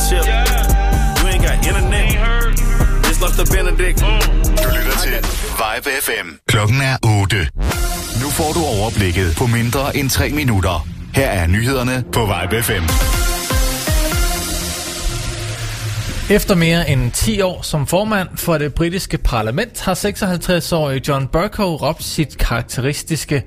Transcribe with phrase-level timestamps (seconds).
[0.00, 0.24] a chip.
[1.18, 2.08] You ain't got internet.
[3.06, 3.98] Just lost the Benedict.
[4.62, 5.16] Du lytter til
[5.60, 6.28] Vibe FM.
[6.48, 7.36] Klokken er 8.
[8.22, 10.86] Nu får du overblikket på mindre end 3 minutter.
[11.14, 12.84] Her er nyhederne på Vibe FM.
[16.30, 21.76] Efter mere end 10 år som formand for det britiske parlament har 56-årige John Burko
[21.76, 23.42] råbt sit karakteristiske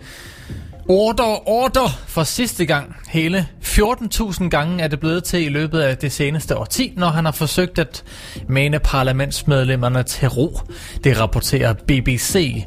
[0.89, 2.95] Order, order for sidste gang.
[3.09, 7.25] Hele 14.000 gange er det blevet til i løbet af det seneste årti, når han
[7.25, 8.03] har forsøgt at
[8.47, 10.59] mene parlamentsmedlemmerne til ro.
[11.03, 12.65] Det rapporterer BBC.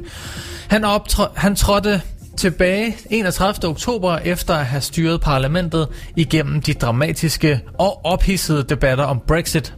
[0.69, 2.01] Han, optr- han trådte
[2.37, 3.69] tilbage 31.
[3.69, 9.73] oktober efter at have styret parlamentet igennem de dramatiske og ophidsede debatter om Brexit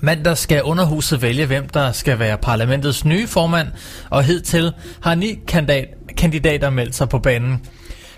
[0.00, 3.68] Mandag skal underhuset vælge, hvem der skal være parlamentets nye formand,
[4.10, 4.72] og hidtil
[5.02, 7.60] har ni kandidat, kandidater meldt sig på banen.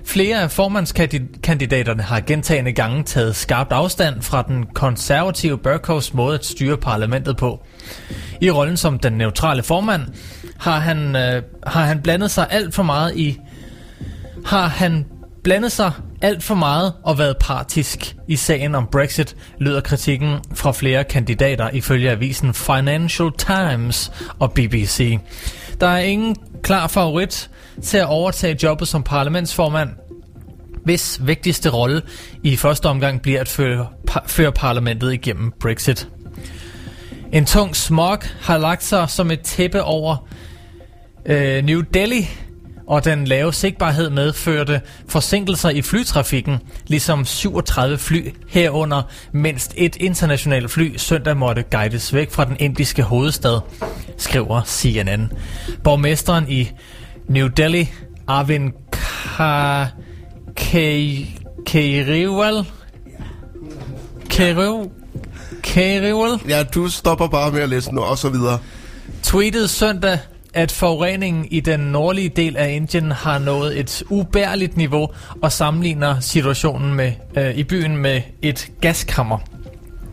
[0.04, 6.44] Flere af formandskandidaterne har gentagende gange taget skarpt afstand fra den konservative Burkos måde at
[6.44, 7.66] styre parlamentet på.
[8.40, 10.02] I rollen som den neutrale formand
[10.58, 13.38] har han, øh, har han blandet sig alt for meget i
[14.44, 15.06] har han
[15.44, 20.72] blandet sig alt for meget og været partisk i sagen om Brexit, lyder kritikken fra
[20.72, 25.18] flere kandidater ifølge avisen Financial Times og BBC.
[25.80, 27.50] Der er ingen klar favorit
[27.82, 29.90] til at overtage jobbet som parlamentsformand,
[30.84, 32.02] hvis vigtigste rolle
[32.42, 33.86] i første omgang bliver at føre,
[34.26, 36.08] føre parlamentet igennem Brexit.
[37.32, 40.28] En tung smog har lagt sig som et tæppe over
[41.26, 42.28] øh, New Delhi,
[42.90, 49.02] og den lave sigtbarhed medførte forsinkelser i flytrafikken, ligesom 37 fly herunder
[49.32, 53.60] mindst et internationalt fly søndag måtte guides væk fra den indiske hovedstad,
[54.16, 55.32] skriver CNN.
[55.84, 56.70] Borgmesteren i
[57.28, 57.92] New Delhi,
[58.26, 58.72] Arvind
[61.66, 62.66] Kejriwal,
[65.62, 68.58] Kejriwal, Ja, du stopper bare med at læse nu, og så videre.
[69.22, 70.18] tweetede søndag,
[70.54, 75.08] at forureningen i den nordlige del af Indien har nået et ubærligt niveau
[75.42, 79.38] og sammenligner situationen med, øh, i byen med et gaskammer.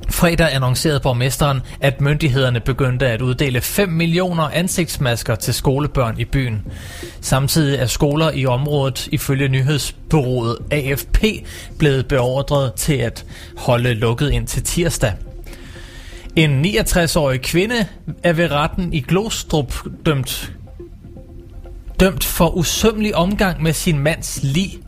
[0.10, 6.66] Fredag annoncerede borgmesteren, at myndighederne begyndte at uddele 5 millioner ansigtsmasker til skolebørn i byen.
[7.22, 11.24] Samtidig er skoler i området ifølge nyhedsbyrået AFP
[11.80, 13.26] blevet beordret til at
[13.58, 15.14] holde lukket ind til tirsdag.
[16.38, 17.88] En 69-årig kvinde
[18.24, 19.74] er ved retten i Glostrup
[20.06, 20.52] dømt,
[22.00, 24.80] dømt for usømmelig omgang med sin mands lig.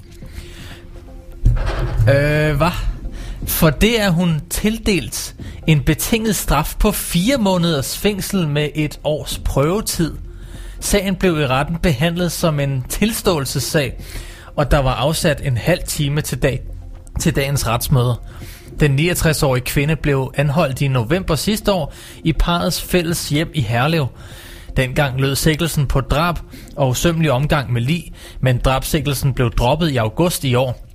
[2.10, 2.72] Øh, hvad?
[3.48, 5.36] For det er hun tildelt
[5.68, 10.18] en betinget straf på fire måneders fængsel med et års prøvetid.
[10.80, 14.04] Sagen blev i retten behandlet som en tilståelsessag,
[14.56, 16.62] og der var afsat en halv time til, dag,
[17.20, 18.16] til dagens retsmøde.
[18.80, 24.08] Den 69-årige kvinde blev anholdt i november sidste år i parets fælles hjem i Herlev.
[24.78, 26.36] Dengang lød sikkelsen på drab
[26.76, 30.88] og sømmelig omgang med lig, men drabsikkelsen blev droppet i august i år.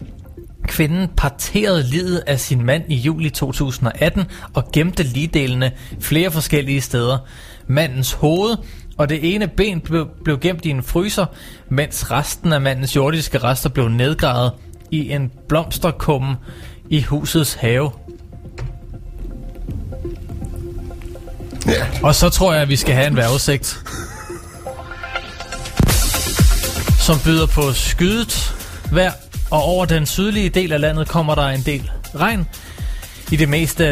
[0.69, 4.25] Kvinden parterede livet af sin mand i juli 2018
[4.55, 7.19] og gemte ligdelene flere forskellige steder.
[7.67, 8.57] Mandens hoved
[8.99, 11.27] og det ene ben blev, blev gemt i en fryser,
[11.69, 14.53] mens resten af mandens jordiske rester blev nedgravet
[14.91, 16.37] i en blomsterkumme
[16.91, 17.91] i husets have.
[21.67, 21.87] Ja.
[22.03, 23.79] Og så tror jeg, at vi skal have en vejrudsigt.
[26.99, 28.55] Som byder på skydet
[28.93, 29.13] vejr,
[29.51, 32.47] og over den sydlige del af landet kommer der en del regn
[33.33, 33.85] i det meste,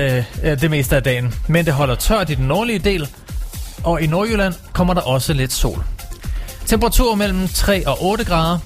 [0.43, 1.35] øh, det meste af dagen.
[1.49, 3.09] Men det holder tørt i den nordlige del,
[3.85, 5.85] og i Nordjylland kommer der også lidt sol.
[6.67, 8.59] Temperatur mellem 3 og 8 grader,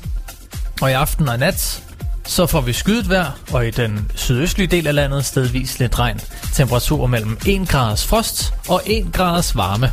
[0.81, 1.83] og i aften og nat
[2.27, 6.21] så får vi skyet vejr, og i den sydøstlige del af landet stedvis lidt regn.
[6.55, 9.93] Temperaturer mellem 1 graders frost og 1 graders varme.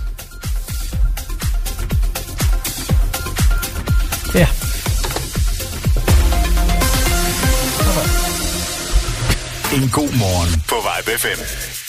[4.35, 4.47] Ja.
[9.75, 11.82] En god morgen på Vibe FM.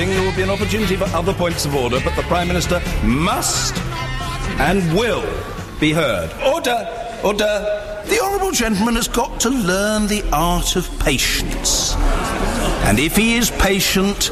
[0.00, 2.80] People there will be an opportunity for other points of order, but the Prime Minister
[3.04, 3.76] must
[4.58, 5.22] and will
[5.78, 6.30] be heard.
[6.42, 6.86] Order!
[7.22, 8.02] Order!
[8.06, 11.94] The Honourable Gentleman has got to learn the art of patience.
[12.86, 14.30] And if he is patient,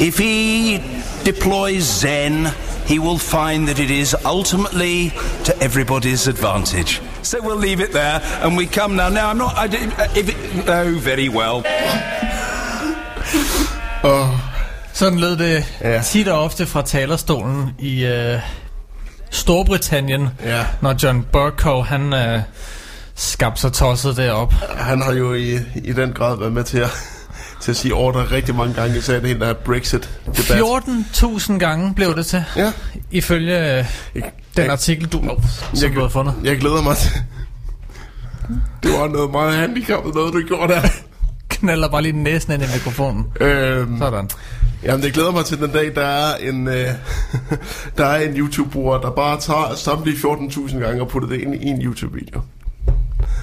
[0.00, 0.78] if he
[1.24, 2.52] deploys Zen,
[2.86, 5.10] he will find that it is ultimately
[5.44, 7.00] to everybody's advantage.
[7.22, 9.10] So we'll leave it there, and we come now.
[9.10, 9.54] Now, I'm not.
[9.56, 11.62] I, don't- uh, if it, oh, very well.
[14.02, 14.39] Oh.
[15.00, 16.02] Sådan lød det Ja.
[16.02, 18.38] tit og ofte fra talerstolen i øh,
[19.30, 20.64] Storbritannien, Ja.
[20.80, 22.40] når John Burko han øh,
[23.14, 24.52] skabte sig tosset derop.
[24.76, 25.54] Han har jo i,
[25.84, 26.90] i den grad været med til at,
[27.62, 30.60] til at sige ordre rigtig mange gange, især det hele der Brexit-debat.
[30.60, 32.72] 14.000 gange blev det til, Ja.
[33.10, 34.22] ifølge øh, den
[34.56, 35.42] jeg- artikel, du, oh,
[35.74, 36.34] som jeg- du har fundet.
[36.44, 37.10] Jeg glæder mig til...
[38.82, 40.80] Det var noget meget handicappet noget, du gjorde der.
[41.48, 43.24] Knaller bare lige næsen ind i mikrofonen.
[43.40, 44.30] Øhm, Sådan.
[44.82, 46.88] Jamen, det glæder mig til den dag, der er en, øh,
[47.98, 51.66] der er en YouTube-bruger, der bare tager samtlige 14.000 gange og putter det ind i
[51.66, 52.40] en YouTube-video.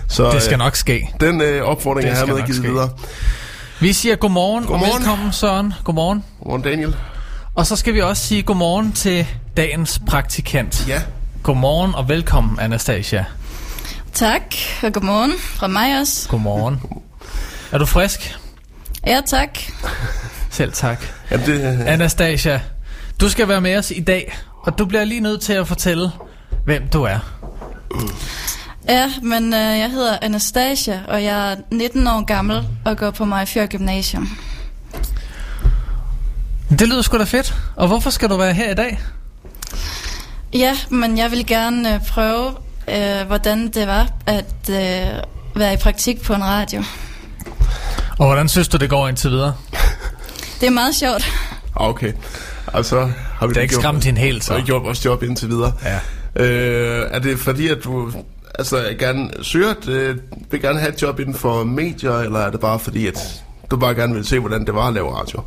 [0.08, 1.10] Så Det skal øh, nok ske.
[1.20, 2.68] den øh, opfordring Det er skal hermed givet ske.
[2.68, 2.90] videre.
[3.80, 4.92] Vi siger godmorgen, Godmorgen.
[4.94, 5.74] og velkommen Søren.
[5.84, 6.24] Godmorgen.
[6.40, 6.96] Godmorgen, Daniel.
[7.56, 10.88] Og så skal vi også sige godmorgen til dagens praktikant.
[10.88, 11.02] Ja,
[11.44, 13.26] Godmorgen og velkommen, Anastasia.
[14.14, 14.42] Tak,
[14.84, 16.30] og godmorgen fra mig også.
[16.30, 16.82] Godmorgen.
[17.72, 18.38] Er du frisk?
[19.08, 19.50] Ja, tak.
[20.58, 21.06] Selv tak.
[21.32, 22.62] Jamen, det, øh, Anastasia,
[23.22, 26.12] du skal være med os i dag, og du bliver lige nødt til at fortælle,
[26.66, 27.20] hvem du er.
[28.90, 33.26] Ja, men øh, jeg hedder Anastasia, og jeg er 19 år gammel og går på
[33.26, 34.38] Majfjør Gymnasium.
[36.70, 37.56] Det lyder sgu da fedt.
[37.76, 39.00] Og hvorfor skal du være her i dag?
[40.54, 42.52] Ja, men jeg vil gerne øh, prøve,
[42.88, 45.22] øh, hvordan det var at øh,
[45.56, 46.84] være i praktik på en radio.
[48.20, 49.54] Og hvordan synes du, det går indtil videre?
[50.62, 51.26] Det er meget sjovt.
[51.76, 52.14] okay.
[52.74, 53.10] Altså,
[53.40, 54.62] har vi Det er ikke gjort- skræmt hende helt, Så har så.
[54.64, 55.74] vi gjort vores job indtil videre.
[55.86, 56.00] Ja.
[56.44, 58.12] Øh, er det fordi, at du
[58.60, 60.18] altså, gerne søger, at, øh,
[60.52, 63.20] vil gerne have et job inden for medier, eller er det bare fordi, at
[63.72, 65.42] du bare gerne vil se, hvordan det var at lave radio?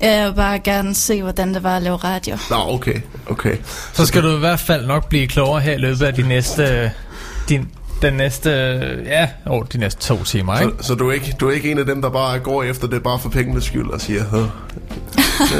[0.00, 2.36] Jeg vil bare gerne se, hvordan det var at lave radio.
[2.50, 3.56] Nå, okay, okay.
[3.92, 6.92] Så skal du i hvert fald nok blive klogere her i løbet af de næste...
[7.48, 7.68] Din,
[8.02, 8.50] den næste...
[9.06, 10.72] Ja, oh, de næste to timer, ikke?
[10.80, 12.86] Så, så du, er ikke, du er ikke en af dem, der bare går efter
[12.86, 14.46] det bare for pengenes skyld og siger, Åh.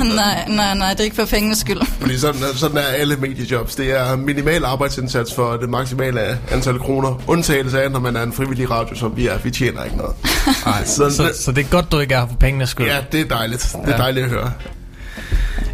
[0.16, 1.80] nej, nej, nej, det er ikke for pengenes skyld.
[2.00, 3.75] fordi sådan, er- sådan er alle mediejobs.
[3.75, 6.20] Det er minimal arbejdsindsats for det maksimale
[6.50, 7.22] antal kroner.
[7.26, 9.38] Undtagelse af, når man er en frivillig radio, som vi er.
[9.38, 10.14] Vi tjener ikke noget.
[10.66, 12.87] Nej, så- så, så, så det er godt, du ikke er her for pengenes skyld.
[12.87, 13.76] Ja, det er dejligt.
[13.84, 14.02] Det er Ja.
[14.02, 14.52] dejligt at høre.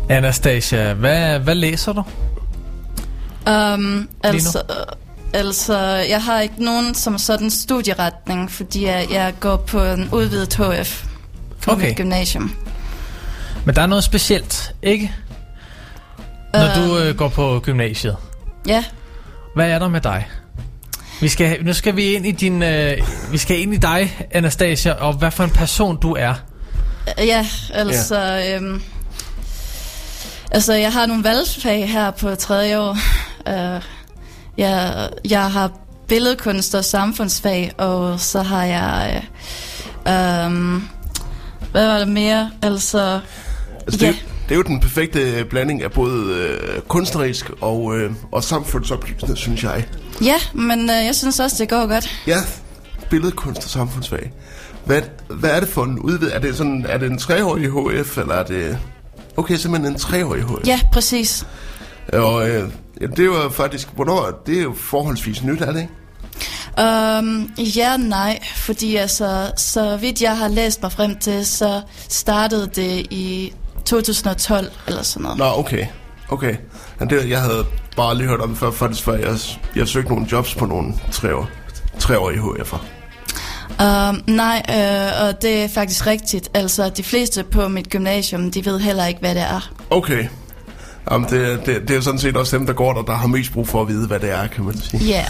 [0.08, 2.02] Anastasia, hvad, hvad læser du?
[3.50, 4.62] Um, altså,
[5.35, 10.54] altså, jeg har ikke nogen som sådan studieretning, fordi jeg, jeg går på en udvidet
[10.54, 11.04] HF
[11.62, 11.87] på Okay.
[11.88, 12.56] mit gymnasium.
[13.64, 15.12] Men der er noget specielt, ikke?
[16.52, 16.88] Når Øhm.
[16.88, 18.16] du øh, går på gymnasiet.
[18.66, 18.85] Ja,
[19.54, 20.28] Hvad er der med dig?
[21.20, 22.97] Vi skal, nu skal vi ind i din, øh,
[23.30, 26.35] vi skal ind i dig, Anastasia, og hvad for en person du er.
[27.20, 28.56] øh, ja, altså, ja.
[28.56, 28.82] Øhm,
[30.50, 32.97] altså, jeg har nogle valgfag her på tredje år.
[33.47, 33.82] Uh,
[34.58, 35.70] jeg, jeg har
[36.08, 39.22] billedkunst og samfundsfag, og så har jeg,
[40.08, 40.88] øh, um,
[41.70, 42.50] hvad var det mere?
[42.62, 43.20] Altså,
[43.86, 44.08] Altså, det, Ja.
[44.08, 48.44] er jo- det er jo den perfekte blanding af både øh, kunstnerisk og, øh, og
[48.44, 49.84] samfundsoplysende, synes jeg.
[50.22, 52.10] ja, men øh, jeg synes også, det går godt.
[52.26, 52.36] Ja,
[53.10, 54.32] billedkunst og samfundsfag.
[54.84, 56.30] Hvad, hvad er det for en udvid?
[56.32, 57.68] Er det, sådan, er det en treårig
[58.02, 58.78] HF, eller er det...
[59.36, 60.66] Okay, simpelthen en treårig HF.
[60.66, 61.46] Ja, præcis.
[62.12, 62.68] Og øh,
[63.00, 63.88] ja, det jo faktisk...
[63.94, 64.42] Hvornår?
[64.46, 65.92] Det er jo forholdsvis nyt, er det ikke?
[66.78, 72.66] Um, ja, nej, fordi altså, så vidt jeg har læst mig frem til, så startede
[72.66, 73.52] det i
[73.84, 75.38] 2012 eller sådan noget.
[75.38, 75.86] Nå, okay.
[76.28, 76.56] Okay.
[76.98, 79.36] Men det, jeg havde bare lige hørt om før, faktisk før jeg,
[79.76, 81.48] jeg søgte nogle jobs på nogle treår,
[81.98, 82.78] treårige HF'er.
[83.84, 86.48] Um, nej, øh, og det er faktisk rigtigt.
[86.54, 89.70] Altså, de fleste på mit gymnasium, de ved heller ikke, hvad det er.
[89.90, 90.28] Okay.
[91.10, 93.26] Jamen, det, det, det er jo sådan set også dem, der går der, der har
[93.26, 95.04] mest brug for at vide, hvad det er, kan man sige.
[95.04, 95.24] Ja,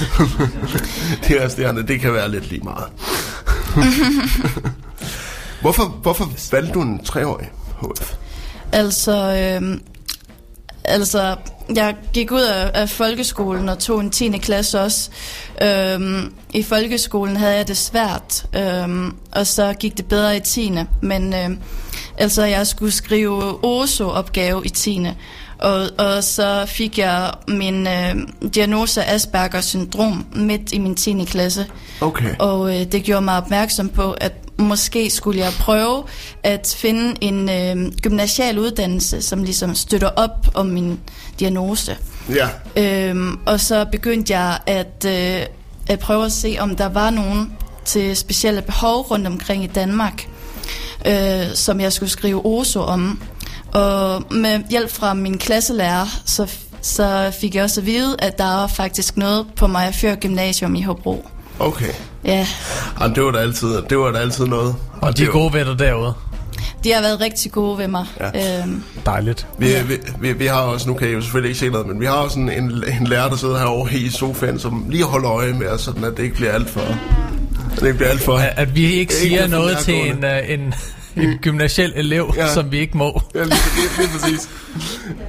[1.28, 2.87] De resterende, det kan være lidt lige meget.
[5.62, 8.14] hvorfor, hvorfor valgte du en treårig HF?
[8.73, 9.78] altså, øh,
[10.85, 11.37] altså,
[11.75, 14.38] jeg gik ud af, af folkeskolen og tog en 10.
[14.38, 15.11] klasse også.
[15.62, 20.73] Øhm, I folkeskolen havde jeg det svært, øhm, og så gik det bedre i 10.
[21.02, 21.50] Men øh,
[22.18, 25.06] altså, jeg skulle skrive OSO-opgave i 10.
[25.59, 28.17] Og, og så fik jeg min øh,
[28.55, 31.25] diagnose Aspergers syndrom midt i min 10.
[31.25, 31.67] klasse.
[32.00, 32.35] Okay.
[32.38, 36.05] Og øh, det gjorde mig opmærksom på, at måske skulle jeg prøve
[36.43, 41.00] at finde en øh, gymnasial uddannelse, som ligesom støtter op om min
[41.41, 41.97] diagnose.
[42.35, 42.49] Ja.
[42.77, 45.47] Øhm, og så begyndte jeg at, øh,
[45.88, 47.53] at prøve at se, om der var nogen
[47.85, 50.29] til specielle behov rundt omkring i Danmark,
[51.07, 53.23] øh, som jeg skulle skrive OSO om.
[53.72, 56.50] Og med hjælp fra min klasselærer, så,
[56.82, 60.75] så fik jeg også at vide, at der var faktisk noget på mig før gymnasium
[60.75, 61.26] i Hobro.
[61.58, 61.92] Okay.
[62.25, 62.46] Ja,
[63.00, 64.75] Jamen, det var da altid, det var da altid noget.
[65.00, 66.14] Og de det er gode ved dig derude.
[66.84, 68.06] de har været rigtig gode ved mig.
[68.34, 68.60] Ja.
[68.62, 69.46] Øhm, Dejligt.
[69.58, 72.00] Vi, vi, vi, vi har også, nu kan I jo selvfølgelig ikke se noget, men
[72.00, 72.64] vi har også en, en,
[73.00, 76.16] en lærer, der sidder herovre i sofaen, som lige holder øje med os, sådan at
[76.16, 76.80] det ikke bliver alt for...
[77.72, 78.37] At det ikke bliver alt for...
[78.37, 80.75] At, at vi ikke Ikke siger for noget til en, uh, en,
[81.18, 82.54] en gymnasiel elev, Ja.
[82.54, 83.22] som vi ikke må.
[83.34, 84.48] Ja, lige, lige, lige præcis.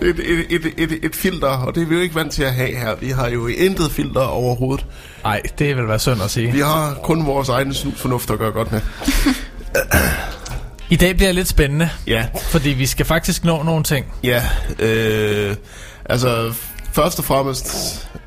[0.02, 2.54] Et, et, et, et, et filter, og det er vi jo ikke vant til at
[2.54, 2.96] have her.
[2.96, 4.86] Vi har jo intet filter overhovedet.
[5.24, 6.52] Nej, det vil være synd at sige.
[6.52, 8.82] Vi har kun vores egen snusfornuft at gøre godt med.
[10.90, 14.06] I dag bliver lidt spændende, Ja, fordi vi skal faktisk nå nogle ting.
[14.24, 14.44] ja.
[14.80, 15.56] Øh,
[16.06, 16.54] altså,
[16.94, 17.68] først og fremmest,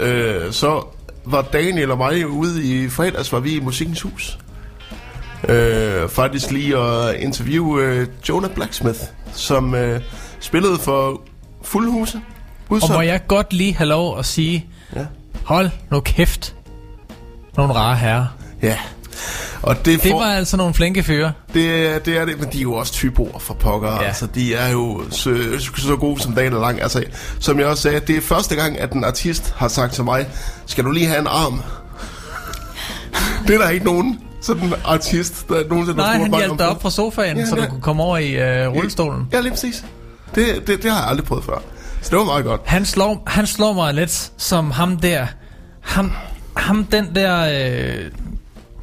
[0.00, 0.86] øh, så
[1.24, 4.38] var Daniel og mig ude i fredags, var vi i Musikkens Hus.
[5.48, 8.98] Øh, faktisk lige at interviewe øh, Jonah Blacksmith,
[9.32, 10.00] som øh,
[10.40, 11.20] spillede for
[11.62, 12.20] Fuldhuse.
[12.68, 12.94] Og Udsolgt.
[12.94, 15.06] må jeg godt lige have lov at sige, Ja.
[15.44, 16.54] hold nu kæft,
[17.56, 18.26] nogle rare herrer.
[18.62, 18.78] Ja.
[19.62, 21.32] Og det, Det var altså nogle flinke fyre.
[21.54, 23.92] det, er- det er det, men de er jo også typer for pokker.
[23.92, 24.02] Ja.
[24.02, 25.34] Altså, de er jo så,
[25.76, 26.82] så gode som dagen er lang.
[26.82, 27.04] Altså,
[27.40, 30.26] som jeg også sagde, det er første gang, at en artist har sagt til mig,
[30.66, 31.62] skal du lige have en arm?
[33.46, 36.82] det er der ikke nogen sådan artist, der nogensinde Nej, har han hjalp dig op
[36.82, 39.28] fra sofaen, Ja, så du kunne komme over i uh, rullestolen.
[39.32, 39.84] Ja, lige præcis.
[40.34, 41.62] Det, det, det har jeg aldrig prøvet før.
[42.02, 42.60] Så det var meget godt.
[42.64, 45.26] Han slår, han slår mig lidt som ham der,
[45.80, 46.12] ham,
[46.56, 48.10] ham den der, øh,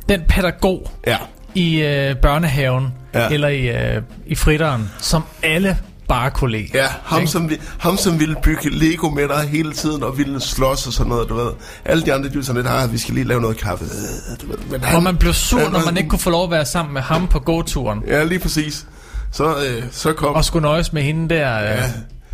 [0.10, 1.18] den pædagog Ja.
[1.54, 3.30] i øh, børnehaven, ja.
[3.30, 5.78] eller i, øh, i fritteren, som alle
[6.10, 6.68] bare lide.
[6.74, 7.32] Ja, ham Ikke?
[7.32, 10.94] som, vi, ham som ville bygge Lego med dig hele tiden og ville slås og
[10.94, 11.52] sådan noget, du ved.
[11.86, 13.86] Alle de andre, de sådan lidt, ah, vi skal lige lave noget kaffe.
[14.42, 14.58] Du ved.
[14.72, 16.94] Men Hvor man blev sur, han når man ikke kunne få lov at være sammen
[16.94, 18.86] med ham på gåturen, Ja, lige præcis.
[19.32, 20.34] Så, øh, så kom...
[20.36, 21.84] og skulle nøjes med hende der, øh, Ja.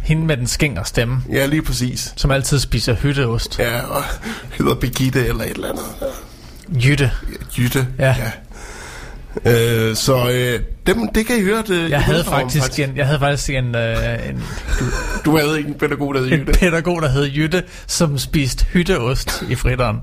[0.03, 2.13] hende med den skænger stemme, Ja, lige præcis.
[2.15, 3.59] som altid spiser hytteost.
[3.59, 4.03] Ja, og
[4.51, 5.83] hedder Birgitte eller et eller andet.
[6.85, 7.11] Jytte.
[7.57, 7.87] Jytte.
[7.99, 8.05] Ja.
[8.07, 8.31] ja.
[9.45, 11.63] Øh, så øh, dem, det kan I høre.
[11.67, 14.43] Det, Jeg havde faktisk en, jeg havde faktisk en, øh, en,
[15.25, 16.53] Du havde ikke en pædagog, der hed en Jytte.
[16.53, 19.97] pædagog, der hed Jytte, som spiste hytteost i fritteren.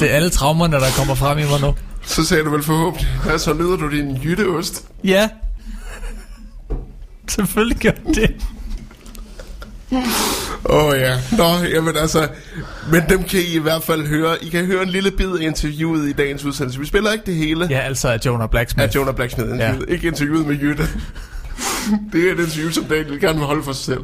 [0.00, 1.74] Det er alle traumerne, der kommer frem i mig nu.
[2.02, 4.84] Så sagde du vel forhåbentlig, ja, så nyder du din Jytteost.
[5.04, 5.28] Ja.
[7.28, 8.34] Selvfølgelig gør det.
[10.64, 11.16] Åh oh, ja.
[11.36, 12.28] Nå, jamen altså,
[12.92, 14.44] men dem kan I i hvert fald høre.
[14.44, 16.80] I kan høre en lille bid af interviewet i dagens udsendelse.
[16.80, 18.88] Vi spiller ikke det hele Ja, altså af Jonah Blacksmith.
[18.88, 19.58] af Jonah Blacksmith.
[19.58, 19.72] Ja.
[19.88, 20.82] Ikke interviewet med Jytte.
[22.12, 24.00] det er et interview, som Daniel gerne vil holde for sig selv.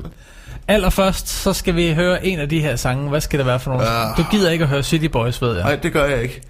[0.69, 3.09] Allerførst, så skal vi høre en af de her sange.
[3.09, 3.89] Hvad skal det være for nogle?
[3.89, 4.17] Ah.
[4.17, 5.65] Du gider ikke at høre City Boys, ved jeg.
[5.65, 6.43] Nej, det gør jeg ikke.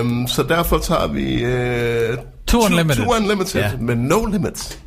[0.00, 1.44] Um, så derfor tager vi...
[1.44, 3.04] Uh, Two Unlimited.
[3.04, 3.70] Two Unlimited, ja.
[3.80, 4.78] med No Limits.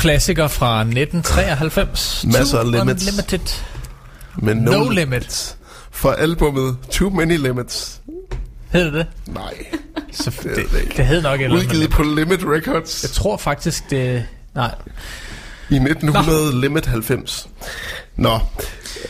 [0.00, 2.24] Klassiker fra 1993.
[2.32, 3.08] Masser af limits.
[3.08, 3.62] Unlimited.
[4.36, 5.56] Men No limits.
[5.90, 8.00] For albumet Too Many Limits.
[8.72, 9.06] Hed det det?
[9.26, 9.54] Nej.
[10.12, 11.52] Så Det, det, det, det hed nok et.
[11.52, 14.26] Udgivet på Limit Records Jeg tror faktisk, det...
[14.54, 14.74] Nej.
[15.70, 16.60] i 1900 Nå.
[16.60, 17.48] Limit 90.
[18.16, 18.38] Nå.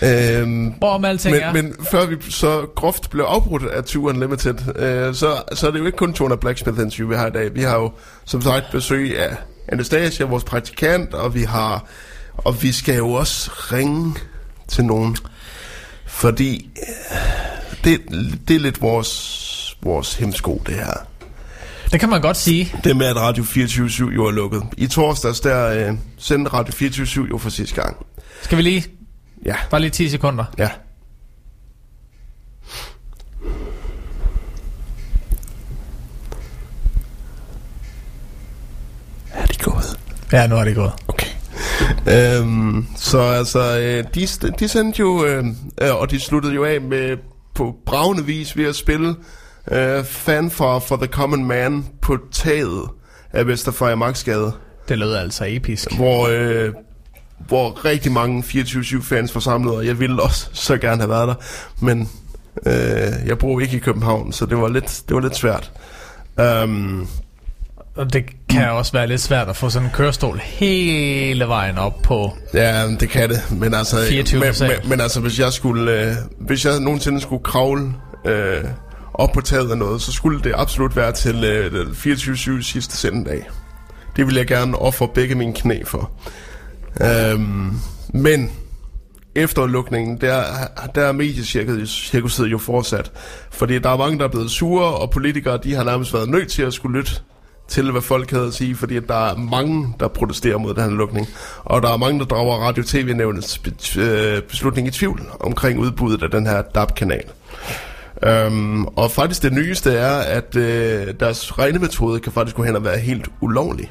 [0.02, 1.52] Øhm, Hvorom alting men, er.
[1.52, 5.78] men før vi så groft blev afbrudt af Two Unlimited, øh, så, så er det
[5.78, 7.54] jo ikke kun Tona Blacksmith interview, vi har i dag.
[7.54, 7.92] Vi har jo
[8.24, 9.36] som sagt besøg af
[9.72, 11.86] Anastasia, vores praktikant, og vi har
[12.44, 14.14] og vi skal jo også ringe
[14.68, 15.16] til nogen.
[16.06, 18.00] Fordi øh, det,
[18.48, 21.06] det er lidt vores, vores hemsko, det her.
[21.92, 22.74] Det kan man godt sige.
[22.84, 24.62] Det med, at Radio 24 jo er lukket.
[24.76, 28.06] I torsdags, der øh, sendte Radio 24 jo for sidste gang.
[28.42, 28.84] Skal vi lige...
[29.44, 29.56] Ja.
[29.70, 30.44] Bare lige 10 sekunder.
[30.58, 30.70] Ja.
[39.32, 39.98] Er de gået?
[40.32, 40.92] Ja, nu er det gået.
[41.08, 41.26] Okay.
[42.06, 45.44] Øhm, så altså, øh, de, de sendte jo, øh,
[45.82, 47.16] øh, og de sluttede jo af med
[47.54, 49.14] på bravende vis ved at spille
[49.72, 52.88] øh, Fanfare for the Common Man på taget
[53.32, 54.52] af Vesterfejre Marksgade.
[54.88, 55.96] Det lød altså episk.
[55.96, 56.72] Hvor, øh,
[57.38, 61.28] hvor rigtig mange 24-7 fans var samlet, og jeg ville også så gerne have været
[61.28, 61.34] der.
[61.80, 62.08] Men
[62.66, 65.72] øh, jeg bor ikke i København, så det var lidt, det var lidt svært.
[66.64, 67.08] Um,
[68.00, 72.02] Og det kan også være lidt svært at få sådan en kørestol hele vejen op
[72.02, 72.36] på...
[72.54, 76.14] Ja, det kan det, men altså, 24 men, men, men altså hvis jeg skulle, øh,
[76.38, 77.94] hvis jeg nogensinde skulle kravle
[78.26, 78.64] øh,
[79.14, 82.96] op på taget af noget, så skulle det absolut være til øh, den 24-7 sidste
[82.96, 83.48] sendedag.
[84.16, 86.10] Det vil jeg gerne ofre begge mine knæ for.
[87.02, 87.72] Øhm,
[88.08, 88.50] men
[89.34, 90.42] efter lukningen, der,
[90.94, 93.12] der er mediecirkuset jo fortsat.
[93.50, 96.48] Fordi der er mange, der er blevet sure, og politikere, de har nærmest været nødt
[96.48, 97.12] til at skulle lytte
[97.70, 100.82] til, hvad folk havde at sige, fordi at der er mange, der protesterer mod den
[100.82, 101.28] her lukning.
[101.64, 103.60] Og der er mange, der drager radio-tv-nævnets
[103.98, 107.24] øh, beslutning i tvivl omkring udbuddet af den her DAB-kanal.
[108.22, 112.84] Øhm, og faktisk det nyeste er, at øh, deres regnemetode kan faktisk gå hen og
[112.84, 113.90] være helt ulovlig.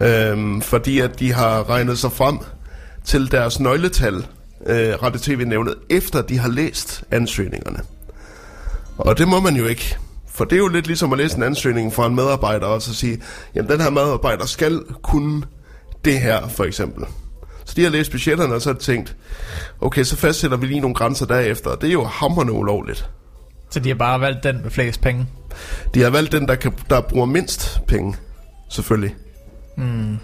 [0.00, 2.38] Øhm, fordi at de har regnet sig frem
[3.04, 4.26] til deres nøgletal,
[4.66, 7.78] øh, radio-tv-nævnet, efter de har læst ansøgningerne.
[8.98, 9.96] Og det må man jo ikke.
[10.38, 12.94] For det er jo lidt ligesom at læse en ansøgning fra en medarbejder, og så
[12.94, 13.22] sige,
[13.54, 15.42] jamen den her medarbejder skal kunne
[16.04, 17.04] det her, for eksempel.
[17.64, 19.16] Så de har læst budgetterne, og så har tænkt,
[19.80, 23.10] okay, så fastsætter vi lige nogle grænser derefter, og det er jo hammerne ulovligt.
[23.70, 25.26] Så de har bare valgt den med flest penge.
[25.94, 28.14] De har valgt den, der, kan, der bruger mindst penge,
[28.70, 29.14] selvfølgelig.
[29.76, 30.18] Mm.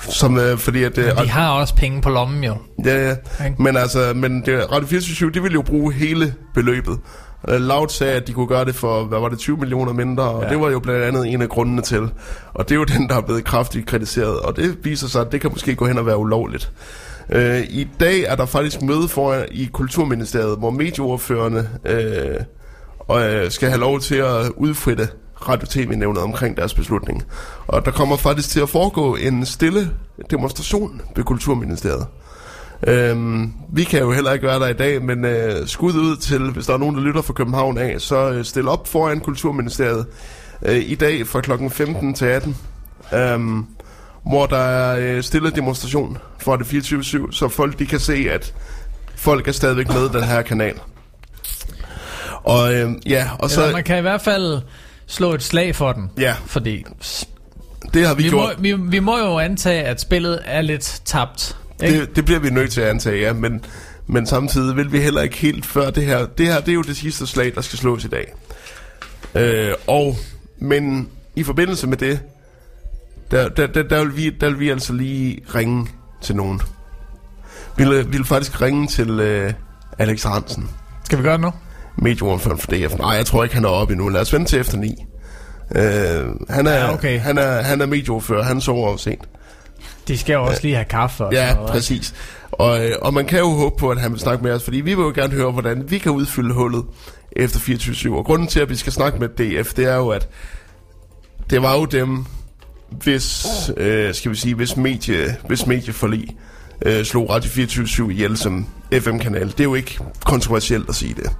[0.00, 2.56] Som, øh, fordi at, øh, Men de har også penge på lommen jo.
[2.84, 3.44] Ja, ja.
[3.46, 3.62] Ikke?
[3.62, 6.98] Men altså, men det, Radio 24 de ville jo bruge hele beløbet.
[7.48, 10.22] Uh, Loud sagde, at de kunne gøre det for, hvad var det, 20 millioner mindre,
[10.24, 10.48] og Ja.
[10.48, 12.10] det var jo blandt andet en af grundene til.
[12.54, 15.32] Og det er jo den, der er blevet kraftigt kritiseret, og det viser sig, at
[15.32, 16.72] det kan måske gå hen og være ulovligt.
[17.34, 22.44] Uh, I dag er der faktisk møde foran i Kulturministeriet, hvor medieordførende uh,
[22.98, 25.08] og, øh, skal have lov til at udfritte
[25.48, 27.22] radio-tv-nævnet omkring deres beslutning.
[27.66, 29.90] Og der kommer faktisk til at foregå en stille
[30.30, 32.06] demonstration ved Kulturministeriet.
[32.86, 36.50] Øhm, vi kan jo heller ikke være der i dag, men øh, skud ud til,
[36.50, 40.06] hvis der er nogen, der lytter fra København af, så øh, stil op foran Kulturministeriet
[40.62, 42.56] øh, i dag fra klokken 15 til 18,
[43.14, 43.66] øhm,
[44.26, 48.54] hvor der er øh, stille demonstration for det 24-7, så folk de kan se, at
[49.16, 50.74] folk er stadigvæk med den her kanal.
[52.44, 53.72] Og øh, ja, og Så så...
[53.72, 54.60] man kan i hvert fald
[55.06, 56.10] slå et slag for den.
[56.18, 56.34] Ja.
[56.46, 56.84] Fordi
[57.94, 58.54] Det har vi, vi gjort.
[58.58, 61.56] må, vi, vi må jo antage, at spillet er lidt tabt.
[61.80, 63.64] Det, det bliver vi nødt til at antage, ja, men,
[64.06, 66.26] men samtidig vil vi heller ikke helt før det her.
[66.26, 68.32] Det her, det er jo det sidste slag, der skal slås i dag.
[69.34, 70.16] Øh, og,
[70.58, 72.20] men i forbindelse med det,
[73.30, 75.86] der, der, der, der, vil vi, der vil vi altså lige ringe
[76.22, 76.60] til nogen.
[77.76, 79.52] Vi vil, vi vil faktisk ringe til øh,
[79.98, 80.70] Alex Hansen,
[81.04, 81.52] Skal vi gøre det nu?
[81.98, 82.98] medieordføreren for DF.
[82.98, 84.08] Nej, jeg tror ikke, han er oppe endnu.
[84.08, 85.04] Lad os vente til efter ni.
[85.76, 87.20] Øh, han, er, Ja, okay.
[87.20, 89.28] han, er, han er medieordfører, han sover jo sent.
[90.08, 92.14] De skal jo også lige have kaffe og Ja, noget, præcis.
[92.52, 94.76] Og, øh, og man kan jo håbe på, at han vil snakke med os, fordi
[94.76, 96.84] vi vil jo gerne høre, hvordan vi kan udfylde hullet
[97.32, 98.12] efter 24-7.
[98.16, 100.28] Og grunden til, at vi skal snakke med DF, det er jo, at
[101.50, 102.24] det var jo dem,
[102.90, 106.36] hvis, øh, skal vi sige, hvis, medie, hvis medieforlig
[106.82, 109.46] øh, slog Radio 24-7 ihjel som FM-kanal.
[109.46, 111.30] Det er jo ikke kontroversielt at sige det.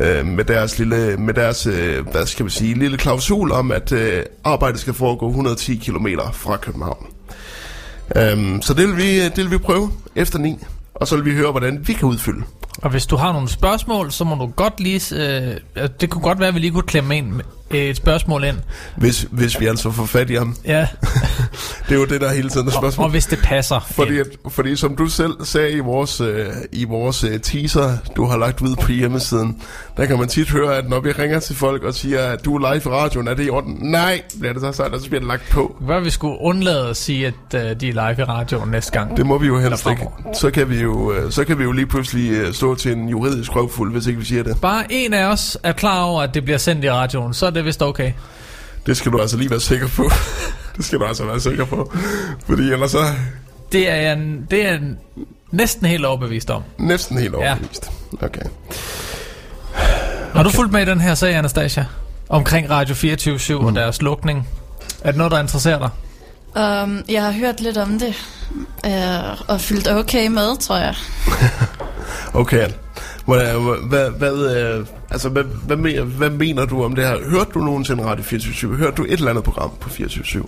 [0.00, 3.92] Øh, med deres lille, med deres, øh, hvad skal vi sige, lille klausul om, at
[3.92, 7.06] øh, arbejdet skal foregå 110 km fra København.
[8.16, 10.58] Øhm, så det vil, vi, øh, det vil vi prøve efter 9,
[10.94, 12.44] og så vil vi høre, hvordan vi kan udfylde.
[12.82, 15.00] Og hvis du har nogle spørgsmål, så må du godt lige...
[15.16, 18.56] Øh, det kunne godt være, at vi lige kunne klemme en, øh, et spørgsmål ind.
[18.96, 20.56] Hvis, hvis vi altså får fat i ham.
[20.64, 20.88] Ja,
[21.88, 23.04] Det er jo det, der hele tiden er og, spørgsmål.
[23.04, 23.80] og hvis det passer.
[23.90, 28.24] Fordi, at, fordi som du selv sagde i vores, øh, i vores øh, teaser, du
[28.24, 29.62] har lagt ud på hjemmesiden,
[29.96, 32.56] der kan man tit høre, at når vi ringer til folk og siger, at du
[32.56, 33.78] er live i radioen, er det i orden?
[33.80, 35.76] Nej, bliver det så og så bliver det lagt på.
[35.80, 39.16] Hvad vi skulle undlade at sige, at øh, de er live i radioen næste gang?
[39.16, 40.08] Det må vi jo helst ikke.
[40.34, 43.08] Så kan vi jo, øh, så kan vi jo lige pludselig øh, stå til en
[43.08, 44.60] juridisk røvfuld, hvis ikke vi siger det.
[44.60, 47.50] Bare en af os er klar over, at det bliver sendt i radioen, så er
[47.50, 48.12] det vist okay.
[48.86, 50.10] Det skal du altså lige være sikker på.
[50.76, 51.92] det skal du altså være sikker på.
[52.46, 52.98] Fordi ellers så
[53.72, 54.18] Det er jeg
[54.50, 54.80] det er jeg
[55.50, 56.62] næsten helt overbevist om.
[56.78, 57.38] næsten helt Ja.
[57.50, 57.90] overbevist.
[58.22, 58.42] Okay.
[60.34, 61.86] Har du fulgt med i den her sag, Anastasia?
[62.28, 63.66] Omkring Radio 24 mm.
[63.66, 64.48] og deres lukning?
[65.00, 65.88] Er det noget, der interesserer dig?
[66.56, 68.14] Um, jeg har hørt lidt om det,
[68.86, 70.94] uh, og fyldt okay med, tror jeg.
[72.34, 72.68] Okay.
[73.26, 77.16] Hvad, hvad, hvad, øh, altså, hvad, hvad, mener, hvad mener du om det her?
[77.30, 80.44] Hørte du nogensinde Radio 24 Hørte du et eller andet program på 24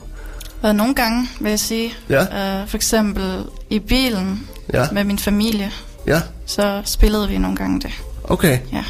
[0.63, 2.23] Og nogle gange, vil jeg sige, Ja.
[2.63, 4.87] uh, for eksempel i bilen Ja.
[4.93, 5.71] med min familie,
[6.07, 7.91] Ja, så spillede vi nogle gange det.
[8.25, 8.59] okay.
[8.73, 8.85] Ja.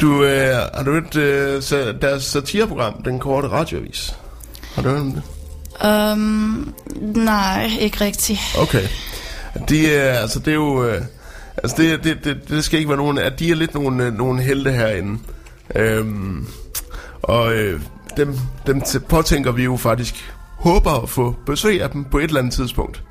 [0.00, 1.62] Du, øh, har du hørt øh,
[2.02, 4.14] deres satireprogram, Den Korte Radioavis?
[4.74, 5.22] Har du hørt om det?
[5.84, 8.40] Um, nej, ikke rigtigt.
[8.58, 8.82] Okay.
[9.68, 11.02] De øh, altså det er jo, øh,
[11.56, 14.14] altså det, det, det, det skal ikke være nogen, at de er lidt nogle, øh,
[14.14, 15.18] nogle helte herinde.
[15.74, 16.46] Øhm,
[17.22, 17.80] og øh,
[18.16, 22.38] dem, dem påtænker vi jo faktisk, håber at få besøg af dem på et eller
[22.38, 23.02] andet tidspunkt.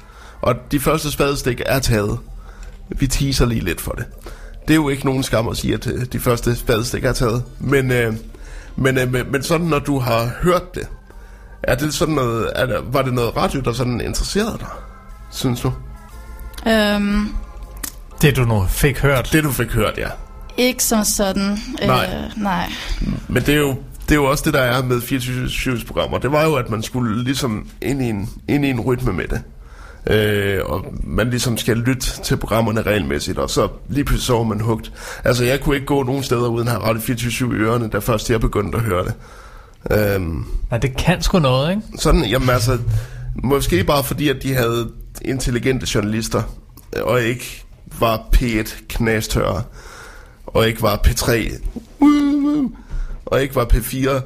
[0.42, 2.20] Og de første spadestik er taget.
[2.90, 4.06] Vi teaser lige lidt for det.
[4.68, 7.44] Det er jo ikke nogen skam at sige, at de første spadestik er taget.
[7.60, 8.14] Men, øh,
[8.76, 10.88] men, øh, men, men sådan, når du har hørt det,
[11.64, 14.68] er det sådan noget, er der, var det noget radio, der sådan interesserede dig,
[15.32, 15.72] synes du?
[16.96, 17.36] Um,
[18.22, 19.30] Det du nu fik hørt.
[19.34, 20.08] Det du fik hørt, ja.
[20.58, 21.58] ikke som sådan.
[21.86, 22.10] Nej.
[22.36, 22.70] Uh, nej.
[23.28, 26.18] Men det er jo, det er jo også det, der er med 24 programmer.
[26.18, 29.28] Det var jo, at man skulle ligesom ind i en, ind i en rytme med
[29.28, 29.42] det.
[30.08, 34.44] Øh, og man ligesom skal lytte til programmerne regelmæssigt, og så lige pludselig så var
[34.44, 34.92] man hugt.
[35.24, 37.98] Altså, jeg kunne ikke gå nogen steder uden at have Radio 24 i ørerne, da
[38.00, 39.14] først jeg begyndte at høre det.
[39.92, 41.82] Øhm, Nej, det kan sgu noget, ikke?
[41.98, 42.78] sådan, jamen altså,
[43.44, 44.90] måske bare fordi, at de havde
[45.22, 46.44] intelligente journalister,
[47.04, 47.64] og ikke
[48.00, 49.64] var P1 knastørre,
[50.48, 51.54] og ikke var P3,
[53.26, 54.22] og ikke var P4.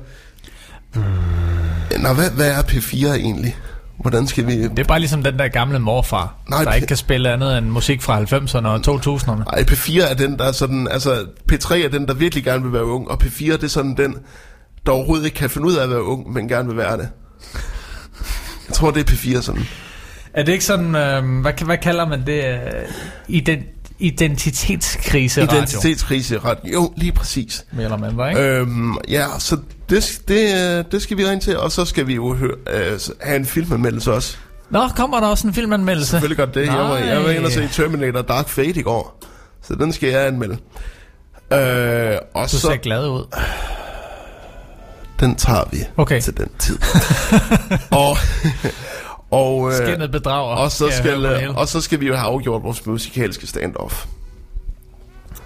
[1.99, 3.55] Nå, hvad, hvad er P4 egentlig?
[4.01, 4.63] Hvordan skal vi...
[4.67, 7.57] Det er bare ligesom den der gamle morfar, Nej, der det- ikke kan spille andet
[7.57, 9.43] end musik fra 90'erne og 2000'erne.
[9.53, 10.87] Ej, P4 er den, der er sådan...
[10.91, 13.97] Altså, P3 er den, der virkelig gerne vil være ung, og P4 det er sådan
[13.97, 14.15] den,
[14.85, 17.09] der overhovedet ikke kan finde ud af at være ung, men gerne vil være det.
[18.67, 19.61] Jeg tror, det er P4 sådan.
[20.33, 22.45] Er det ikke sådan, øh, hvad, hvad kalder man det?
[22.45, 22.59] Øh,
[23.27, 23.65] ident,
[23.99, 26.73] identitetskrise radio, Identitetskrise radio.
[26.73, 27.65] Jo, lige præcis.
[27.71, 28.41] mere eller mindre, ikke?
[28.41, 29.57] Øhm, ja, så
[29.89, 33.35] det, det, det skal vi ringe til, og så skal vi jo høre, øh, have
[33.35, 34.37] en filmanmeldelse også.
[34.69, 36.09] Nå, kommer der også en filmanmeldelse?
[36.11, 36.65] Selvfølgelig godt det.
[36.65, 39.19] Jeg var, jeg var inde og se Terminator Dark Fate i går,
[39.61, 40.57] så den skal jeg anmelde.
[41.53, 43.25] Øh, og Du så, ser glad ud.
[45.23, 46.21] den tager vi Okay.
[46.21, 46.77] til den tid.
[47.91, 48.17] og,
[49.31, 51.49] Og, øh, Skinnet bedrager, og, så skal hele.
[51.57, 54.05] og så skal vi jo have afgjort vores musikalske standoff.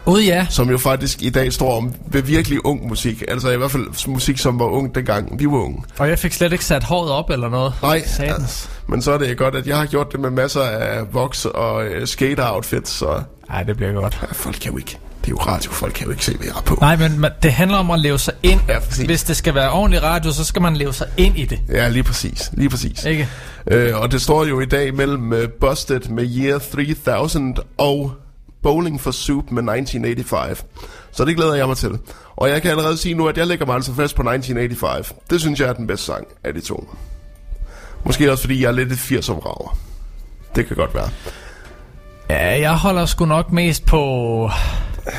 [0.05, 0.45] Ud ja.
[0.49, 3.23] Som jo faktisk i dag står om ved virkelig ung musik.
[3.27, 5.83] Altså i hvert fald musik, som var ung dengang vi var unge.
[5.97, 7.73] Og jeg fik slet ikke sat håret op eller noget.
[7.81, 8.69] Nej, Satans.
[8.87, 11.85] men så er det godt, at jeg har gjort det med masser af voks og
[11.85, 12.89] øh, skater-outfits.
[12.89, 14.19] Så Nej, det bliver godt.
[14.21, 14.97] ja, folk kan jo ikke.
[15.27, 16.77] Det er jo radio, folk kan jo ikke se, hvad jeg er på.
[16.81, 18.59] Nej, men man- det handler om at leve sig ind.
[18.67, 19.05] Ja, præcis.
[19.05, 21.59] Hvis det skal være ordentlig radio, så skal man leve sig ind i det.
[21.69, 22.49] Ja, lige præcis.
[22.53, 23.05] Lige præcis.
[23.05, 23.29] Ikke?
[23.67, 28.11] Øh, og det står jo i dag mellem uh, Busted med Year 3000 og
[28.63, 30.65] Bowling for Soup med 1985.
[31.11, 31.91] Så det glæder jeg mig til.
[32.35, 35.13] Og jeg kan allerede sige nu, at jeg lægger mig altså fast på 1985.
[35.29, 36.89] Det synes jeg er den bedste sang af de to.
[38.05, 39.77] Måske også fordi jeg er lidt et 80 rager.
[40.55, 41.09] Det kan godt være.
[42.29, 44.49] Ja, jeg holder sgu nok mest på,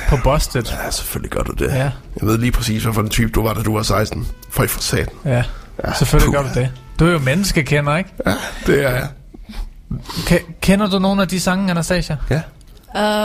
[0.09, 0.63] på Busted.
[0.85, 1.67] Ja, selvfølgelig gør du det.
[1.71, 1.83] Ja.
[2.21, 4.29] Jeg ved lige præcis, hvad for en type du var, da du var 16.
[4.51, 5.09] For i for satan.
[5.25, 5.43] Ja,
[5.85, 6.35] Ja, selvfølgelig puh.
[6.35, 6.71] gør du det.
[7.01, 8.11] Du er jo menneskekender, ikke?
[8.27, 8.35] Ja,
[8.67, 9.09] det er jeg.
[10.09, 12.17] Ke- kender du nogle af de sange, Anastasia?
[12.31, 12.43] Ja.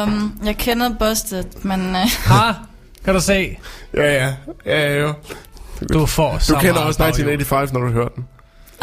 [0.04, 1.90] Um, jeg kender Busted, men...
[1.90, 1.96] Uh,
[2.26, 2.52] Ha!
[3.06, 3.58] Kan du se?
[3.94, 4.34] Ja, ja.
[4.66, 5.14] Ja, jo.
[5.94, 7.30] Du får så Du kender også baghjul.
[7.30, 8.26] 1985, når du hører den.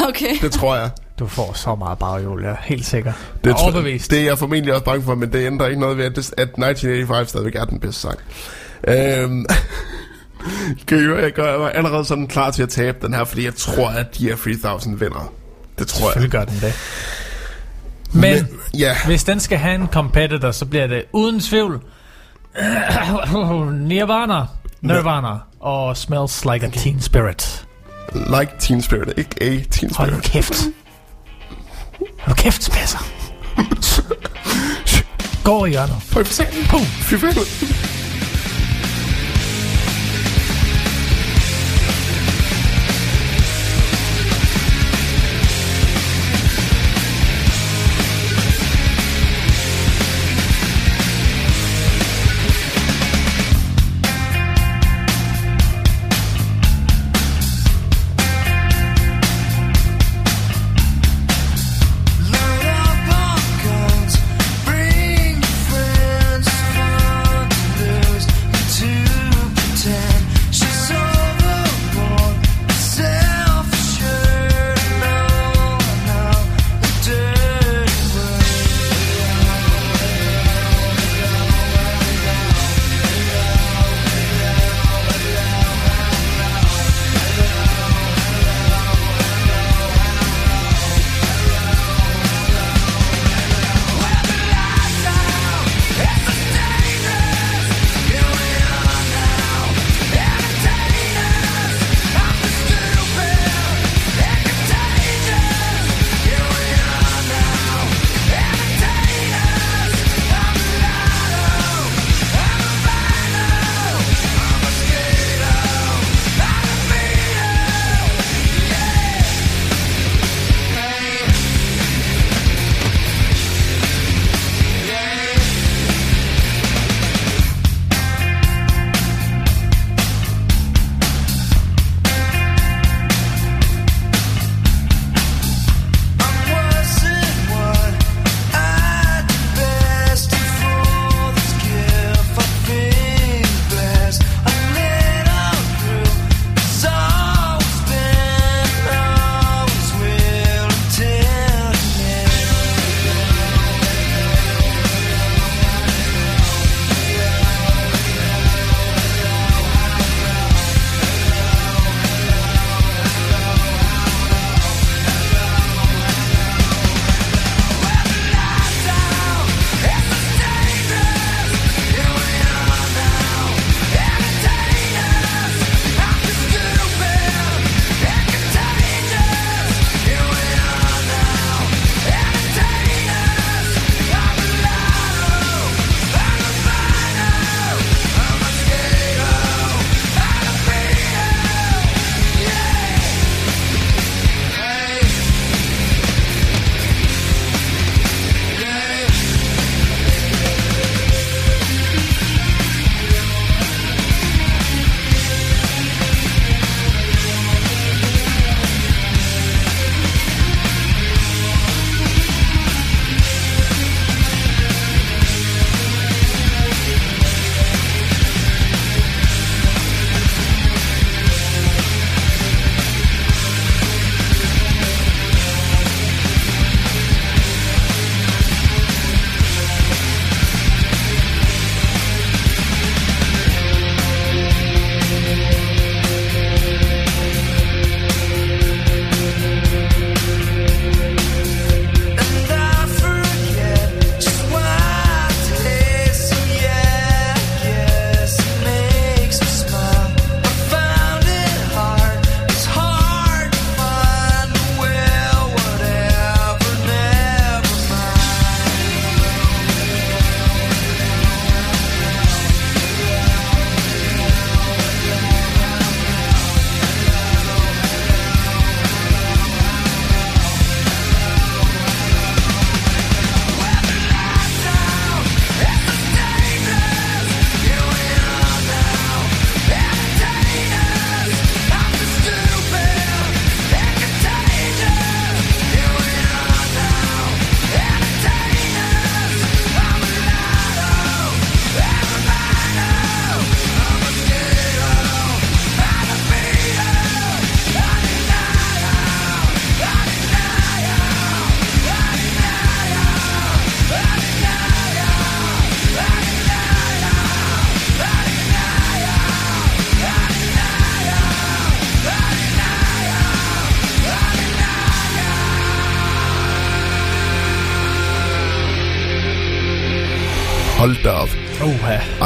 [0.08, 0.40] okay.
[0.42, 0.90] Det tror jeg.
[1.20, 3.12] Du får så meget baghjul, er helt sikker.
[3.44, 4.10] Det, er overbevist.
[4.10, 6.18] det er jeg formentlig også bange for, men det ændrer ikke noget ved, at, det,
[6.36, 8.18] at 1985 stadigvæk er den bedste sang.
[8.88, 9.46] Øhm,
[10.86, 13.44] kan I høre, jeg gør jeg allerede sådan klar til at tabe den her, fordi
[13.44, 15.32] jeg tror, at de er 3000 vinder.
[15.78, 16.12] Det tror jeg.
[16.12, 16.74] Selvfølgelig gør den det.
[18.12, 18.48] Men, Men-
[18.80, 18.96] ja.
[19.06, 21.80] hvis den skal have en competitor, så bliver det uden tvivl
[23.88, 24.40] Nirvana,
[24.80, 27.66] Nirvana og Smells Like a Teen Spirit.
[28.14, 30.24] Like Teen Spirit, ikke A Teen Hold Spirit.
[30.24, 30.54] kæft.
[32.24, 32.98] Hold kæft, Spasser.
[35.44, 35.96] Gå over i hjørnet.
[36.02, 36.42] Fy.
[36.70, 36.80] Pum.
[36.80, 37.99] Fy for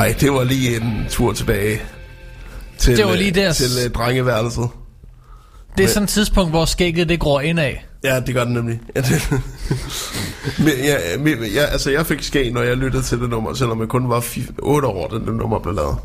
[0.05, 0.11] Uha.
[0.13, 1.81] Ej, det var lige en tur tilbage.
[2.79, 4.69] Til, Det var øh, lige der- Til uh, drengeværelset.
[5.79, 7.73] Det er sådan et tidspunkt, hvor skægget det gror indad.
[8.05, 8.81] Ja, det gør den nemlig.
[8.97, 9.29] Ja, det,
[10.65, 13.81] men, ja, men, ja, altså, jeg fik skæg, når jeg lyttede til det nummer, selvom
[13.81, 14.25] jeg kun var
[14.59, 15.97] 8 år, da det nummer blev lavet.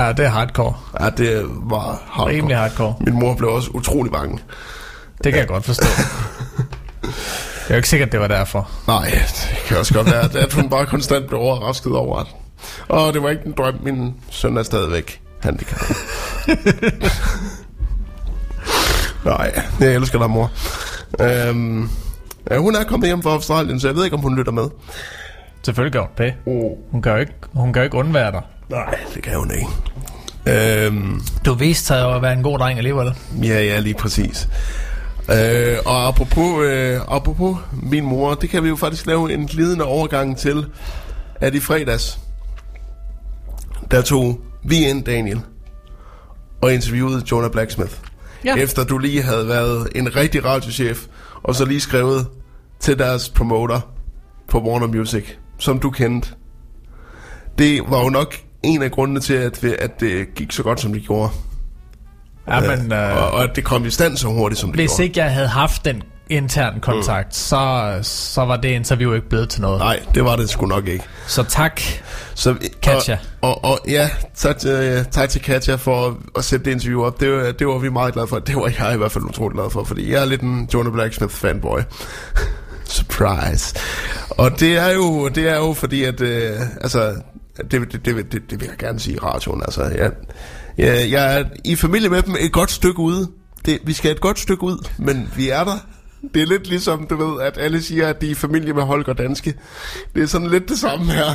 [0.00, 0.74] Ja, det er hardcore.
[1.00, 2.28] Ja, det var hardcore.
[2.36, 2.94] Rimelig hardcore.
[3.00, 4.38] Min mor blev også utrolig bange.
[5.24, 5.86] Det kan jeg godt forstå.
[7.02, 8.70] Det er jo ikke sikkert, det var derfor.
[8.86, 12.32] Nej, det kan også godt være, at- at hun bare konstant blev overrasket over det.
[12.88, 15.96] Og det var ikke en drøm, min søn er stadigvæk handicappet.
[19.24, 20.50] Nej, jeg elsker dig, mor.
[21.20, 21.88] Øhm,
[22.50, 24.64] ja, hun er kommet hjem fra Australien, så jeg ved ikke, om hun lytter med.
[25.62, 26.34] Selvfølgelig gør hun det.
[26.46, 26.78] Oh.
[26.92, 28.42] Hun kan jo ikke, hun kan jo ikke undvære dig.
[28.68, 29.66] Nej, det kan hun ikke.
[30.86, 33.14] Øhm, Du viste sig at være en god dreng alligevel.
[33.42, 34.48] ja, ja, lige præcis.
[35.30, 39.84] Øh, og apropos, øh, apropos min mor, det kan vi jo faktisk lave en glidende
[39.84, 40.66] overgang til,
[41.40, 42.18] at i fredags,
[43.90, 45.40] der tog vi ind, Daniel,
[46.62, 47.92] og interviewede Jonah Blacksmith.
[48.44, 48.56] Ja.
[48.56, 51.06] Efter du lige havde været en rigtig radiochef,
[51.42, 52.26] og så lige skrevet
[52.80, 53.80] til deres promoter
[54.48, 55.24] på Warner Music,
[55.58, 56.28] som du kendte.
[57.58, 60.80] Det var jo nok en af grundene til, at, vi, at det gik så godt,
[60.80, 61.30] som det gjorde.
[62.48, 64.90] Ja, men og, øh, og at det kom i stand så hurtigt, som det hvis
[64.90, 65.04] gjorde.
[65.04, 67.32] ikke jeg havde haft den intern kontakt, mm.
[67.32, 69.78] så, så var det interview ikke blevet til noget.
[69.78, 71.04] Nej, det var det sgu nok ikke.
[71.26, 71.80] Så tak.
[72.34, 73.18] Så, Katja.
[73.40, 77.02] Og, og, og ja, tak til, tak til Katja for at, at sætte det interview
[77.02, 77.20] op.
[77.20, 78.38] Det, var- det var vi meget glade for.
[78.38, 80.92] Det var jeg i hvert fald utrolig glad for, fordi jeg er lidt en Jonah
[80.92, 81.78] Blacksmith fanboy.
[82.84, 83.74] Surprise.
[84.30, 87.14] Og det er jo, det er jo fordi, at øh, altså,
[87.70, 89.62] det, det, det, det, det vil jeg gerne sige i radioen.
[89.62, 90.10] Altså, jeg,
[90.78, 93.28] jeg, jeg er i familie med dem et godt stykke ude.
[93.66, 95.78] Det, vi skal et godt stykke ud, men vi er der.
[96.34, 98.82] Det er lidt ligesom, du ved, at alle siger, at de er i familie med
[98.82, 99.54] Holger Danske.
[100.14, 101.34] Det er sådan lidt det samme her.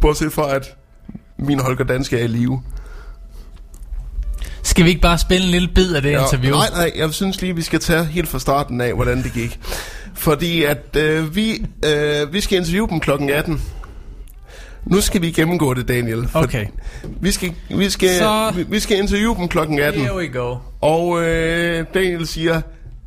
[0.00, 0.76] Bortset fra, at
[1.38, 2.62] min Holger Danske er i live.
[4.62, 6.54] Skal vi ikke bare spille en lille bid af det interview?
[6.56, 9.58] Nej, nej, jeg synes lige, vi skal tage helt fra starten af, hvordan det gik.
[10.14, 13.62] Fordi at øh, vi, øh, vi skal interviewe dem klokken 18.
[14.86, 16.28] Nu skal vi gennemgå det, Daniel.
[16.34, 16.66] Okay.
[17.20, 20.00] Vi skal, vi, skal, Så- vi, vi skal interviewe dem klokken 18.
[20.02, 20.56] Here we go.
[20.80, 22.60] Og øh, Daniel siger,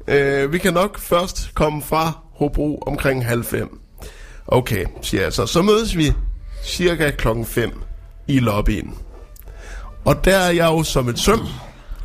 [0.07, 3.79] øh, vi kan nok først komme fra Hobro omkring halv fem.
[4.47, 5.45] Okay, siger jeg så.
[5.45, 6.13] Så mødes vi
[6.63, 7.71] cirka klokken 5
[8.27, 8.95] i lobbyen.
[10.05, 11.39] Og der er jeg jo som et søm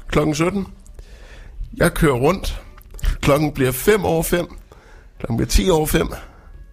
[0.08, 0.66] klokken 17.
[1.76, 2.62] Jeg kører rundt.
[3.20, 4.46] Klokken bliver 5 over 5.
[5.18, 6.06] Klokken bliver 10 over 5.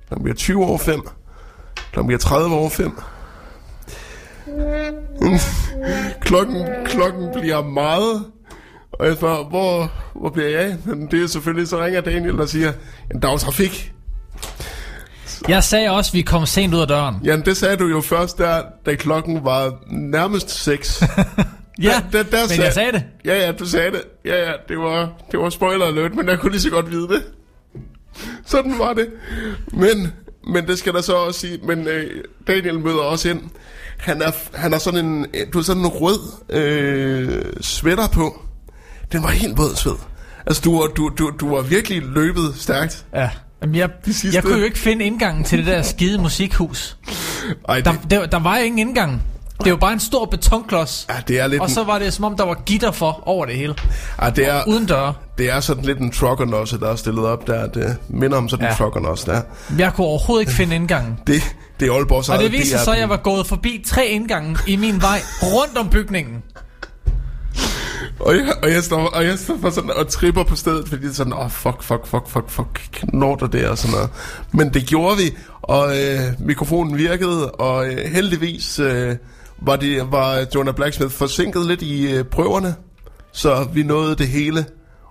[0.08, 1.08] Klokken bliver 20 over 5.
[1.92, 3.00] Klokken bliver 30 over 5.
[6.28, 8.26] klokken, klokken bliver meget.
[8.92, 10.78] Og jeg spørger, hvor, hvor bliver jeg?
[10.86, 12.72] Men det er selvfølgelig, så ringer Daniel og siger,
[13.14, 13.94] en dag trafik.
[15.48, 17.16] Jeg sagde også, at vi kom sent ud af døren.
[17.24, 21.04] Jamen, det sagde du jo først der, da klokken var nærmest 6.
[21.82, 23.04] Ja, der, der men jeg sagde det.
[23.26, 24.02] Ja, ja, du sagde det.
[24.26, 27.08] Ja, ja, det var, det var spoiler alert, men jeg kunne lige så godt vide
[27.08, 27.24] det.
[28.46, 29.08] Sådan var det.
[29.74, 30.14] Men,
[30.48, 33.42] men det skal der så også sige, men øh, Daniel møder også ind.
[33.98, 36.20] Han er, han har sådan en, du har sådan en rød
[36.50, 38.42] øh, sweater på.
[39.12, 39.96] Den var helt våd sved.
[40.46, 43.06] Altså, du du, du, du var virkelig løbet stærkt.
[43.16, 43.30] Ja.
[43.62, 43.90] Jamen, jeg,
[44.34, 46.98] jeg kunne jo ikke finde indgangen til det der skide musikhus.
[47.70, 49.22] Ej, Der, det, der, der var ingen indgang.
[49.64, 51.06] Det var bare en stor betonklods.
[51.10, 51.62] ja, det er lidt...
[51.62, 53.76] Og så var det som om, der var gitter for over det hele.
[54.22, 55.14] ja, det er, Uden døre.
[55.38, 57.68] det er sådan lidt en truckernosse, der er stillet op der.
[57.68, 58.76] Det minder om sådan en Ja.
[58.76, 59.42] truckernosse der.
[59.78, 61.20] Jeg kunne overhovedet ikke finde indgangen.
[61.28, 61.42] Det,
[61.80, 64.58] det er Aalborgs Og det viste sig så, at jeg var gået forbi tre indgange
[64.68, 66.44] i min vej rundt om bygningen.
[68.20, 71.02] Og jeg, og jeg står, og jeg står for sådan, og tripper på stedet, fordi
[71.02, 73.96] det er sådan, åh, oh, fuck, fuck, fuck, fuck, fuck, når der der og sådan
[73.96, 74.10] noget.
[74.52, 79.16] Men det gjorde vi, og øh, mikrofonen virkede, og øh, heldigvis øh,
[79.62, 82.76] var, det, var Jonah Blacksmith forsinket lidt i øh, prøverne,
[83.32, 84.66] så vi nåede det hele,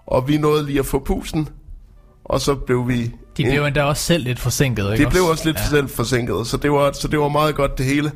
[0.06, 1.48] og vi nåede lige at få pusten,
[2.24, 3.12] og så blev vi...
[3.36, 5.68] De blev endda også selv lidt forsinket, ikke De blev også lidt ja.
[5.70, 8.12] selv forsinket, så det, var, så det var meget godt det hele.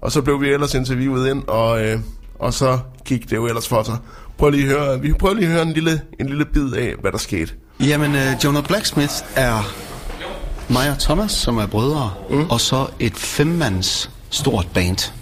[0.00, 1.98] Og så blev vi ellers interviewet ind, og, øh,
[2.42, 3.96] og så gik det jo ellers for sig.
[4.38, 6.94] Prøv lige at høre, vi prøver lige at høre en lille, en lille bid af,
[7.00, 7.52] hvad der skete.
[7.80, 9.74] Jamen, uh, Jonah Blacksmith er
[10.68, 12.50] mig og Thomas, som er brødre, mm.
[12.50, 15.12] og så et femmands stort band.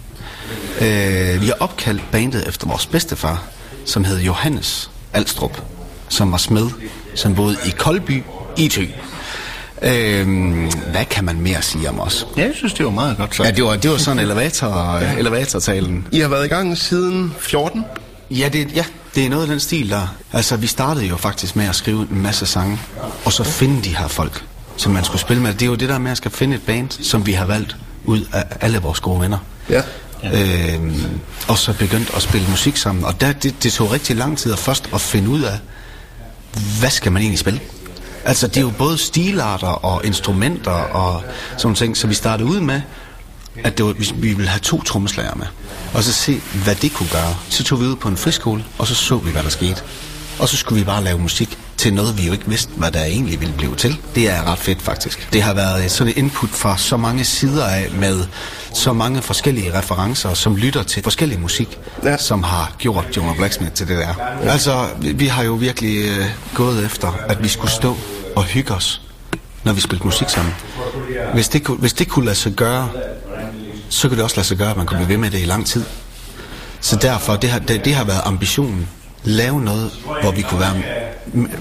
[0.75, 3.43] Uh, vi har opkaldt bandet efter vores bedstefar,
[3.85, 5.61] som hed Johannes Alstrup,
[6.09, 6.69] som var smed,
[7.15, 8.23] som boede i Koldby
[8.57, 8.89] i Thy.
[9.81, 12.27] Øhm, hvad kan man mere sige om os?
[12.37, 13.47] Ja, jeg synes, det var meget godt sagt.
[13.49, 16.07] Ja, det var, det var sådan elevator, elevatortalen.
[16.11, 17.85] I har været i gang siden 14?
[18.31, 20.15] Ja det, ja, det er noget af den stil der.
[20.33, 22.79] Altså, vi startede jo faktisk med at skrive en masse sange,
[23.25, 24.43] og så finde de her folk,
[24.77, 25.53] som man skulle spille med.
[25.53, 27.75] Det er jo det der med at skal finde et band, som vi har valgt.
[28.05, 29.37] ud af alle vores gode venner.
[29.69, 29.81] Ja.
[30.23, 31.03] Øhm,
[31.47, 33.05] og så begyndte at spille musik sammen.
[33.05, 35.59] Og der, det, det tog rigtig lang tid at først at finde ud af,
[36.79, 37.59] hvad skal man egentlig spille?
[38.25, 41.23] Altså, det er jo både stilarter og instrumenter og
[41.57, 41.97] sådan ting.
[41.97, 42.81] Så vi startede ud med,
[43.63, 45.45] at det var, vi ville have to trommeslager med.
[45.93, 47.35] Og så se, hvad det kunne gøre.
[47.49, 49.83] Så tog vi ud på en friskole, og så så vi, hvad der skete.
[50.39, 53.03] Og så skulle vi bare lave musik til noget, vi jo ikke vidste, hvad der
[53.03, 53.97] egentlig ville blive til.
[54.15, 55.33] Det er ret fedt, faktisk.
[55.33, 58.23] Det har været sådan et input fra så mange sider af, med
[58.73, 62.17] så mange forskellige referencer, som lytter til forskellig musik, ja.
[62.17, 64.13] som har gjort Jonah Blacksmith til det der.
[64.43, 64.51] Ja.
[64.51, 67.97] Altså, vi, har jo virkelig øh, gået efter, at vi skulle stå
[68.35, 69.01] og hygge os,
[69.63, 70.53] når vi spillede musik sammen.
[71.33, 72.89] Hvis det, kunne, hvis det kunne lade sig gøre,
[73.89, 75.45] så kunne det også lade sig gøre, at man kunne blive ved med det i
[75.45, 75.83] lang tid.
[76.81, 78.87] Så derfor, det har, det, det har været ambitionen.
[79.23, 79.91] Lave noget,
[80.21, 80.75] hvor vi kunne være,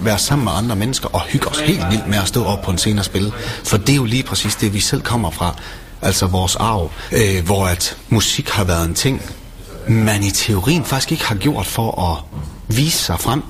[0.00, 2.70] være sammen med andre mennesker og hygge os helt vildt med at stå op på
[2.70, 3.32] en scene og spille.
[3.64, 5.56] For det er jo lige præcis det, vi selv kommer fra.
[6.02, 9.22] Altså vores arv, øh, hvor at musik har været en ting,
[9.88, 12.40] man i teorien faktisk ikke har gjort for at
[12.76, 13.42] vise sig frem,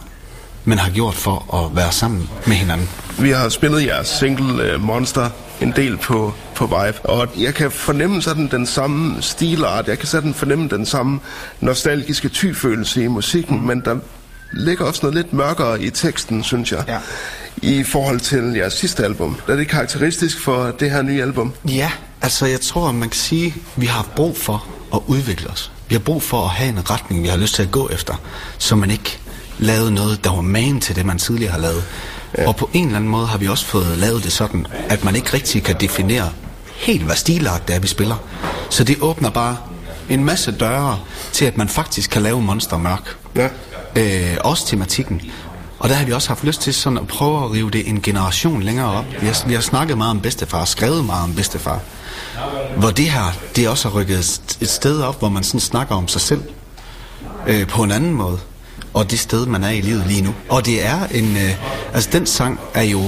[0.65, 2.89] men har gjort for at være sammen med hinanden.
[3.19, 5.31] Vi har spillet jeres single uh, Monster
[5.61, 10.09] en del på, på Vibe, og jeg kan fornemme sådan den samme stilart, jeg kan
[10.09, 11.21] sådan fornemme den samme
[11.61, 13.67] nostalgiske tyfølelse i musikken, mm.
[13.67, 13.97] men der
[14.53, 16.99] ligger også noget lidt mørkere i teksten, synes jeg, Ja.
[17.63, 19.37] i forhold til jeres sidste album.
[19.49, 21.53] Er det karakteristisk for det her nye album?
[21.69, 21.91] Ja,
[22.23, 25.73] altså jeg tror, man kan sige, at vi har brug for at udvikle os.
[25.89, 28.15] Vi har brug for at have en retning, vi har lyst til at gå efter,
[28.59, 29.19] så man ikke
[29.59, 31.85] lavede noget, der var man til det, man tidligere har lavet.
[32.39, 32.49] Ja.
[32.49, 35.17] Og på en eller anden måde har vi også fået lavet det sådan, at man
[35.17, 36.31] ikke rigtig kan definere
[36.81, 38.17] helt, hvad stilart det er, vi spiller.
[38.71, 39.57] Så det åbner bare
[40.09, 40.99] en masse døre
[41.33, 43.17] til, at man faktisk kan lave Monster Mørk.
[43.37, 43.49] Ja.
[43.97, 45.21] Øh, også tematikken.
[45.79, 48.03] Og der har vi også haft lyst til sådan at prøve at rive det en
[48.03, 49.05] generation længere op.
[49.21, 51.81] Vi har, vi har snakket meget om bedstefar, skrevet meget om bedstefar.
[52.77, 55.95] Hvor det her, det også har rykket et- et sted op, hvor man sådan snakker
[55.95, 56.43] om sig selv
[57.47, 58.39] øh, på en anden måde.
[58.95, 60.35] Og det sted, man er i livet lige nu.
[60.49, 61.37] Og det er en...
[61.37, 61.51] Øh,
[61.95, 63.03] altså, den sang er jo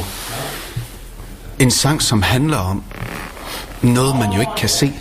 [1.58, 2.82] en sang, som handler om
[3.82, 4.92] noget, man jo ikke kan se,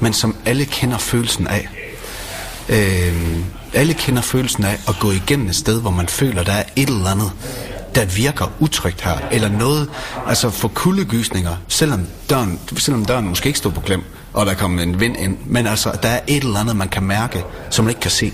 [0.00, 1.68] men som alle kender følelsen af.
[2.68, 3.38] Øh,
[3.74, 6.88] alle kender følelsen af at gå igennem et sted, hvor man føler, der er et
[6.88, 7.32] eller andet,
[7.94, 9.88] der virker utrygt her, eller noget,
[10.26, 14.02] altså for kuldegysninger, selvom døren, selvom døren måske ikke stod på klem,
[14.32, 17.02] og der kommer en vind ind, men altså, der er et eller andet, man kan
[17.02, 18.32] mærke, som man ikke kan se.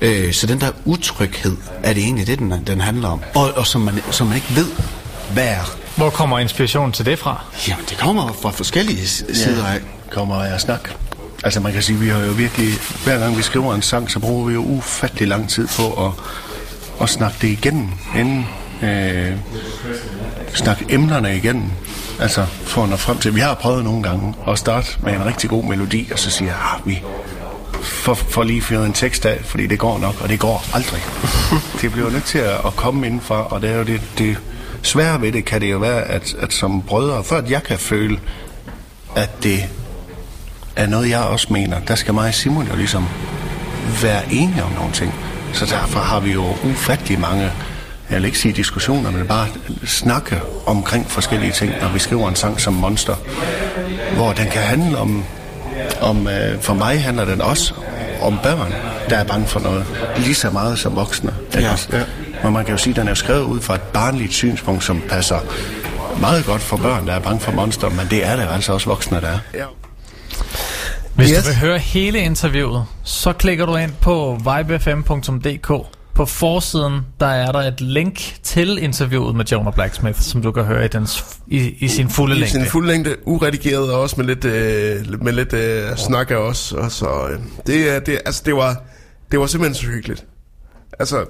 [0.00, 3.66] Øh, så den der utryghed, er det egentlig det, den, den handler om, og, og
[3.66, 4.66] som, man, som man ikke ved,
[5.32, 5.83] hvad er.
[5.96, 7.44] Hvor kommer inspirationen til det fra?
[7.68, 9.80] Jamen, det kommer fra forskellige sider af.
[10.10, 10.88] kommer af at snakke.
[11.44, 12.68] Altså man kan sige, vi har jo virkelig,
[13.04, 16.12] hver gang vi skriver en sang, så bruger vi jo ufattelig lang tid på at,
[17.02, 18.46] at snakke det igennem, inden
[18.82, 19.32] øh,
[20.54, 21.70] snakke emnerne igennem.
[22.20, 25.24] Altså for at nå frem til, vi har prøvet nogle gange at starte med en
[25.24, 27.02] rigtig god melodi, og så siger jeg, ah, vi
[27.82, 31.02] får, får lige fyret en tekst af, fordi det går nok, og det går aldrig.
[31.80, 34.36] det bliver jo nødt til at, at komme indenfra, og det er jo det, det
[34.84, 37.78] svære ved det, kan det jo være, at, at som brødre, for at jeg kan
[37.78, 38.18] føle,
[39.16, 39.64] at det
[40.76, 41.80] er noget, jeg også mener.
[41.80, 43.06] Der skal mig og Simon jo ligesom
[44.02, 45.14] være enige om nogle ting.
[45.52, 47.50] Så derfor har vi jo ufattelig mange,
[48.10, 49.46] jeg vil ikke sige diskussioner, men bare
[49.84, 53.14] snakke omkring forskellige ting, når vi skriver en sang som Monster.
[54.14, 55.24] Hvor den kan handle om,
[56.00, 57.74] om øh, for mig handler den også
[58.22, 58.74] om børn,
[59.10, 59.86] der er bange for noget.
[60.16, 61.34] Lige så meget som voksne.
[61.54, 61.76] Ja.
[61.92, 62.02] Ja.
[62.44, 65.02] Men man kan jo sige, at den er skrevet ud fra et barnligt synspunkt, som
[65.08, 65.38] passer
[66.20, 68.88] meget godt for børn, der er bange for monster, men det er der altså også
[68.88, 69.38] voksne, der er.
[69.54, 69.64] Ja.
[71.14, 71.38] Hvis yes.
[71.42, 75.86] Du vil høre hele interviewet, så klikker du ind på vibefm.dk.
[76.14, 80.64] På forsiden, der er der et link til interviewet med Jonah Blacksmith, som du kan
[80.64, 82.50] høre i, dens, i, i sin fulde I længde.
[82.52, 86.72] sin fuld længde, uredigeret og også med lidt, øh, med lidt øh, snak af os.
[86.72, 88.82] Og så, øh, det, er- det, altså, det, var,
[89.30, 90.24] det var simpelthen så hyggeligt.
[90.98, 91.24] Altså,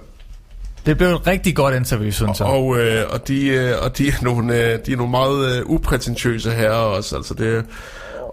[0.87, 2.49] Det blev et rigtig godt interview, synes jeg.
[2.49, 5.66] og, øh, og, de, øh, og de, er nogle, øh, de er nogle meget øh,
[5.66, 7.16] uprætentiøse herrer også.
[7.16, 7.64] Altså det,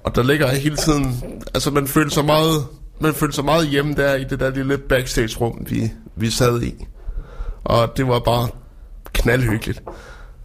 [0.04, 1.24] og der ligger hele tiden...
[1.54, 2.66] Altså man føler sig meget,
[3.00, 6.86] man føler sig meget hjemme der i det der lille backstage-rum, vi, vi sad i.
[7.64, 8.48] Og det var bare
[9.14, 9.82] knaldhyggeligt.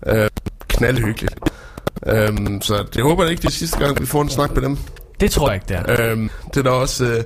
[0.06, 0.28] Øh,
[0.68, 1.34] knaldhyggeligt.
[2.06, 4.62] Øhm, så det håber jeg ikke, det er sidste gang, vi får en snak med
[4.62, 4.78] dem.
[5.20, 6.10] Det tror jeg ikke, det er.
[6.10, 7.04] Øhm, det der også...
[7.04, 7.24] Øh,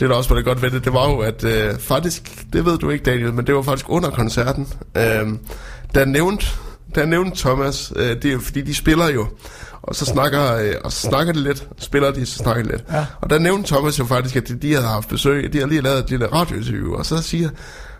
[0.00, 2.64] det der også var det godt ved det, det var jo, at øh, faktisk, det
[2.64, 5.28] ved du ikke Daniel, men det var faktisk under koncerten, øh,
[5.94, 6.46] der nævnte,
[6.94, 9.26] der nævnte Thomas, øh, det er fordi de spiller jo,
[9.82, 12.84] og så snakker, øh, og så snakker de lidt, spiller de, så snakker de lidt.
[12.92, 13.06] Ja.
[13.20, 15.82] Og der nævnte Thomas jo faktisk, at de, de havde haft besøg, de havde lige
[15.82, 17.48] lavet et lille radiointerview, og så siger,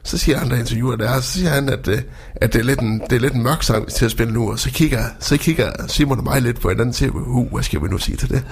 [0.03, 1.99] så siger han, der interviewer der, så siger han, at, øh,
[2.37, 4.51] at det, er lidt en, det er lidt en mørk sang til at spille nu,
[4.51, 7.83] og så kigger, så kigger Simon og mig lidt på hinanden til, uh, hvad skal
[7.83, 8.43] vi nu sige til det?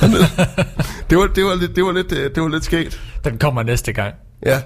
[1.10, 3.00] det, var, det, var lidt, det, var lidt, øh, det var lidt skægt.
[3.24, 4.14] Den kommer næste gang.
[4.46, 4.60] Ja.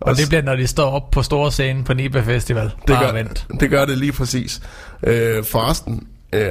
[0.00, 2.70] Og det bliver, når de står op på store scenen på Nibe Festival.
[2.88, 3.46] det gør, vent.
[3.60, 4.60] det gør det lige præcis.
[5.02, 6.50] Øh, forresten, øh,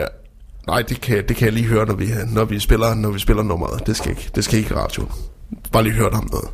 [0.67, 3.19] nej, det kan, det kan jeg lige høre, når vi, når vi spiller, når vi
[3.19, 3.87] spiller nummeret.
[3.87, 5.11] Det skal ikke, det skal ikke i radioen.
[5.71, 6.49] Bare lige høre om noget.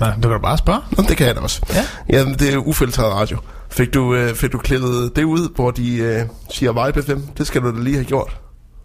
[0.00, 0.80] Nej, du kan da bare spørge.
[0.96, 1.60] Nå, det kan jeg da også.
[1.74, 1.84] Ja.
[2.18, 3.38] Jamen, det er ufiltreret radio.
[3.70, 6.20] Fik du, øh, fik du klippet det ud, hvor de øh,
[6.50, 7.20] siger Vibe FM?
[7.38, 8.36] Det skal du da lige have gjort.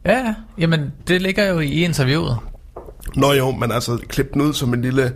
[0.05, 0.33] Ja, ja.
[0.57, 2.37] Jamen, det ligger jo i interviewet.
[3.15, 5.13] Nå jo, men altså klip den ud som en lille,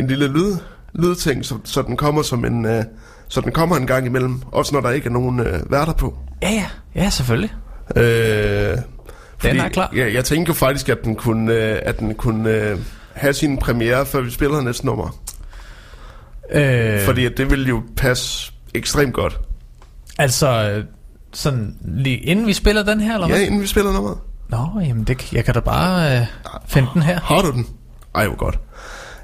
[0.00, 0.56] en lille lyd,
[0.94, 2.84] lydting, så, så den kommer som en, øh,
[3.28, 6.18] så den kommer en gang imellem, også når der ikke er nogen øh, værter på.
[6.42, 6.66] Ja, ja.
[6.94, 7.52] Ja, selvfølgelig.
[7.96, 8.76] Øh,
[9.42, 9.90] Den er klar.
[9.96, 12.78] Jeg, jeg tænker jo faktisk, at den kunne, øh, at den kunne øh,
[13.12, 15.18] have sin premiere, før vi spiller næste nummer.
[16.52, 19.40] Øh, Fordi det ville jo passe ekstremt godt.
[20.18, 20.82] Altså,
[21.32, 23.38] sådan lige inden vi spiller den her, eller hvad?
[23.38, 24.18] Ja, inden vi spiller nummeret.
[24.48, 26.26] Nå, jamen, det, jeg kan da bare øh,
[26.66, 27.20] finde den her.
[27.20, 27.66] Har du den?
[28.14, 28.58] Ej, hvor godt.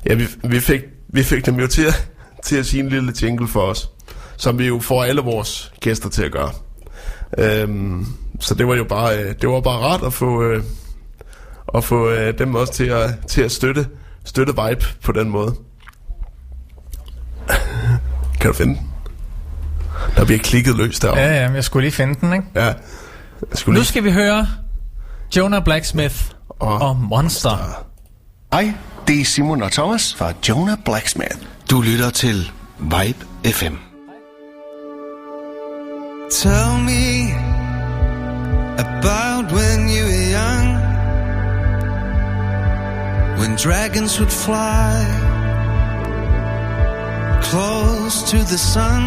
[0.07, 2.09] Ja, vi, vi, fik, vi fik dem jo til at,
[2.45, 3.91] til at sige en lille jingle for os,
[4.37, 6.51] som vi jo får alle vores gæster til at gøre.
[7.39, 8.07] Øhm,
[8.41, 10.63] så det var jo bare, øh, det var bare rart at få, øh,
[11.75, 13.87] at få øh, dem også til at, til at støtte,
[14.25, 15.55] støtte Vibe på den måde.
[18.41, 18.89] Kan du finde den?
[20.17, 21.21] Der bliver klikket løs derovre.
[21.21, 22.45] Ja, ja, men jeg skulle lige finde den, ikke?
[22.55, 22.65] Ja.
[22.65, 22.75] Jeg
[23.55, 23.89] skulle Nu lige...
[23.89, 24.47] skal vi høre
[25.37, 26.15] Jonah Blacksmith
[26.49, 27.85] og, og Monster.
[28.53, 28.73] Hej,
[29.09, 31.37] det er Simon og Thomas fra Jonah Blacksmith.
[31.71, 33.75] Du lytter til Vibe FM.
[36.31, 37.33] Tell me
[38.79, 40.69] about when you were young,
[43.39, 45.32] when dragons would fly
[47.43, 49.03] close to the sun.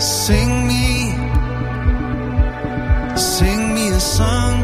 [0.00, 0.88] Sing me,
[3.16, 4.56] sing me a song,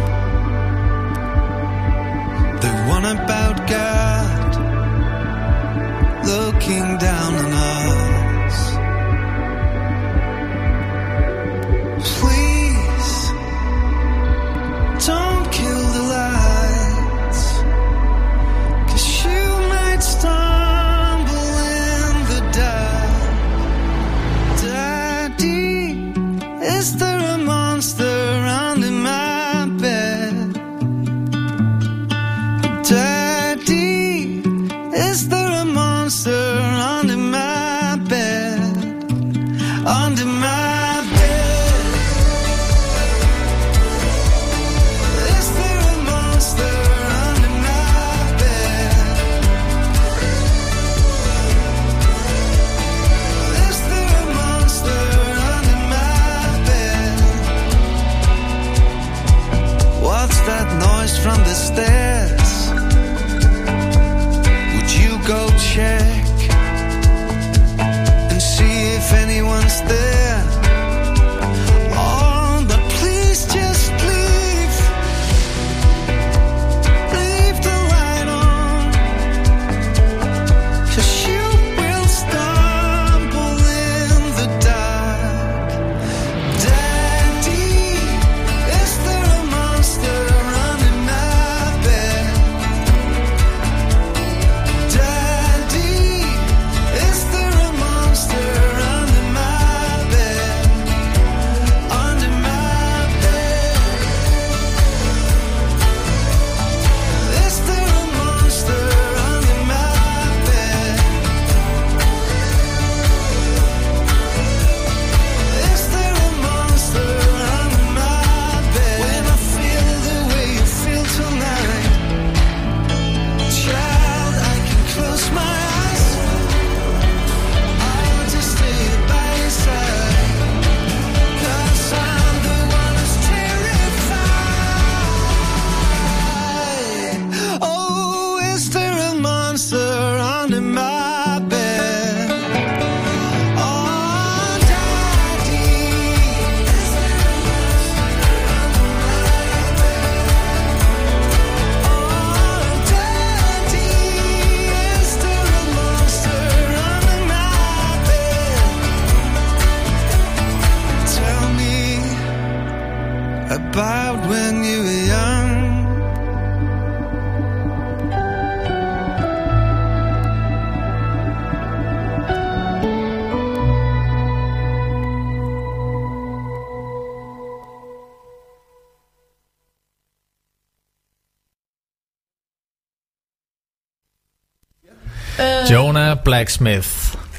[186.33, 186.89] Blacksmith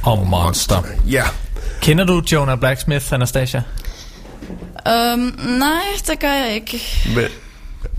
[0.04, 0.84] og Monster.
[1.10, 1.24] Ja.
[1.82, 3.62] Kender du Jonah Blacksmith, Anastasia?
[4.86, 5.20] Um,
[5.60, 6.82] nej, det gør jeg ikke.
[7.16, 7.24] Men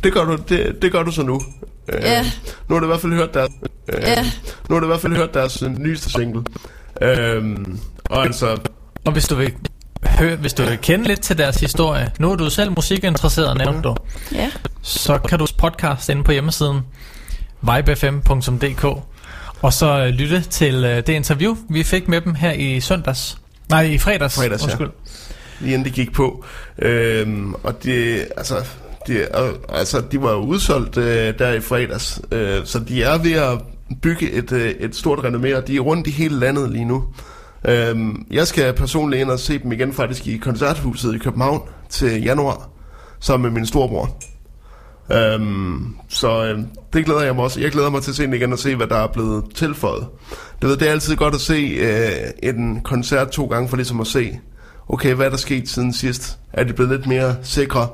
[0.05, 1.43] det gør du, det, det gør du så nu.
[1.89, 2.23] Øh, Ja.
[2.69, 3.51] Nu har du i hvert fald hørt deres,
[3.89, 4.23] øh, Ja.
[4.69, 6.43] nu har du i hvert fald hørt deres øh, nyeste single.
[7.03, 7.79] Øhm,
[8.11, 8.57] og altså,
[9.05, 9.53] Og hvis du vil
[10.07, 13.83] høre, hvis du vil kende lidt til deres historie, nu er du selv musikinteresseret, nævnte
[13.83, 13.97] du,
[14.35, 14.51] Ja.
[14.83, 16.81] så kan du podcast inde på hjemmesiden
[17.63, 18.87] vibefm.dk
[19.63, 23.39] og så øh, lytte til øh, det interview, vi fik med dem her i søndags.
[23.69, 24.35] Nej, i fredags.
[24.35, 24.67] Fredags, ja.
[24.67, 24.91] undskyld.
[25.61, 26.45] lige inden det gik på.
[26.79, 28.55] Øhm, og det, altså,
[29.07, 33.19] det, og, altså, de var jo udsolgt øh, der i fredags, øh, så de er
[33.19, 33.59] ved at
[34.03, 37.05] bygge et, øh, et stort renommé, og de er rundt i hele landet lige nu.
[37.69, 42.23] Øhm, jeg skal personligt ind og se dem igen faktisk i koncerthuset i København til
[42.23, 42.69] januar,
[43.21, 44.19] sammen med min storebror.
[45.13, 46.59] Øhm, så øh,
[46.93, 47.61] det glæder jeg mig også.
[47.61, 50.07] Jeg glæder mig til at se den igen og se, hvad der er blevet tilføjet.
[50.63, 54.01] Du ved, det er altid godt at se øh, en koncert to gange, for ligesom
[54.01, 54.39] at se,
[54.89, 56.39] okay, hvad er der sket siden sidst?
[56.53, 57.89] Er de blevet lidt mere sikre?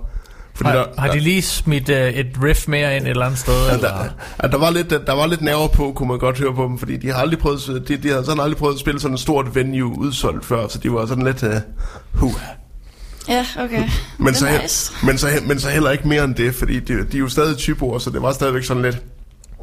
[0.54, 3.66] Fordi Har, har de lige smidt øh, et riff mere ind et eller andet sted?
[3.66, 3.88] Ja, eller?
[3.88, 4.04] der,
[4.42, 6.78] ja, der, var lidt, der var lidt nerver på, kunne man godt høre på dem,
[6.78, 9.20] fordi de har aldrig prøvet, de, de har sådan aldrig prøvet at spille sådan et
[9.20, 11.50] stort venue udsolgt før, så de var sådan lidt, uh,
[12.14, 12.32] huh.
[13.28, 13.82] Ja, okay.
[14.18, 14.92] Men, så, he- nice.
[15.02, 17.28] men, så, he- men så heller ikke mere end det, fordi de, de er jo
[17.28, 18.98] stadig typer, så det var stadigvæk sådan lidt,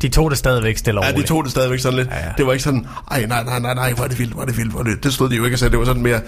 [0.01, 1.27] De tog det stadigvæk stille og ja, de roligt.
[1.27, 2.31] tog det stadigvæk sådan lidt, Ja, ja.
[2.37, 4.45] det var ikke sådan, ej, nej, nej, nej, nej, hvor er det vildt, hvor er
[4.45, 6.01] det vildt, hvor er det, det stod de jo ikke og sagde, det var sådan
[6.03, 6.21] mere,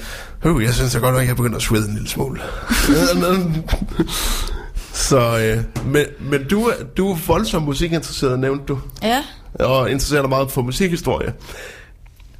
[0.46, 2.42] uh, jeg synes da godt nok, jeg begynder at svede en lille smule.
[4.94, 8.80] så, øh, men, men du, er- du er voldsomt musikinteresseret, nævnte du.
[9.04, 9.24] Ja.
[9.60, 11.34] og interesserer dig meget for musikhistorie.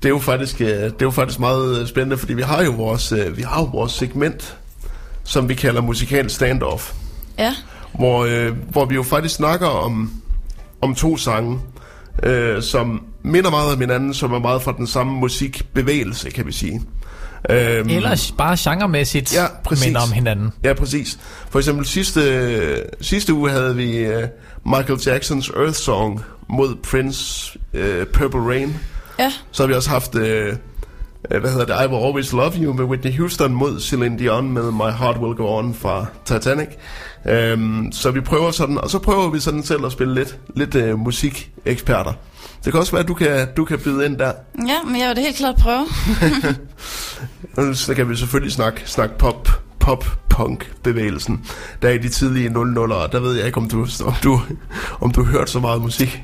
[0.04, 2.64] Det er jo faktisk, øh, det er jo faktisk meget øh, spændende, fordi vi har
[2.64, 4.58] jo vores, øh, vi har jo vores segment,
[5.26, 6.92] som vi kalder musikal standoff,
[7.40, 7.56] Ja.
[7.94, 10.12] hvor, øh, hvor vi jo faktisk snakker om,
[10.82, 11.60] om to sange,
[12.24, 16.52] øh, som minder meget om hinanden, som er meget fra den samme musikbevægelse, kan vi
[16.52, 16.82] sige.
[17.50, 19.86] Øhm, Eller bare genremæssigt Ja, præcis.
[19.86, 20.52] minder om hinanden.
[20.64, 21.20] Ja, præcis.
[21.50, 24.24] For eksempel sidste, sidste uge havde vi uh,
[24.66, 27.80] Michael Jacksons Earth Song mod Prince uh,
[28.14, 28.76] Purple Rain.
[29.20, 29.32] Ja.
[29.52, 30.22] Så har vi også haft, uh,
[31.30, 34.72] hvad hedder det, I Will Always Love You med Whitney Houston mod Celine Dion med
[34.72, 36.68] My Heart Will Go On fra Titanic.
[37.54, 40.76] Um, så vi prøver sådan, og så prøver vi sådan selv at spille lidt, lidt
[40.76, 42.14] uh, musikeksperter.
[42.66, 44.32] Det kan også være, at du kan, du kan byde ind der.
[44.68, 45.86] Ja, men jeg vil da helt klart prøve.
[47.76, 49.50] Så kan vi selvfølgelig snakke, snakke pop,
[49.80, 51.46] pop punk bevægelsen
[51.82, 53.12] der i de tidlige 00'ere.
[53.12, 54.42] Der ved jeg ikke om du om du
[55.02, 56.24] om du hørte så meget musik.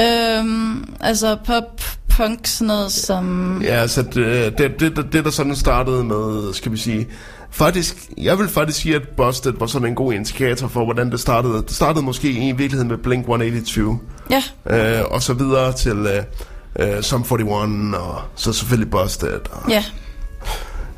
[0.00, 1.82] øhm, altså pop,
[2.18, 3.58] punk, sådan noget som...
[3.62, 4.14] Ja, så det,
[4.58, 7.08] det, det, det, det der sådan startede med, skal vi sige,
[7.50, 11.20] faktisk, jeg vil faktisk sige, at Busted var sådan en god indikator for, hvordan det
[11.20, 11.54] startede.
[11.54, 13.98] Det startede måske i virkeligheden med Blink 182,
[14.30, 14.42] Ja.
[15.00, 15.96] øh, og så videre til
[16.78, 19.40] øh, øh, Sum 41, og så selvfølgelig Busted.
[19.50, 19.84] Og, Ja.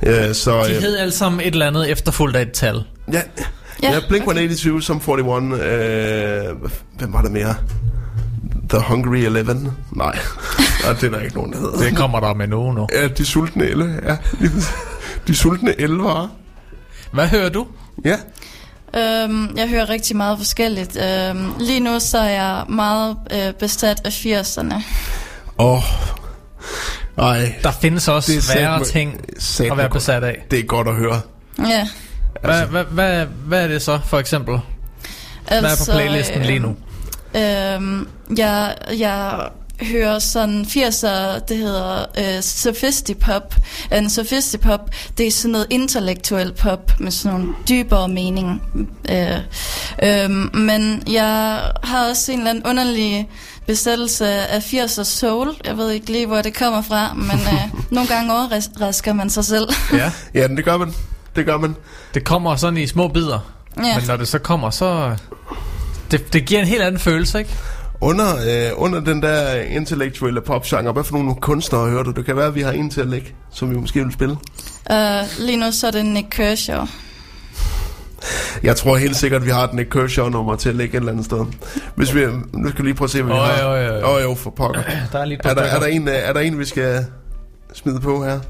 [0.03, 2.85] øh, så, De øh, hed alle sammen et eller andet efterfulgt af et tal.
[3.12, 3.23] Ja,
[3.83, 5.61] Ja, ja, ja Blink 182, som 41.
[5.64, 7.55] Øh, hvem var det mere?
[8.71, 9.71] The Hungry Eleven?
[9.93, 10.18] Nej,
[10.85, 11.79] Nej det er der ikke nogen, der hedder.
[11.79, 12.89] Det kommer der med nu nu.
[12.95, 14.01] Ja, de sultne elle.
[14.07, 14.16] Ja,
[15.27, 16.31] de sultne elvere.
[17.12, 17.66] Hvad hører du?
[18.05, 18.16] Ja,
[18.97, 20.97] Øhm, jeg hører rigtig meget forskelligt.
[20.97, 24.75] Øhm, lige nu så er jeg meget øh, besat af 80'erne.
[25.59, 25.77] åh.
[25.77, 25.83] Oh.
[27.18, 29.21] Ej, Der findes også Det svære ting
[29.71, 30.47] at være besat af.
[30.51, 31.21] det er godt at høre.
[31.59, 31.89] Ja.
[32.43, 34.61] Hvad, hvad, hvad, hvad er det så, for eksempel?
[35.49, 36.77] Hvad er på playlisten lige nu?
[37.37, 39.49] Øhm, jeg, jeg
[39.83, 43.55] hører sådan 80'er, det hedder øh, sophisti-pop.
[43.93, 48.62] En sophisti-pop, det er sådan noget intellektuel pop med sådan nogle dybere mening.
[49.11, 49.39] Øh,
[50.03, 53.28] øhm, men jeg har også en eller anden underlig
[53.66, 55.55] besættelse af 80'er soul.
[55.64, 59.45] Jeg ved ikke lige, hvor det kommer fra, men øh, nogle gange overrasker man sig
[59.45, 59.68] selv.
[59.93, 60.12] Ja.
[60.41, 60.95] Ja, det gør man.
[61.37, 61.76] Det gør man.
[62.14, 63.39] Det kommer sådan i små bidder.
[63.76, 63.99] Ja.
[63.99, 65.16] Men når det så kommer, så...
[66.11, 67.51] Det, det giver en helt anden følelse, ikke?
[68.01, 72.11] Under, øh, under den der intellektuelle popgenre, hvad for nogle kunstnere hører du?
[72.11, 74.37] Det kan være, at vi har en til at lægge, som vi måske vil spille.
[74.91, 74.97] Uh,
[75.39, 76.87] lige nu så er det Nick Kershaw.
[78.63, 81.13] Jeg tror helt sikkert, at vi har et Nick Kershaw-nummer til at lægge et eller
[81.13, 81.47] andet sted.
[81.95, 83.63] Hvis vi, nu skal vi lige prøve at se, hvad vi Åh, har.
[83.63, 84.17] jo, jo, jo.
[84.17, 84.83] Åh, jo, for pokker.
[85.13, 87.05] Der er par Er der, er, der en, øh, er der en, vi skal
[87.75, 88.41] smide på her?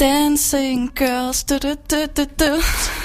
[0.00, 2.60] Dancing girls, du, du, du, du, du.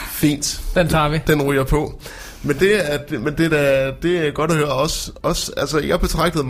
[0.09, 0.61] Fint.
[0.75, 1.19] Den tager vi.
[1.27, 2.01] Den ryger på.
[2.45, 5.51] Men det er, men det er, det er godt at høre også, også.
[5.57, 6.45] Altså, jeg betragtede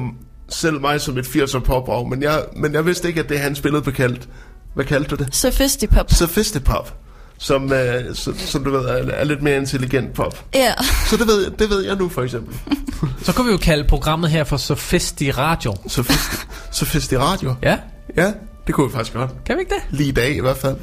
[0.50, 3.56] selv mig som et 80'er pop men jeg, men jeg vidste ikke, at det han
[3.56, 4.30] spillede på kaldt.
[4.74, 5.36] Hvad kaldte du det?
[5.36, 6.12] Sophistipop.
[6.12, 6.94] Sophistipop.
[7.38, 10.46] som, øh, som, som du ved, er, er lidt mere intelligent pop.
[10.54, 10.74] Ja.
[11.10, 12.58] Så det ved, det ved jeg nu, for eksempel.
[13.24, 15.76] Så kunne vi jo kalde programmet her for Sofisti Radio.
[15.88, 16.36] Sofisti,
[16.72, 17.56] Sofisti Radio?
[17.64, 17.78] Ja.
[18.18, 18.34] Ja,
[18.68, 19.32] det kunne vi faktisk godt.
[19.46, 19.98] Kan vi ikke det?
[19.98, 20.76] Lige i dag i hvert fald.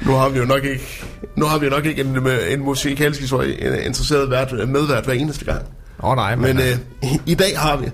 [0.00, 1.04] Nu har vi jo nok ikke,
[1.36, 5.44] nu har vi jo nok ikke en, en musikalsk historie interesseret vært, medvært hver eneste
[5.44, 5.62] gang.
[6.02, 7.86] Åh oh, nej, men, Men øh, i, i dag har vi.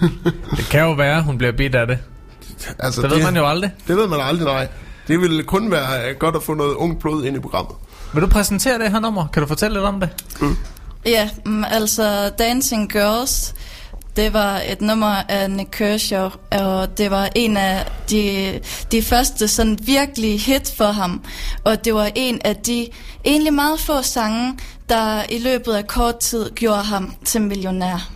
[0.56, 1.98] det kan jo være, hun bliver bidt af det.
[2.78, 3.70] Altså, Det ved man jo aldrig.
[3.88, 4.68] Det ved man aldrig, nej.
[5.08, 7.74] Det ville kun være øh, godt at få noget ungt blod ind i programmet.
[8.12, 9.26] Vil du præsentere det her nummer?
[9.32, 10.10] Kan du fortælle lidt om det?
[11.06, 13.54] Ja, mm, altså Dancing Girls,
[14.16, 18.60] det var et nummer af Nick Kershaw, og det var en af de,
[18.92, 21.24] de første sådan virkelige hit for ham.
[21.64, 22.88] Og det var en af de
[23.24, 24.58] egentlig meget få sange,
[24.88, 28.10] der i løbet af kort tid gjorde ham til millionær.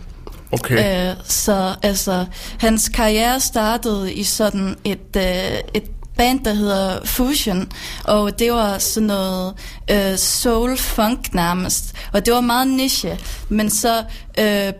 [0.51, 1.09] Okay.
[1.09, 2.25] Øh, så altså,
[2.59, 5.83] hans karriere startede i sådan et, øh, et
[6.17, 7.71] band, der hedder Fusion,
[8.03, 9.53] og det var sådan noget
[9.91, 13.19] øh, soul funk nærmest, og det var meget niche,
[13.49, 14.03] men så
[14.39, 14.73] øh,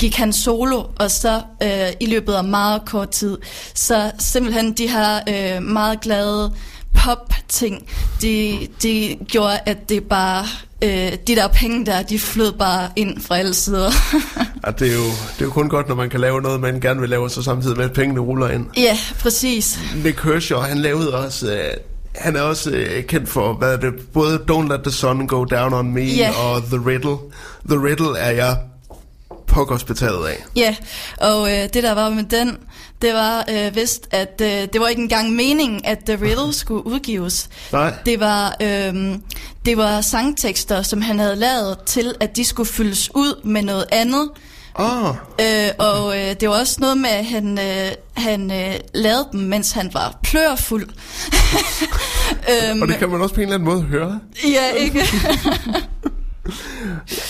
[0.00, 3.38] gik han solo, og så øh, i løbet af meget kort tid,
[3.74, 6.52] så simpelthen de her øh, meget glade
[6.94, 7.86] pop-ting,
[8.22, 10.44] de, de gjorde, at det bare,
[10.82, 13.90] øh, de der penge der, de flød bare ind fra alle sider.
[14.66, 16.80] Ja, det, er jo, det er jo kun godt, når man kan lave noget, man
[16.80, 18.66] gerne vil lave, så samtidig med, at pengene ruller ind.
[18.76, 19.78] ja, præcis.
[20.04, 21.52] Nick Kershaw, han lavede også...
[21.52, 21.70] Øh,
[22.16, 25.44] han er også øh, kendt for, hvad er det, både Don't Let the Sun Go
[25.44, 26.30] Down On Me Ja.
[26.30, 27.16] og The Riddle.
[27.68, 28.56] The Riddle er jeg
[29.52, 30.44] pokkers betaget af.
[30.56, 30.76] Ja,
[31.20, 32.56] og øh, det der var med den,
[33.02, 36.86] det var øh, vist, at øh, det var ikke engang meningen, at The Riddle skulle
[36.86, 37.48] udgives.
[37.72, 37.94] Nej.
[38.06, 38.94] Det var, øh,
[39.64, 43.84] det var sangtekster, som han havde lavet til, at de skulle fyldes ud med noget
[43.92, 44.30] andet.
[44.74, 45.16] Oh.
[45.40, 49.40] Øh, og øh, det var også noget med, at han, øh, han øh, lavede dem,
[49.40, 50.88] mens han var plørfuld.
[52.70, 54.20] øhm, Og det kan man også på en eller anden måde høre.
[54.44, 55.02] Ja, ikke?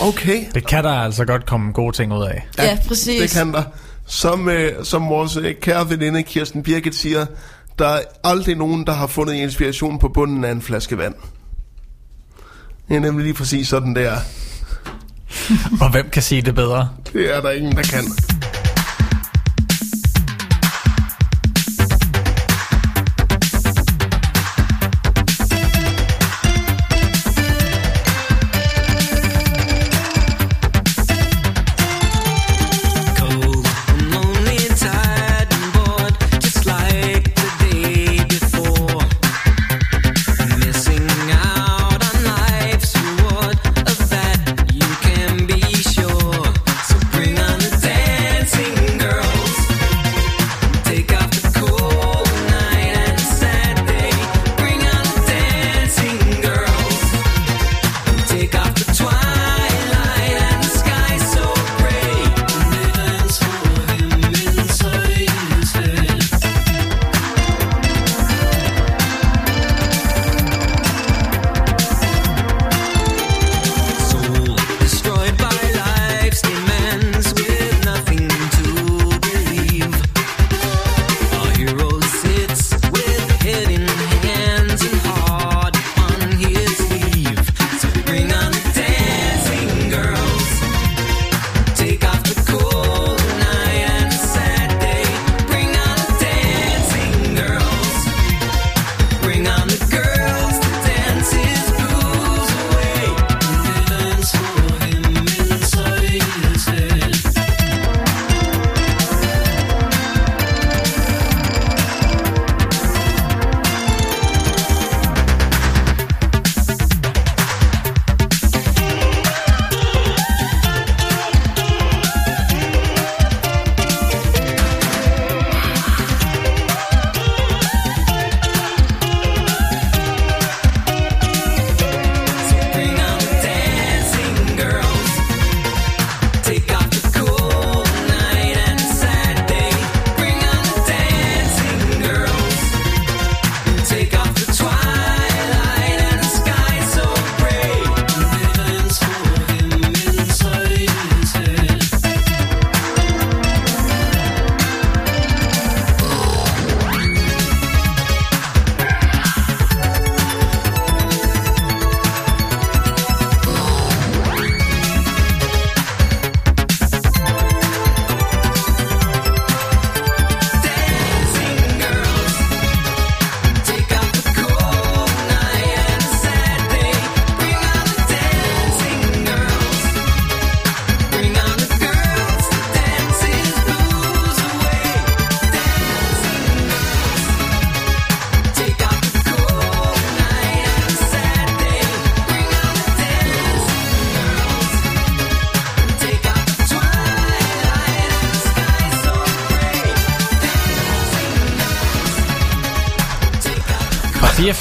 [0.01, 0.45] Okay.
[0.55, 2.47] Det kan der altså godt komme gode ting ud af.
[2.59, 3.21] Ja, præcis.
[3.21, 3.63] Det kan der.
[4.07, 7.27] Som, øh, som vores øh, kære veninde Kirsten Birgit siger,
[7.79, 11.15] der er aldrig nogen, der har fundet inspiration på bunden af en flaske vand.
[12.89, 14.17] Det er nemlig lige præcis sådan, det er.
[15.81, 16.89] Og hvem kan sige det bedre?
[17.13, 18.05] Det er der ingen, der kan.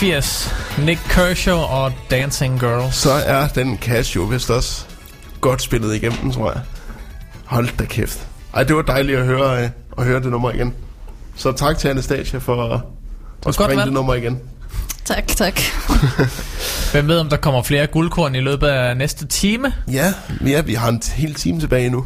[0.02, 0.49] 84.
[0.86, 2.91] Nick Kershaw og Dancing Girl.
[2.91, 4.86] Så er den Casio vist også
[5.41, 6.62] godt spillet igennem, tror jeg.
[7.45, 8.28] Hold da kæft.
[8.54, 10.74] Ej, det var dejligt at høre, øh, at høre det nummer igen.
[11.36, 12.82] Så tak til Anastasia for at,
[13.47, 13.86] at springe valg.
[13.86, 14.39] det nummer igen.
[15.06, 15.60] Tak, tak.
[16.91, 19.74] Hvem ved, om der kommer flere guldkorn i løbet af næste time?
[19.91, 20.14] Ja,
[20.45, 22.06] ja vi har en hel time tilbage nu.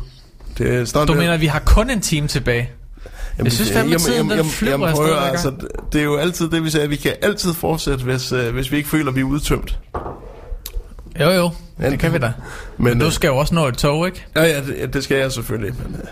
[0.58, 2.70] Det er snart Du mener, at vi har kun en time tilbage?
[3.44, 5.52] jeg synes fandme, tiden den flyver prøv at afsted høre, hver altså.
[5.96, 6.88] Det er jo altid det, vi siger.
[6.88, 9.80] Vi kan altid fortsætte, hvis, øh, hvis vi ikke føler, at vi er udtømt.
[11.20, 11.52] Jo, jo.
[11.82, 12.32] Det kan vi da.
[12.78, 14.26] Men, Men du øh, skal jo også nå et tog, ikke?
[14.36, 15.74] Ja, ja, det, det skal jeg selvfølgelig.
[15.84, 16.08] Men, øh,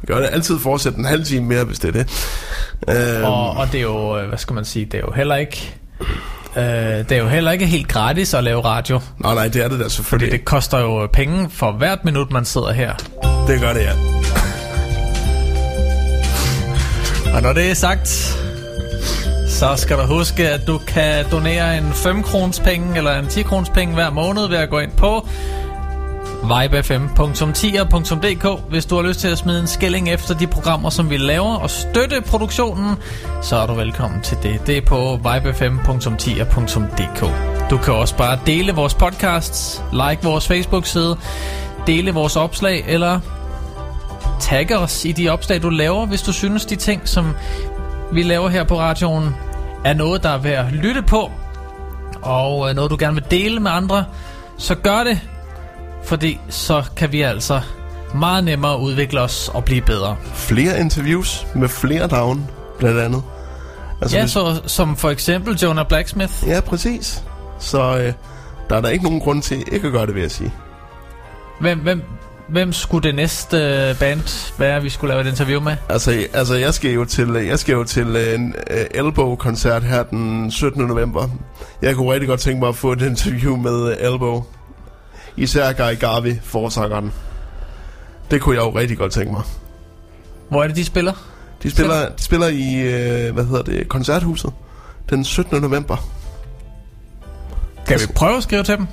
[0.00, 2.06] vi gør det altid fortsætte en halv time mere, hvis det er det.
[3.16, 5.36] Øhm, Og, og det er jo, øh, hvad skal man sige, det er jo heller
[5.36, 5.74] ikke...
[6.56, 9.00] Øh, det er jo heller ikke helt gratis at lave radio.
[9.18, 10.28] Nej, nej, det er det da selvfølgelig.
[10.28, 12.94] Fordi det koster jo penge for hvert minut, man sidder her.
[13.46, 13.92] Det gør det, ja.
[17.34, 18.38] Og når det er sagt,
[19.56, 23.42] så skal du huske, at du kan donere en 5 krons penge eller en 10
[23.42, 25.28] krons penge hver måned ved at gå ind på
[26.42, 31.16] vibefm.10.dk Hvis du har lyst til at smide en skilling efter de programmer, som vi
[31.16, 32.96] laver og støtte produktionen,
[33.42, 34.66] så er du velkommen til det.
[34.66, 37.20] Det er på vibefm.10.dk
[37.70, 41.16] Du kan også bare dele vores podcasts, like vores Facebook-side,
[41.86, 43.20] dele vores opslag eller
[44.40, 47.34] tagge os i de opslag, du laver, hvis du synes, de ting, som
[48.12, 49.34] vi laver her på radioen,
[49.86, 51.30] er noget, der er værd at lytte på,
[52.22, 54.04] og øh, noget, du gerne vil dele med andre,
[54.58, 55.20] så gør det,
[56.04, 57.60] fordi så kan vi altså
[58.14, 60.16] meget nemmere udvikle os og blive bedre.
[60.34, 62.46] Flere interviews med flere navne,
[62.78, 63.22] blandt andet.
[64.00, 66.32] Altså, ja, så, som for eksempel Jonah Blacksmith.
[66.46, 67.22] Ja, præcis.
[67.58, 68.12] Så øh,
[68.70, 70.52] der er der ikke nogen grund til ikke at gøre det, vil jeg sige.
[71.60, 72.02] Hvem, hvem,
[72.48, 75.76] hvem skulle det næste øh, band være, vi skulle lave et interview med?
[75.88, 80.02] Altså, altså jeg skal jo til, jeg skal jo til øh, en øh, Elbow-koncert her
[80.02, 80.82] den 17.
[80.86, 81.28] november.
[81.82, 84.44] Jeg kunne rigtig godt tænke mig at få et interview med øh, Elbow.
[85.36, 87.12] Især Guy Garvey, forsangeren.
[88.30, 89.42] Det kunne jeg jo rigtig godt tænke mig.
[90.48, 91.12] Hvor er det, de spiller?
[91.62, 94.52] De spiller, de spiller i, øh, hvad hedder det, Koncerthuset
[95.10, 95.62] den 17.
[95.62, 95.96] november.
[97.86, 98.86] Kan vi prøve at skrive til dem?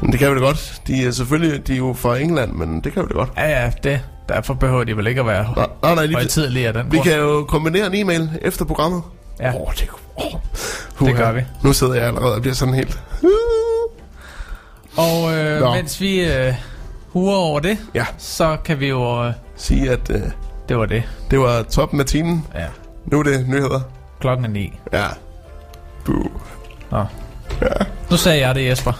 [0.00, 0.80] Men det kan vi da godt.
[0.86, 3.30] De er selvfølgelig de er jo fra England, men det kan vi da godt.
[3.36, 4.00] Ja, ja, det.
[4.28, 7.08] Derfor behøver de vel ikke at være nej, nej, lige højtidlige af den Vi grund.
[7.08, 9.02] kan jo kombinere en e-mail efter programmet.
[9.40, 9.48] Ja.
[9.54, 11.40] Åh, det, oh, Det gør vi.
[11.62, 12.98] Nu sidder jeg allerede og bliver sådan helt...
[14.96, 15.74] Og øh, Nå.
[15.74, 16.54] mens vi øh,
[17.08, 18.06] huer over det, ja.
[18.18, 19.24] så kan vi jo...
[19.24, 20.20] Øh, Sige, at øh,
[20.68, 21.02] det var det.
[21.30, 22.46] det var toppen af timen.
[22.54, 22.66] Ja.
[23.04, 23.80] Nu er det nyheder.
[24.20, 24.72] Klokken er ni.
[24.92, 25.06] Ja.
[26.04, 26.26] Buh.
[26.90, 27.04] Nå.
[28.10, 28.92] Nu sagde jeg det, Jesper.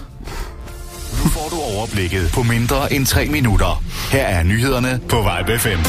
[1.13, 3.83] Nu får du overblikket på mindre end 3 minutter.
[4.13, 5.81] Her er nyhederne på Vibe FM.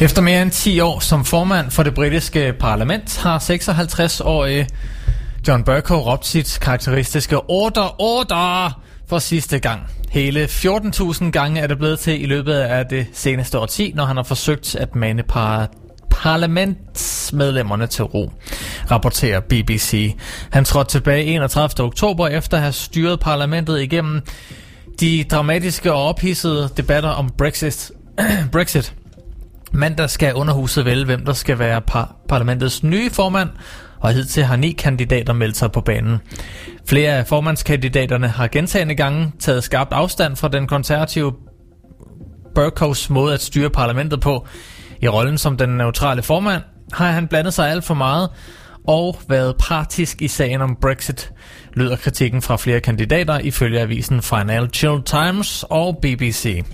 [0.00, 4.68] Efter mere end 10 år som formand for det britiske parlament, har 56-årige
[5.48, 9.80] John Burko råbt sit karakteristiske order, order for sidste gang.
[10.10, 14.16] Hele 14.000 gange er det blevet til i løbet af det seneste årti, når han
[14.16, 15.68] har forsøgt at mane par
[16.14, 18.32] parlamentsmedlemmerne til ro,
[18.90, 20.16] rapporterer BBC.
[20.50, 21.84] Han trådte tilbage 31.
[21.86, 24.20] oktober efter at have styret parlamentet igennem
[25.00, 27.92] de dramatiske og ophidsede debatter om Brexit.
[28.52, 28.94] Brexit.
[29.72, 33.48] Mandag skal underhuset vælge, hvem der skal være par- parlamentets nye formand,
[34.00, 36.18] og hidtil har ni kandidater meldt sig på banen.
[36.86, 41.32] Flere af formandskandidaterne har gentagende gange taget skarpt afstand fra den konservative
[42.54, 44.46] Burkos måde at styre parlamentet på.
[45.04, 48.30] I rollen som den neutrale formand har han blandet sig alt for meget
[48.88, 51.32] og været partisk i sagen om Brexit,
[51.74, 56.64] lyder kritikken fra flere kandidater ifølge avisen Financial Times og BBC.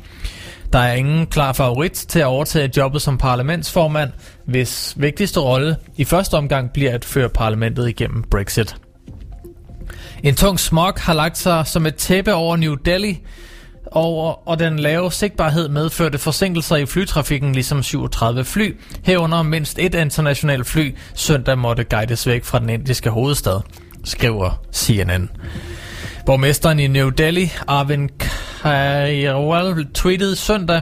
[0.73, 4.11] Der er ingen klar favorit til at overtage jobbet som parlamentsformand,
[4.47, 8.77] hvis vigtigste rolle i første omgang bliver at føre parlamentet igennem Brexit.
[10.23, 13.21] En tung smog har lagt sig som et tæppe over New Delhi,
[13.91, 19.95] og, og den lave sigtbarhed medførte forsinkelser i flytrafikken, ligesom 37 fly, herunder mindst et
[19.95, 23.61] internationalt fly, søndag måtte guides væk fra den indiske hovedstad,
[24.05, 25.31] skriver CNN.
[26.27, 28.11] Borgmesteren i New Delhi, Arvind
[28.63, 30.81] Kejriwal, tweetede søndag,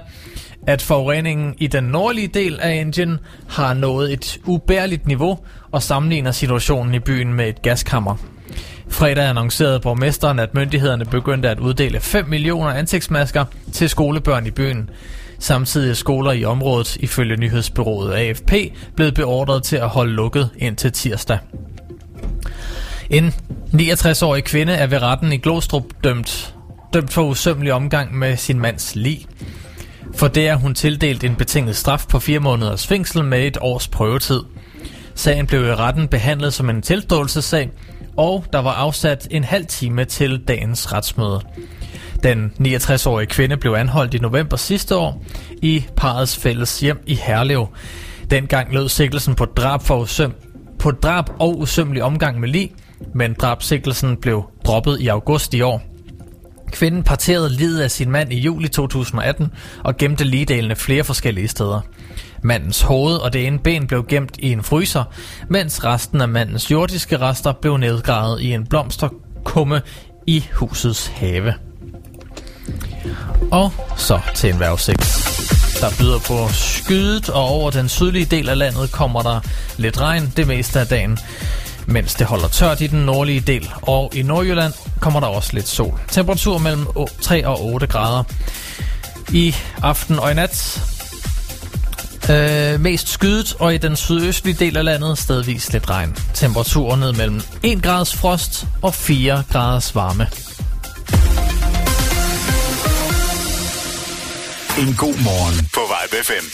[0.66, 5.38] at forureningen i den nordlige del af Indien har nået et ubærligt niveau
[5.72, 8.16] og sammenligner situationen i byen med et gaskammer.
[8.88, 14.90] Fredag annoncerede borgmesteren, at myndighederne begyndte at uddele 5 millioner ansigtsmasker til skolebørn i byen.
[15.38, 18.52] Samtidig er skoler i området, ifølge nyhedsbyrået AFP,
[18.96, 21.38] blevet beordret til at holde lukket indtil tirsdag.
[23.10, 23.34] En
[23.74, 26.54] 69-årig kvinde er ved retten i Glostrup dømt,
[26.94, 29.26] dømt for usømmelig omgang med sin mands lig.
[30.14, 33.88] For det er hun tildelt en betinget straf på fire måneders fængsel med et års
[33.88, 34.42] prøvetid.
[35.14, 37.70] Sagen blev i retten behandlet som en tilståelsessag,
[38.18, 41.40] og der var afsat en halv time til dagens retsmøde.
[42.22, 45.24] Den 69-årige kvinde blev anholdt i november sidste år
[45.62, 47.68] i parets fælles hjem i Herlev.
[48.30, 50.34] Dengang lød sigtelsen på drab, for usøm,
[50.78, 52.72] på drab og usømmelig omgang med lig,
[53.14, 55.82] men drabsikkelsen blev droppet i august i år.
[56.72, 59.52] Kvinden parterede livet af sin mand i juli 2018
[59.84, 61.80] og gemte ligedelene flere forskellige steder.
[62.42, 65.04] Mandens hoved og det ene ben blev gemt i en fryser,
[65.48, 69.82] mens resten af mandens jordiske rester blev nedgravet i en blomsterkumme
[70.26, 71.54] i husets have.
[73.50, 75.28] Og så til en vejrudsigt
[75.80, 79.40] der byder på skydet, og over den sydlige del af landet kommer der
[79.76, 81.18] lidt regn det meste af dagen,
[81.86, 83.70] mens det holder tørt i den nordlige del.
[83.82, 86.00] Og i Nordjylland kommer der også lidt sol.
[86.08, 86.86] Temperatur mellem
[87.22, 88.24] 3 og 8 grader.
[89.32, 90.82] I aften og i nat
[92.30, 96.16] øh, mest skydet, og i den sydøstlige del af landet stedvis lidt regn.
[96.34, 100.28] Temperaturer ned mellem 1 graders frost og 4 graders varme.
[104.78, 106.46] En god morgen på Vibe FM.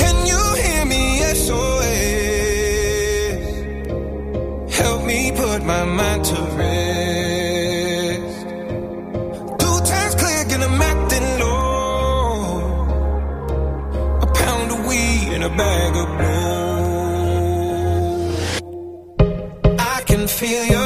[0.00, 1.02] Can you hear me?
[1.34, 2.00] SOS.
[4.80, 7.29] Help me put my mind to rest.
[15.42, 17.30] And a bag of blow.
[19.78, 20.79] I can feel your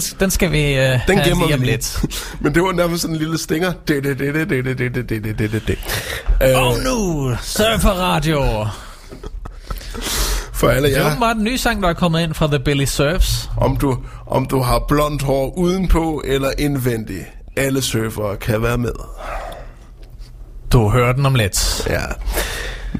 [0.00, 0.76] den, den skal vi øh,
[1.08, 2.04] Den have gemmer lige om lidt.
[2.40, 3.72] Men det var nærmest sådan en lille stinger.
[3.88, 5.78] Det, det, det, det, det, det, det, det, det, det, det.
[6.42, 8.66] Øh, Og nu, Surfer Radio.
[10.52, 12.58] For alle Det er jer, åbenbart en ny sang, der er kommet ind fra The
[12.60, 13.50] Billy Surfs.
[13.56, 17.24] om du, om du har blondt hår udenpå eller indvendigt,
[17.56, 18.92] alle surfere kan være med.
[20.72, 21.86] Du hører den om lidt.
[21.90, 22.02] Ja.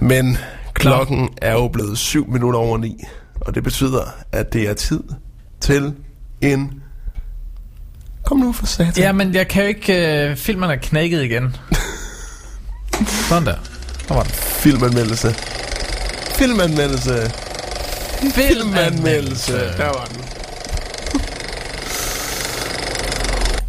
[0.00, 0.38] Men
[0.74, 3.04] klokken er jo blevet 7 minutter over 9,
[3.40, 5.02] og det betyder, at det er tid
[5.60, 5.94] til
[6.40, 6.82] en...
[8.26, 8.92] Kom nu for satan.
[8.96, 10.26] Ja, men jeg kan jo ikke...
[10.28, 11.56] Øh, filmen er knækket igen.
[13.28, 13.54] Sådan der.
[14.08, 14.32] Der var den.
[14.32, 15.34] Filmanmeldelse.
[16.38, 17.32] Filmanmeldelse.
[18.34, 19.52] Filmanmeldelse.
[19.52, 20.24] Der var den.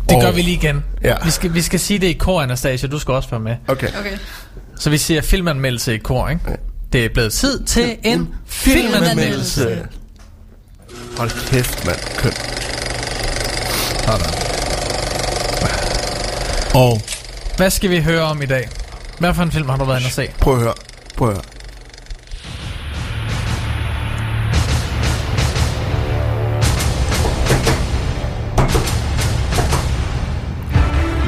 [0.09, 0.83] Det gør vi lige igen.
[1.03, 1.15] Ja.
[1.25, 2.89] Vi, skal, vi skal sige det i kor, Anastasia.
[2.89, 3.55] Du skal også være med.
[3.67, 3.87] Okay.
[3.99, 4.17] Okay.
[4.79, 6.41] Så vi siger filmanmeldelse i kor, ikke?
[6.93, 9.87] Det er blevet tid til en filmanmeldelse.
[11.17, 11.97] Hold kæft, mand.
[12.17, 12.31] Køn.
[14.05, 14.36] Sådan.
[16.76, 17.01] Og
[17.57, 18.69] Hvad skal vi høre om i dag?
[19.19, 20.27] Hvad for en film har du været inde at se?
[20.39, 20.73] Prøv at høre.
[21.18, 21.44] Prøv at høre.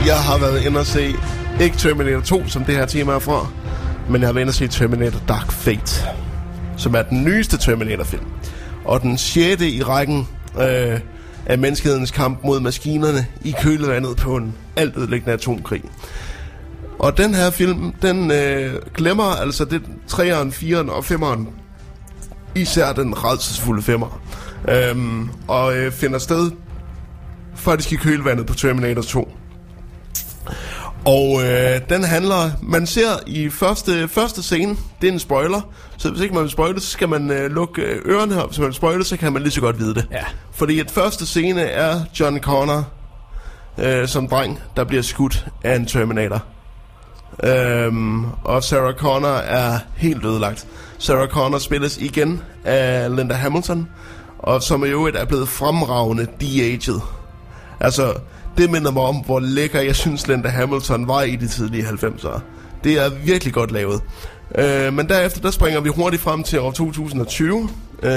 [0.05, 1.13] Jeg har været inde og se,
[1.61, 3.47] ikke Terminator 2, som det her tema er fra,
[4.09, 6.05] men jeg har været inde og se Terminator Dark Fate,
[6.77, 8.25] som er den nyeste Terminator-film.
[8.85, 10.27] Og den sjette i rækken
[10.61, 10.99] øh,
[11.45, 15.83] af menneskehedens kamp mod maskinerne i kølevandet på en altødelæggende atomkrig.
[16.99, 21.47] Og den her film, den øh, glemmer altså det 3'eren, 4'eren og 5'eren.
[22.55, 24.19] Især den redselsfulde 5'er.
[24.71, 26.51] Øhm, og øh, finder sted
[27.55, 29.31] faktisk i kølevandet på Terminator 2.
[31.05, 35.61] Og øh, den handler, man ser i første, første scene, det er en spoiler,
[35.97, 38.45] så hvis ikke man vil spoile, så skal man øh, lukke øh, ørerne her.
[38.45, 40.07] Hvis man vil spoile, så kan man lige så godt vide det.
[40.11, 40.23] Ja.
[40.51, 42.87] Fordi at første scene er John Connor
[43.77, 46.43] øh, som dreng, der bliver skudt af en Terminator.
[47.43, 50.67] Øhm, og Sarah Connor er helt ødelagt.
[50.97, 53.89] Sarah Connor spilles igen af Linda Hamilton,
[54.39, 56.99] og som i øvrigt er blevet fremragende de-aged.
[57.79, 58.13] Altså,
[58.57, 62.39] det minder mig om, hvor lækker jeg synes Linda Hamilton var i de tidlige 90'ere.
[62.83, 64.01] Det er virkelig godt lavet.
[64.55, 67.69] Øh, men derefter, der springer vi hurtigt frem til år 2020
[68.03, 68.11] øh,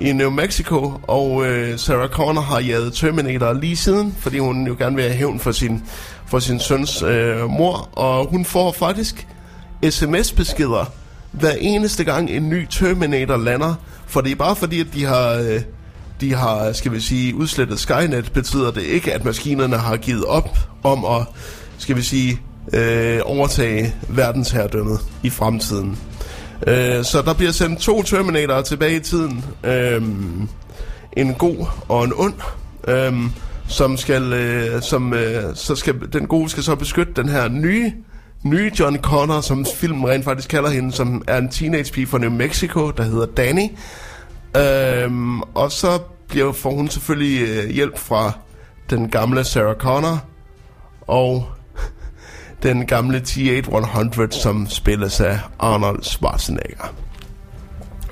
[0.00, 4.76] i New Mexico, og øh, Sarah Connor har jaget Terminator lige siden, fordi hun jo
[4.78, 5.82] gerne vil have hævn for sin,
[6.26, 9.26] for sin søns øh, mor, og hun får faktisk
[9.90, 10.92] sms-beskeder
[11.32, 13.74] hver eneste gang en ny Terminator lander,
[14.06, 15.32] for det er bare fordi, at de har...
[15.32, 15.60] Øh,
[16.20, 20.58] de har, skal vi sige, udslettet Skynet, betyder det ikke, at maskinerne har givet op
[20.82, 21.26] om at,
[21.78, 22.40] skal vi sige,
[22.72, 25.98] øh, overtage verdensherredømmet i fremtiden.
[26.66, 29.44] Øh, så der bliver sendt to Terminatorer tilbage i tiden.
[29.64, 30.02] Øh,
[31.16, 32.34] en god og en ond.
[32.88, 33.12] Øh,
[33.68, 37.92] som skal, øh, som, øh, så skal, den gode skal så beskytte den her nye,
[38.44, 42.18] nye John Connor, som filmen rent faktisk kalder hende, som er en teenage pige fra
[42.18, 43.68] New Mexico, der hedder Danny.
[44.56, 48.32] Øhm, og så bliver, får hun selvfølgelig øh, hjælp fra
[48.90, 50.24] den gamle Sarah Connor
[51.00, 51.48] og
[52.62, 56.94] den gamle T-800, som spilles af Arnold Schwarzenegger.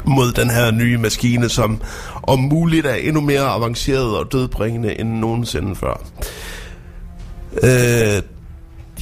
[0.07, 1.81] Mod den her nye maskine, som
[2.23, 6.03] om muligt er endnu mere avanceret og dødbringende end nogensinde før.
[7.63, 8.23] Øh,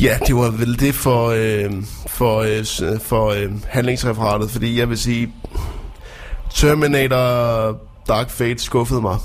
[0.02, 1.72] ja, det var vel det for, øh,
[2.06, 5.32] for, øh, for øh, handlingsreferatet, fordi jeg vil sige,
[6.54, 7.76] Terminator
[8.08, 9.16] Dark Fate skuffede mig.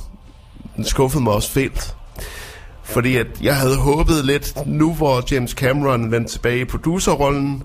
[0.76, 1.96] Den skuffede mig også fælt.
[2.84, 7.64] Fordi at jeg havde håbet lidt, nu hvor James Cameron vendte tilbage i producerrollen,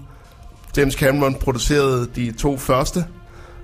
[0.76, 3.04] James Cameron producerede de to første,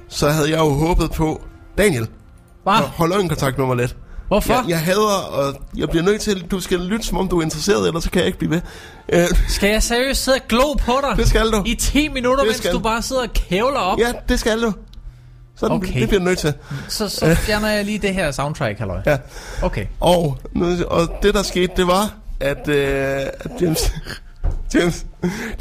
[0.09, 1.41] så havde jeg jo håbet på,
[1.79, 2.09] Daniel,
[2.63, 2.73] Hvad?
[2.75, 3.97] hold øjenkontakt med mig lidt.
[4.29, 4.53] Hvorfor?
[4.55, 7.43] Jeg, jeg hader, og jeg bliver nødt til, du skal lytte, som om du er
[7.43, 8.61] interesseret, ellers så kan jeg ikke blive ved.
[9.13, 11.17] Øh, Skal jeg seriøst sidde og glo på dig?
[11.17, 11.63] Det skal du.
[11.67, 12.79] I 10 minutter, Det mens skal du.
[12.79, 13.99] bare sidder og kævler op?
[13.99, 14.73] ja, det skal du.
[15.61, 16.01] Sådan, Okay.
[16.01, 16.55] det bliver nødt til.
[16.89, 19.01] Så, så fjerner jeg lige det her soundtrack, halløj.
[19.07, 19.19] Ja.
[19.63, 19.87] Okay.
[20.01, 20.39] Og,
[20.87, 23.21] og det der skete, det var, at, øh,
[23.61, 23.93] James,
[24.75, 25.07] James,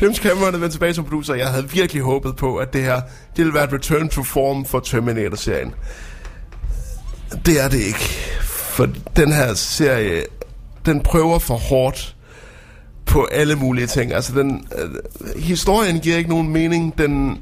[0.02, 1.34] James Cameron er vendt tilbage som producer.
[1.34, 4.66] Jeg havde virkelig håbet på, at det her det ville være et return to form
[4.66, 5.74] for Terminator-serien.
[7.46, 8.00] Det er det ikke.
[8.42, 10.24] For den her serie,
[10.86, 12.16] den prøver for hårdt
[13.06, 14.14] på alle mulige ting.
[14.14, 16.98] Altså, den, øh, historien giver ikke nogen mening.
[16.98, 17.42] Den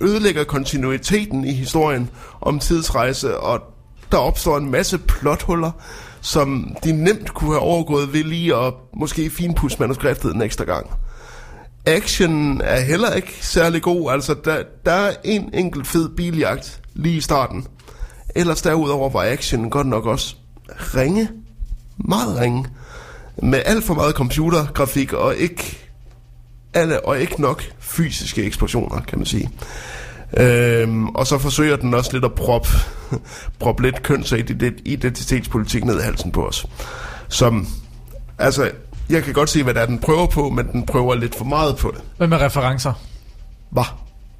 [0.00, 2.10] ødelægger kontinuiteten i historien
[2.40, 3.60] om tidsrejse, og
[4.12, 5.70] der opstår en masse plothuller,
[6.20, 10.90] som de nemt kunne have overgået ved lige at måske finpudse manuskriptet en ekstra gang.
[11.86, 14.12] Action er heller ikke særlig god.
[14.12, 17.66] Altså, der, der er en enkelt fed biljagt lige i starten.
[18.34, 20.36] Ellers derudover var action godt nok også
[20.68, 21.28] ringe.
[21.96, 22.66] Meget ringe.
[23.42, 25.83] Med alt for meget computergrafik og ikke,
[26.74, 29.50] alle, og ikke nok fysiske eksplosioner, kan man sige.
[30.36, 32.68] Øhm, og så forsøger den også lidt at proppe,
[33.60, 36.66] proppe lidt køns- og ident- identitetspolitik ned i halsen på os.
[37.28, 37.66] Som,
[38.38, 38.70] altså,
[39.10, 41.44] jeg kan godt se, hvad det er, den prøver på, men den prøver lidt for
[41.44, 42.00] meget på det.
[42.16, 42.92] Hvad med referencer?
[43.70, 43.84] Hvad?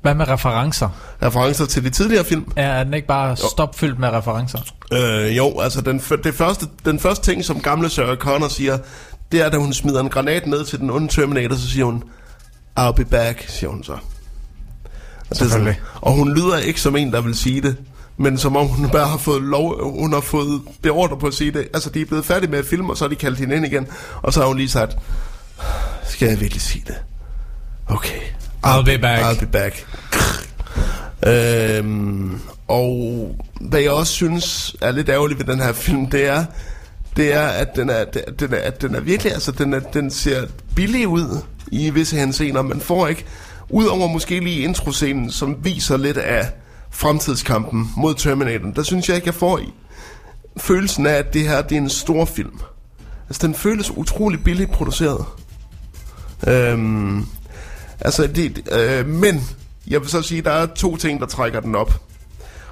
[0.02, 0.88] Hvad med referencer?
[1.22, 2.52] Referencer til de tidligere film?
[2.56, 4.58] Er, er den ikke bare stopfyldt med referencer?
[4.92, 8.78] Øh, jo, altså den, det første, den første ting, som gamle Sarah Connor siger,
[9.32, 12.02] det er, da hun smider en granat ned til den onde Terminator, så siger hun,
[12.78, 13.92] I'll be back, siger hun så.
[13.92, 14.00] Og,
[15.30, 17.76] det er sådan, og hun lyder ikke som en, der vil sige det,
[18.16, 21.50] men som om hun bare har fået lov, hun har fået beordre på at sige
[21.50, 21.68] det.
[21.74, 23.66] Altså, de er blevet færdige med at filme, og så har de kaldt hende ind
[23.66, 23.86] igen,
[24.22, 24.96] og så har hun lige sagt,
[26.04, 26.96] skal jeg virkelig sige det?
[27.86, 28.20] Okay.
[28.66, 29.22] I'll be back.
[29.22, 29.86] I'll be back.
[31.26, 36.44] Øhm, og hvad jeg også synes er lidt ærgerligt ved den her film, det er,
[37.16, 38.04] det er, at den er,
[38.38, 40.46] den er, at den er virkelig, altså den, er, den ser
[40.76, 41.42] billig ud
[41.72, 42.62] i visse henseender.
[42.62, 43.24] Man får ikke,
[43.70, 46.50] udover måske lige introscenen, som viser lidt af
[46.90, 49.72] fremtidskampen mod Terminator, der synes jeg ikke, jeg får i
[50.56, 52.60] følelsen af, at det her det er en stor film.
[53.28, 55.24] Altså, den føles utrolig billigt produceret.
[56.46, 57.26] Øhm,
[58.00, 59.40] altså, det, øh, men
[59.86, 62.00] jeg vil så sige, der er to ting, der trækker den op.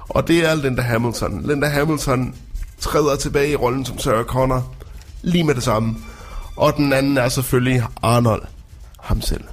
[0.09, 1.41] Og det er Linda Hamilton.
[1.41, 2.35] Linda Hamilton
[2.79, 4.75] træder tilbage i rollen som Sarah Connor
[5.21, 5.95] lige med det samme.
[6.55, 8.41] Og den anden er selvfølgelig Arnold
[9.03, 9.43] ham selv.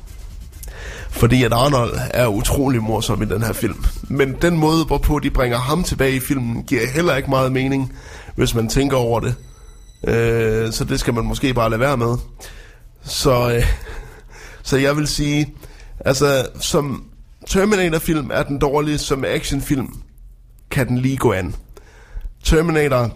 [1.11, 3.85] Fordi at Arnold er utrolig morsom i den her film.
[4.03, 7.93] Men den måde, hvorpå de bringer ham tilbage i filmen, giver heller ikke meget mening,
[8.35, 9.35] hvis man tænker over det.
[10.09, 12.17] Øh, så det skal man måske bare lade være med.
[13.03, 13.67] Så, øh,
[14.63, 15.55] så jeg vil sige,
[16.01, 17.05] altså som
[17.47, 20.03] Terminator-film er den dårlige, som actionfilm
[20.71, 21.55] kan den lige gå an.
[22.45, 23.11] Terminator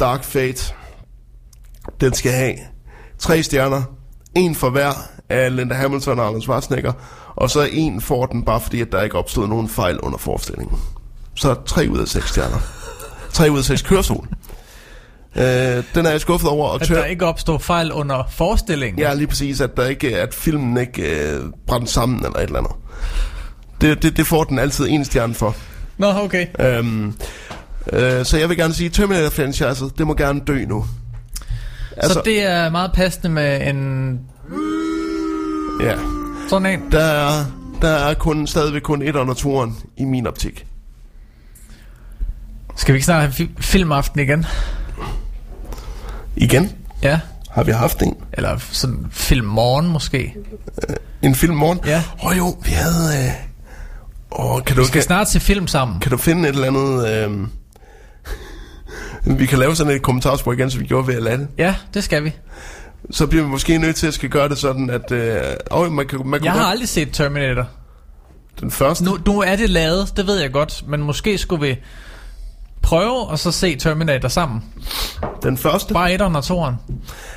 [0.00, 0.74] Dark Fate,
[2.00, 2.54] den skal have
[3.18, 3.82] tre stjerner,
[4.34, 4.92] en for hver
[5.28, 6.92] af Linda Hamilton og Arnold Schwarzenegger,
[7.36, 10.78] og så en får den bare fordi, at der ikke opstod nogen fejl under forestillingen.
[11.34, 12.58] Så tre ud af seks stjerner.
[13.32, 14.28] Tre ud af seks kørestol.
[15.36, 15.44] Øh,
[15.94, 16.68] den er jeg skuffet over.
[16.68, 18.98] Og At der ikke opstår fejl under forestillingen.
[18.98, 22.58] Ja, lige præcis, at, der ikke, at filmen ikke øh, brændte sammen eller et eller
[22.58, 22.72] andet.
[23.80, 25.56] Det, det, det får den altid en stjerne for.
[25.98, 26.46] Nå, okay.
[26.60, 27.14] Øhm,
[27.92, 30.86] øh, så jeg vil gerne sige, Terminator-franchiset, det må gerne dø nu.
[31.96, 34.20] Altså, så det er meget passende med en...
[35.80, 35.94] Ja.
[36.48, 36.92] Sådan en.
[36.92, 37.44] Der er,
[37.82, 40.66] der er kun, stadigvæk kun et under toren i min optik.
[42.76, 44.46] Skal vi ikke snart have fi- filmaften igen?
[46.36, 46.72] Igen?
[47.02, 47.20] Ja.
[47.50, 48.16] Har vi haft en?
[48.32, 50.34] Eller sådan filmmorgen måske?
[51.22, 51.80] En film morgen?
[51.86, 52.02] Ja.
[52.22, 53.24] Åh oh, jo, vi havde...
[53.26, 53.30] Øh...
[54.30, 56.00] Oh, kan Vi du, skal kan, snart se film sammen.
[56.00, 57.08] kan du finde et eller andet...
[57.08, 57.48] Øh...
[59.38, 61.48] vi kan lave sådan et kommentarspor igen, som vi gjorde ved at lade.
[61.58, 62.32] Ja, det skal vi.
[63.10, 65.12] Så bliver vi måske nødt til at skal gøre det sådan, at...
[65.12, 65.92] Øh...
[65.92, 66.70] Man kan, man kan Jeg har godt...
[66.70, 67.66] aldrig set Terminator.
[68.60, 69.04] Den første?
[69.04, 71.76] Nu, nu er det lavet, det ved jeg godt, men måske skulle vi
[72.82, 74.64] prøve og så se Terminator sammen.
[75.42, 75.94] Den første?
[75.94, 76.74] Bare etteren og toeren.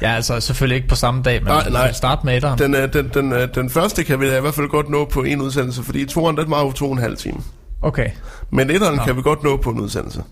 [0.02, 1.92] Ja, altså selvfølgelig ikke på samme dag, men Nej, nej.
[1.94, 2.60] start med etteren.
[2.60, 5.06] Den, øh, den, den, øh, den første kan vi da i hvert fald godt nå
[5.06, 7.38] på en udsendelse, fordi toeren, den var jo to og en halv time.
[7.82, 8.10] Okay.
[8.50, 9.04] Men etteren Nå.
[9.04, 10.24] kan vi godt nå på en udsendelse.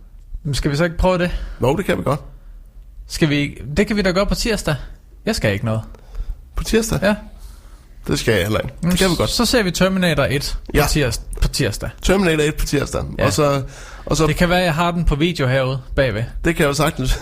[0.44, 1.32] Men Skal vi så ikke prøve det?
[1.60, 2.20] Nå, det kan vi godt.
[3.08, 4.76] Skal vi, det kan vi da gøre på tirsdag.
[5.30, 5.82] Jeg skal ikke noget.
[6.56, 7.00] På tirsdag?
[7.02, 7.16] Ja.
[8.08, 8.74] Det skal jeg heller ikke.
[8.82, 9.30] Det kan vi godt.
[9.30, 10.84] Så ser vi Terminator 1 Ja.
[10.84, 11.90] på, tirs, på tirsdag.
[12.02, 13.04] Terminator 1 på tirsdag.
[13.20, 13.26] Ja.
[13.26, 13.64] Og så,
[14.06, 16.24] og så Det kan være, jeg har den på video herude bagved.
[16.46, 17.20] det kan jeg jo sagtens.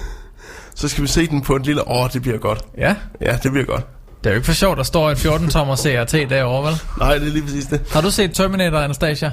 [0.76, 1.88] Så skal vi se den på en lille...
[1.92, 2.60] Åh, det bliver godt.
[2.78, 2.96] Ja.
[3.22, 3.86] Ja, det bliver godt.
[4.24, 6.82] Det er jo ikke for sjovt, der står en 14-tommer CRT derovre, vel?
[7.00, 7.82] Nej, det er lige præcis det.
[7.92, 9.32] Har du set Terminator, Anastasia?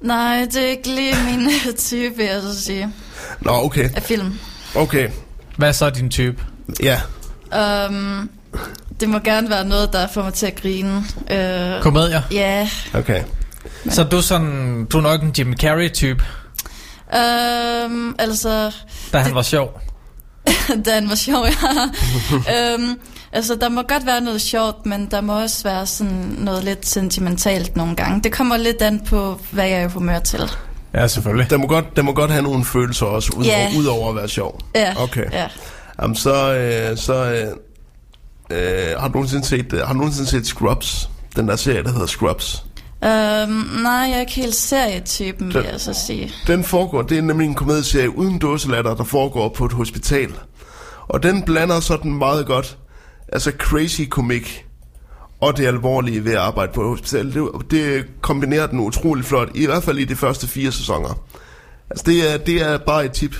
[0.00, 2.92] Nej, det er ikke lige min type, vil jeg så sige,
[3.40, 3.90] Nå, okay.
[3.96, 4.38] af film.
[4.74, 5.08] Okay.
[5.56, 6.42] Hvad er så din type?
[6.82, 7.00] Ja.
[7.88, 8.30] Um,
[9.00, 10.96] det må gerne være noget, der får mig til at grine.
[10.96, 12.22] Uh, Komedier?
[12.30, 12.68] Ja.
[12.94, 13.22] Okay.
[13.88, 16.24] Så du er sådan, du er nok en Jim Carrey-type,
[17.14, 18.74] Um, altså,
[19.12, 19.80] da han var sjov.
[20.84, 22.74] da han var sjov, ja.
[22.74, 22.98] um,
[23.32, 26.86] altså, der må godt være noget sjovt, men der må også være sådan noget lidt
[26.88, 28.20] sentimentalt nogle gange.
[28.22, 30.50] Det kommer lidt an på, hvad jeg er i humør til.
[30.94, 31.50] Ja, selvfølgelig.
[31.50, 33.68] Den må godt, den må godt have nogle følelser også, ud, Ja.
[33.78, 34.60] ud over at være sjov.
[34.74, 35.24] Ja, Okay.
[35.32, 35.46] ja.
[36.02, 37.46] Jamen, så, øh, så øh,
[38.50, 41.10] øh, har, du nogensinde set, øh, har du nogensinde set Scrubs?
[41.36, 42.64] Den der serie, der hedder Scrubs.
[43.02, 43.08] Um,
[43.82, 46.32] nej, jeg er ikke helt serietypen, vil Den- jeg så sige.
[46.46, 50.28] Den foregår, det er nemlig en komedieserie uden dåselatter, der foregår på et hospital.
[51.08, 52.78] Og den blander sådan meget godt,
[53.32, 54.64] altså crazy komik
[55.40, 57.34] og det alvorlige ved at arbejde på et hospital.
[57.34, 61.20] Det, det kombinerer den utrolig flot, i hvert fald i de første fire sæsoner.
[61.90, 63.36] Altså det er, det er bare et tip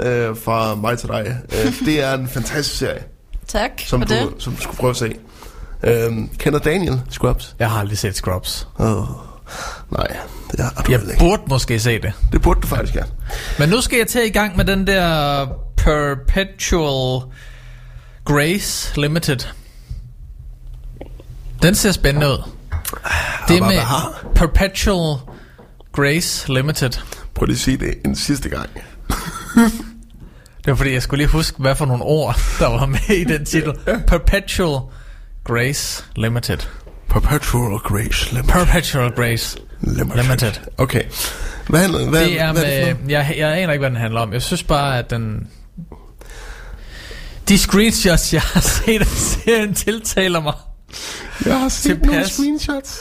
[0.00, 1.36] øh, fra mig til dig.
[1.52, 3.02] Øh, det er en fantastisk serie,
[3.48, 4.28] Tak som for du, det.
[4.38, 5.14] som du skulle prøve at se.
[5.84, 7.56] Øh, kender Daniel Scrubs?
[7.58, 8.68] Jeg har aldrig set Scrubs.
[8.78, 9.04] Oh,
[9.90, 10.16] nej,
[10.50, 11.18] det har du Jeg ikke.
[11.18, 12.12] burde måske se det.
[12.32, 13.10] Det burde du faktisk gerne.
[13.58, 15.46] Men nu skal jeg til i gang med den der
[15.76, 17.22] Perpetual
[18.24, 19.38] Grace Limited.
[21.62, 22.42] Den ser spændende ud.
[23.48, 23.80] Det er med?
[24.34, 25.16] Perpetual
[25.92, 26.90] Grace Limited.
[27.34, 28.68] Prøv lige at sige det en sidste gang.
[29.54, 33.24] Det var fordi, jeg skulle lige huske, hvad for nogle ord, der var med i
[33.24, 33.72] den titel.
[34.06, 34.80] Perpetual
[35.44, 36.58] Grace Limited.
[37.08, 38.52] Perpetual Grace Limited.
[38.52, 40.22] Perpetual Grace Limited.
[40.22, 40.52] Limited.
[40.78, 41.02] Okay.
[41.68, 44.20] Hvad, hvad, det er hvad det for med, jeg, jeg aner ikke, hvad den handler
[44.20, 44.32] om.
[44.32, 45.48] Jeg synes bare, at den...
[47.48, 50.54] De screenshots, jeg har set af serien, tiltaler mig.
[51.46, 52.32] Jeg har set nogle Tilpas.
[52.32, 52.98] screenshots.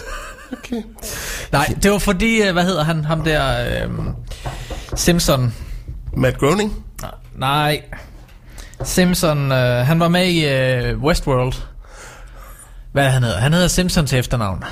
[0.52, 0.82] Okay.
[1.52, 4.10] Nej, det var fordi, øh, hvad hedder han, ham der, øhm,
[4.96, 5.54] Simpson.
[6.18, 6.86] Matt Groening?
[7.36, 7.82] Nej,
[8.84, 11.54] Simpson, øh, han var med i øh, Westworld.
[12.92, 13.40] Hvad han hedder?
[13.40, 14.64] Han hedder Simpson til efternavn.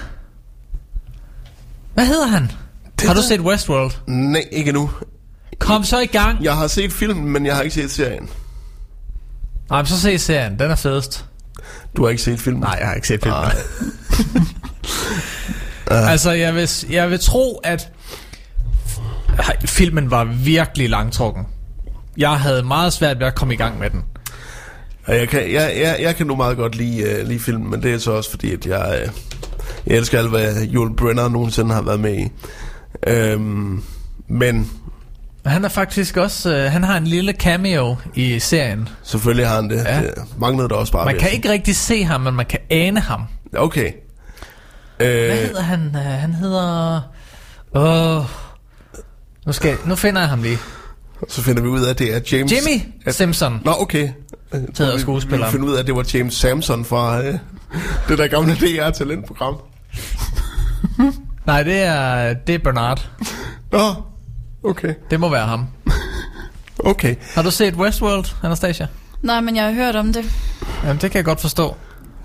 [1.94, 2.52] Hvad hedder han?
[3.00, 3.92] Det har du set Westworld?
[4.08, 4.92] Nej, ikke nu.
[5.60, 6.44] Kom så i gang.
[6.44, 8.30] Jeg har set filmen, men jeg har ikke set serien.
[9.70, 10.60] Nej, men så se serien.
[10.60, 11.26] Den er fedest.
[11.98, 12.62] Du har ikke set filmen?
[12.62, 13.42] Nej, jeg har ikke set filmen.
[15.92, 17.90] Altså, jeg vil, jeg vil tro, at
[19.66, 21.46] filmen var virkelig langtrukken.
[22.18, 24.04] Jeg havde meget svært ved at komme i gang med den.
[25.06, 27.84] Og jeg kan, jeg, jeg, jeg kan nu meget godt lide, uh, lide filmen, men
[27.84, 29.12] det er så også fordi, at jeg, uh,
[29.88, 32.32] jeg elsker alt, hvad Joel Brenner nogensinde har været med i.
[33.36, 33.84] Um,
[34.28, 34.72] men
[35.46, 38.90] Han er faktisk også, øh, han har en lille cameo i serien.
[39.04, 39.84] selvfølgelig har han det.
[39.86, 40.02] Ja.
[40.02, 41.06] Det manglede der også bare.
[41.06, 43.22] Man kan ikke rigtig se ham, men man kan ane ham.
[43.58, 43.92] Okay.
[44.98, 45.80] Hvad Uh, hedder han?
[45.96, 47.02] Øh, Han hedder...
[47.76, 48.26] Åh...
[49.50, 50.58] Nu, skal, nu finder jeg ham lige.
[51.28, 52.52] så finder vi ud af, at det er James...
[52.52, 53.62] Jimmy at, Simpson.
[53.66, 54.10] Nå, okay.
[54.54, 55.54] Jeg tror, vi- skuespilleren.
[55.54, 57.26] Vi finder ud af, at det var James Samson fra uh,
[58.10, 59.56] det der gamle DR-talentprogram.
[61.46, 63.10] Nej, det er, det er Bernard.
[63.72, 63.94] Nå,
[64.64, 64.94] okay.
[65.12, 65.66] Det må være ham.
[66.80, 67.16] Okay.
[67.36, 68.88] Har du set Westworld, Anastasia?
[69.22, 70.26] Nej, men jeg har hørt om det.
[70.84, 71.76] Jamen, det kan jeg godt forstå.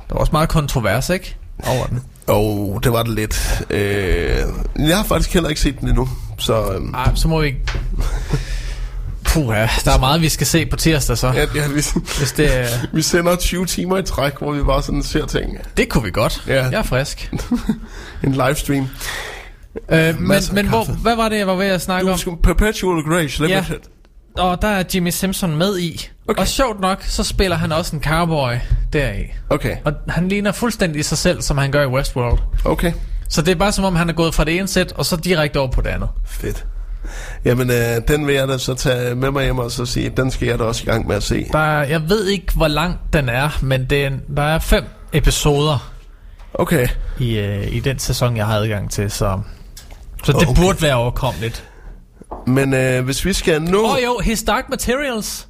[0.09, 1.37] Der var også meget kontrovers, ikke?
[1.67, 2.03] Over den.
[2.27, 3.63] Og oh, det var det lidt.
[3.71, 4.37] Øh,
[4.79, 6.09] jeg har faktisk heller ikke set den endnu.
[6.39, 7.55] Så, øhm, Ej, så må vi...
[9.25, 11.27] Puh, ja, der er meget, vi skal se på tirsdag, så.
[11.29, 11.73] ja, ja, vi,
[12.19, 15.59] Hvis det, er- vi sender 20 timer i træk, hvor vi bare sådan ser ting.
[15.77, 16.45] det kunne vi godt.
[16.47, 16.55] Ja.
[16.65, 17.33] Jeg er frisk.
[18.25, 18.89] En livestream.
[19.89, 22.39] Øh, men men hvor, hvad var det, jeg var ved at snakke Du om?
[22.43, 23.77] Perpetual Grace Limited.
[24.39, 26.09] Og der er Jimmy Simpson med i.
[26.29, 26.41] Okay.
[26.41, 28.55] Og sjovt nok, så spiller han også en cowboy
[28.93, 29.25] deri.
[29.51, 32.39] Okay, Og han ligner fuldstændig sig selv, som han gør i Westworld.
[32.65, 32.93] okay.
[33.29, 35.17] Så det er bare som om, han er gået fra det ene sæt, og så
[35.17, 36.09] direkte over på det andet.
[36.27, 36.67] Fedt.
[37.45, 40.31] Jamen, øh, den vil jeg da så tage med mig hjem og så sige, den
[40.31, 41.47] skal jeg da også i gang med at se.
[41.53, 44.85] Der er, jeg ved ikke, hvor lang den er, men det er, der er fem
[45.13, 45.91] episoder
[46.55, 46.89] Okay.
[47.19, 49.41] i, øh, i den sæson, jeg har adgang til, så,
[50.25, 50.63] så det okay.
[50.63, 51.65] burde være overkommeligt.
[52.47, 53.79] Men øh, hvis vi skal nå...
[53.85, 55.49] Åh oh, jo, His Dark Materials.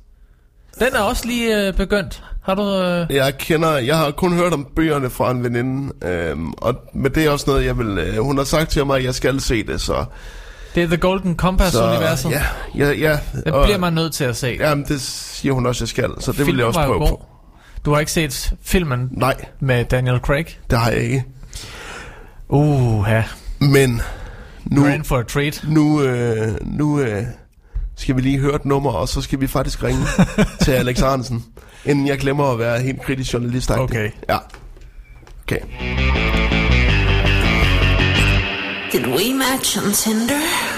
[0.79, 2.23] Den er også lige øh, begyndt.
[2.43, 2.63] Har du...
[2.63, 3.07] Øh...
[3.17, 7.25] Jeg kender, jeg har kun hørt om bøgerne fra en veninde, øhm, og, men det
[7.25, 9.67] er også noget, jeg vil, øh, hun har sagt til mig, at jeg skal se
[9.67, 10.05] det, så...
[10.75, 12.31] Det er The Golden Compass-universet.
[12.31, 12.43] ja,
[12.79, 13.19] ja, ja.
[13.45, 14.57] Det og- bliver man nødt til at se.
[14.61, 17.25] Jamen, det siger hun også, jeg skal, så det vil Filmen jeg også prøve på.
[17.85, 20.47] Du har ikke set filmen Nej, med Daniel Craig?
[20.71, 21.25] det har jeg ikke.
[22.49, 23.25] Uh, ja.
[23.61, 24.03] Men
[24.67, 25.65] nu, in for a treat.
[25.69, 27.23] nu, øh, nu øh,
[27.97, 30.03] skal vi lige høre et nummer, og så skal vi faktisk ringe
[30.65, 31.45] til Alex Arnsen,
[31.85, 33.71] inden jeg glemmer at være helt kritisk journalist.
[33.71, 34.11] Okay.
[34.29, 34.39] Ja.
[35.43, 35.61] Okay.
[38.93, 40.74] Did we match on Tinder?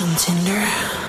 [0.00, 1.03] match on Tinder?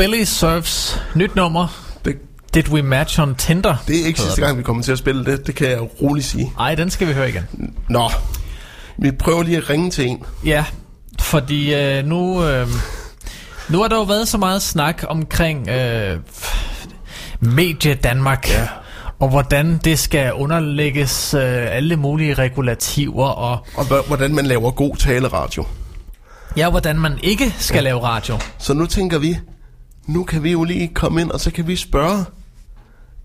[0.00, 1.66] The Billy Surfs nyt nummer.
[2.04, 2.16] Det,
[2.54, 3.76] Did we match on Tinder?
[3.88, 5.46] Det er ikke sidste gang, vi kommer til at spille det.
[5.46, 6.52] Det kan jeg roligt sige.
[6.58, 7.74] Ej, den skal vi høre igen.
[7.88, 8.10] Nå,
[8.98, 10.24] vi prøver lige at ringe til en.
[10.44, 10.64] Ja,
[11.20, 12.68] fordi øh, nu, øh,
[13.68, 16.18] nu har der jo været så meget snak omkring øh,
[17.40, 18.48] Medie Danmark.
[18.48, 18.68] Ja.
[19.18, 23.66] Og hvordan det skal underlægges øh, alle mulige regulativer og...
[23.76, 25.64] Og hvordan man laver god taleradio.
[26.56, 27.80] Ja, hvordan man ikke skal ja.
[27.82, 28.38] lave radio.
[28.58, 29.36] Så nu tænker vi,
[30.06, 32.24] nu kan vi jo lige komme ind, og så kan vi spørge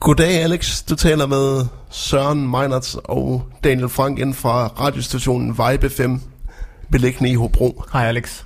[0.05, 6.21] Goddag Alex, du taler med Søren Meinerts og Daniel Frank ind fra radiostationen Vibe 5,
[6.91, 7.83] beliggende i Hobro.
[7.93, 8.43] Hej Alex.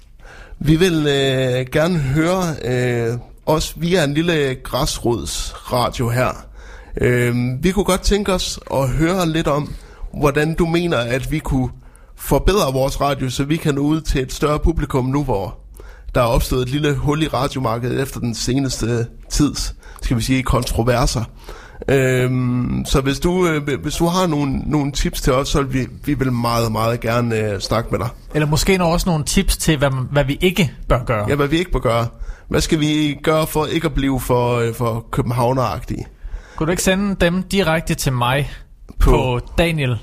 [0.59, 6.45] Vi vil øh, gerne høre øh, os via en lille græsrodsradio her.
[7.01, 9.73] Øh, vi kunne godt tænke os at høre lidt om,
[10.13, 11.69] hvordan du mener, at vi kunne
[12.15, 15.57] forbedre vores radio, så vi kan nå ud til et større publikum nu, hvor
[16.15, 20.43] der er opstået et lille hul i radiomarkedet efter den seneste tids, skal vi sige,
[20.43, 21.23] kontroverser.
[21.87, 25.73] Øhm, så hvis du, øh, hvis du har nogle, nogle tips til os, så vil
[25.73, 28.09] vi, vi vil meget, meget gerne øh, snakke med dig.
[28.33, 31.25] Eller måske også nogle tips til, hvad, hvad vi ikke bør gøre.
[31.29, 32.07] Ja, hvad vi ikke bør gøre.
[32.47, 36.05] Hvad skal vi gøre for ikke at blive for, øh, for københavneragtige?
[36.55, 38.51] Kunne du ikke sende dem direkte til mig
[38.99, 39.97] på, på daniel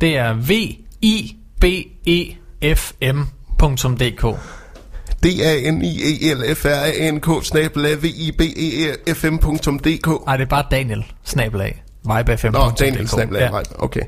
[0.00, 0.50] Det er v
[1.02, 1.64] i b
[2.06, 4.24] e f m.dk
[5.22, 12.52] D-A-N-I-E-L-F-R-A-N-K snabelag v i b e f m.dk Nej, det er bare Daniel snabelag vibefm.dk
[12.52, 13.50] Nå, Daniel snabelag, ja.
[13.78, 14.00] okay.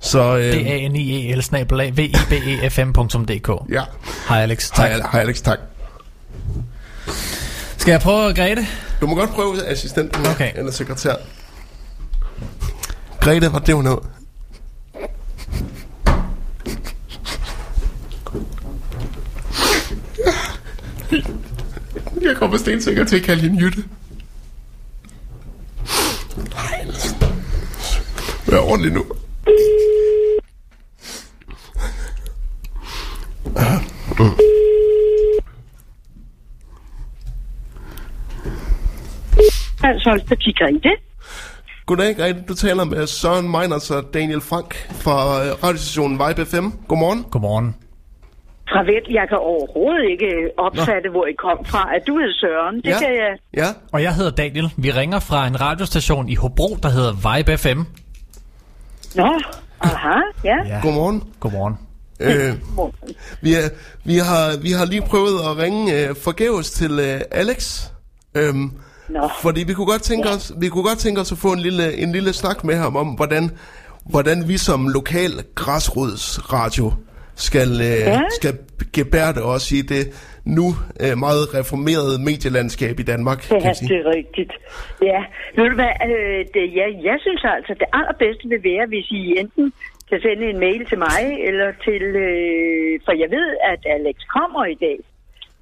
[0.00, 3.82] Så, øh, D-A-N-I-E-L snabelag v i b e f m.dk Ja.
[4.28, 4.90] Hej Alex, tak.
[4.90, 5.58] Hej, hej Alex, tak.
[7.76, 8.66] Skal jeg prøve Grete?
[9.00, 10.52] Du må godt prøve assistenten Okay.
[10.54, 11.14] eller sekretær.
[13.20, 13.96] Grete, hvad det hun hed?
[22.28, 23.84] Jeg kommer stensikker til at kalde hende Jytte.
[26.54, 26.86] Nej,
[28.46, 29.04] Vær ordentlig nu.
[39.82, 40.96] Altså, Folkeparti Grete.
[41.86, 42.44] Goddag, Grete.
[42.48, 46.66] Du taler med Søren Meiners og Daniel Frank fra øh, radiostationen Vibe FM.
[46.88, 47.24] Godmorgen.
[47.30, 47.87] Godmorgen.
[48.72, 50.28] Farvel, jeg kan overhovedet ikke
[50.58, 51.88] opfatte, hvor I kom fra.
[51.96, 52.98] At du hed Søren, det Ja.
[52.98, 53.32] kan jeg...
[53.56, 53.66] Ja.
[53.92, 54.72] Og jeg hedder Daniel.
[54.76, 57.80] Vi ringer fra en radiostation i Hobro, der hedder Vibe FM.
[59.14, 59.40] Nå,
[59.80, 60.56] Aha, ja.
[60.66, 60.80] Ja.
[60.82, 61.22] Godmorgen.
[61.40, 61.74] Godmorgen.
[62.20, 62.54] Øh,
[63.40, 63.68] vi, er,
[64.04, 67.82] vi, har, vi har lige prøvet at ringe øh, forgæves til øh, Alex.
[68.34, 68.72] Øhm,
[69.08, 69.30] Nå.
[69.42, 71.96] fordi vi kunne godt tænke os, vi kunne godt tænke os at få en lille,
[71.96, 73.50] en lille snak med ham om, hvordan,
[74.04, 76.92] hvordan vi som lokal græsrodsradio
[77.46, 78.20] skal, øh, Ja.
[78.38, 78.52] skal
[78.98, 80.04] gebærde os i det
[80.56, 80.66] nu
[81.04, 83.38] øh, meget reformerede medielandskab i Danmark.
[83.48, 83.88] kan Ja, jeg sige.
[83.88, 84.52] det er rigtigt.
[85.10, 85.20] Ja,
[85.56, 89.22] ved du hvad, øh, det, ja, jeg synes altså, det allerbedste vil være, hvis I
[89.42, 89.66] enten
[90.10, 94.62] kan sende en mail til mig, eller til, øh, for jeg ved, at Alex kommer
[94.74, 94.98] i dag.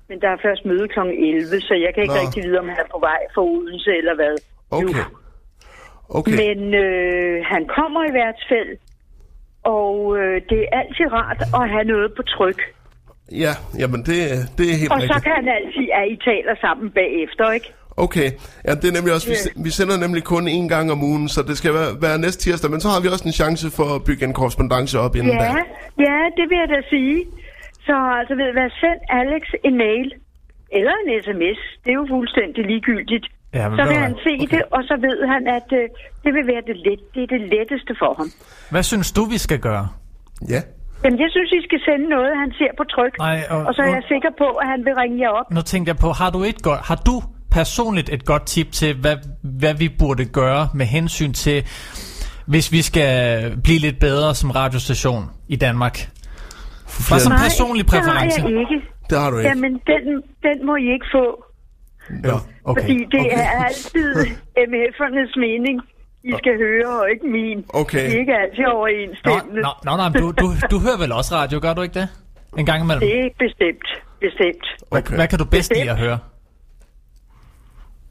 [0.08, 1.00] Men der er først møde kl.
[1.00, 2.22] 11, så jeg kan ikke Nå.
[2.24, 4.34] rigtig vide, om han er på vej fra Odense eller hvad.
[4.70, 5.04] Okay.
[6.18, 6.32] Okay.
[6.42, 8.70] Men øh, han kommer i hvert fald,
[9.74, 12.60] og øh, det er altid rart at have noget på tryk.
[13.44, 14.16] Ja, jamen det,
[14.58, 15.24] det er helt Og så rigtigt.
[15.24, 17.68] kan han altid, at I taler sammen bagefter, ikke?
[18.06, 18.28] Okay,
[18.66, 21.28] ja, det er nemlig også, vi, se- vi sender nemlig kun én gang om ugen,
[21.34, 23.88] så det skal være, være næste tirsdag, men så har vi også en chance for
[23.96, 25.62] at bygge en korrespondence op inden Ja, da.
[26.08, 27.16] ja, det vil jeg da sige.
[27.86, 30.08] Så altså, ved hvad, send Alex en mail.
[30.78, 31.60] Eller en sms.
[31.84, 33.26] Det er jo fuldstændig ligegyldigt.
[33.58, 34.22] Ja, men så vil han hvad?
[34.26, 34.56] se okay.
[34.56, 35.84] det, og så ved han, at øh,
[36.24, 38.28] det vil være det, let, det er det letteste for ham.
[38.72, 39.86] Hvad synes du, vi skal gøre?
[40.54, 40.60] Ja.
[41.04, 43.14] Jamen, jeg synes, I skal sende noget, han ser på tryk.
[43.18, 45.50] Nej, og- og så er jeg og- sikker på, at han vil ringe jer op.
[45.50, 47.16] Nu tænkte jeg på, har du et godt, har du
[47.50, 51.58] personligt et godt tip til, hvad, hvad vi burde gøre med hensyn til,
[52.46, 53.10] hvis vi skal
[53.64, 55.96] blive lidt bedre som radiostation i Danmark?
[57.10, 58.40] Bare som Nej, personlig det præference.
[58.40, 58.78] har jeg ikke.
[59.10, 59.48] Det har du ikke.
[59.48, 61.24] Jamen, den, den må I ikke få.
[62.24, 62.80] Ja, okay.
[62.82, 63.30] Fordi det okay.
[63.38, 64.14] er altid
[64.70, 65.80] MF'ernes mening,
[66.24, 67.64] I skal høre, og ikke min.
[67.68, 68.04] Okay.
[68.06, 69.60] Det er ikke altid Nå, overensstemmende.
[69.62, 72.08] nå, nå, nå, du, du, du hører vel også radio, gør du ikke det?
[72.58, 73.00] En gang imellem.
[73.00, 73.88] Det er bestemt.
[74.20, 74.66] Bestemt.
[74.90, 76.18] Hvad, hvad kan du bedst lide at høre?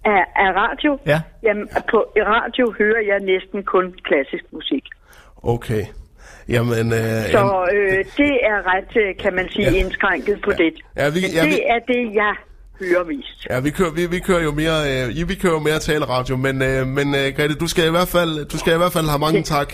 [0.05, 0.99] Af, af radio?
[1.05, 1.22] Ja.
[1.43, 4.84] Jamen, på i radio hører jeg næsten kun klassisk musik.
[5.43, 5.84] Okay.
[6.49, 9.77] Jamen, øh, Så øh, det er ret, øh, kan man sige, Ja.
[9.80, 10.73] indskrænket på det.
[10.97, 12.34] Ja, vi- ja, vi- det er det, jeg
[12.80, 13.47] hører mest.
[13.49, 16.61] ja, vi kører, vi, vi kører jo mere, øh, vi kører jo mere taleradio, men,
[16.61, 19.19] øh, men øh, Grete, du skal i hvert fald, du skal i hvert fald have
[19.19, 19.73] mange tak.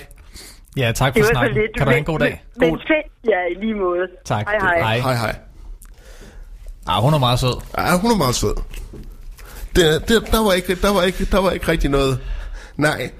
[0.77, 1.53] Ja, tak Det for snakken.
[1.57, 1.71] lidt.
[1.77, 2.43] Kan du have en god dag?
[2.59, 4.01] Men, men fedt, ja, i lige måde.
[4.25, 4.45] Tak.
[4.47, 4.79] Hej, hej.
[4.79, 4.99] Hej.
[4.99, 5.35] Hej, hej.
[6.87, 7.61] Ah, hun er meget sød.
[7.77, 8.55] Ja, hun er meget sød.
[9.75, 12.19] Det, det, der, var ikke, der, var ikke, der var ikke rigtig noget.
[12.77, 13.11] Nej.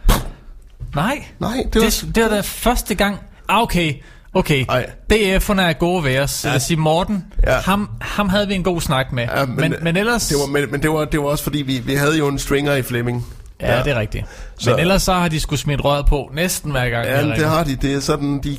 [0.96, 1.26] Nej.
[1.40, 1.88] Nej, det Det, var...
[2.06, 3.20] det, det var da første gang.
[3.50, 3.94] Ah, okay.
[4.34, 4.66] Okay.
[4.70, 4.86] Ej.
[5.14, 6.46] DF'erne er gode ved os.
[6.46, 6.60] Ja.
[6.60, 7.60] sige Morten, Ja.
[7.60, 9.28] ham, ham havde vi en god snak med.
[9.36, 10.28] Ja, men, men, men ellers...
[10.28, 12.40] Det var, men, men det, var, det var også fordi, vi, vi havde jo en
[12.40, 13.26] stringer i Flemming.
[13.62, 14.26] Ja, det er rigtigt.
[14.60, 17.06] Så- Men ellers så har de skulle smidt røret på næsten hver gang.
[17.06, 17.48] Ja, jeg det ringer.
[17.48, 17.76] har de.
[17.76, 18.58] Det er sådan, de,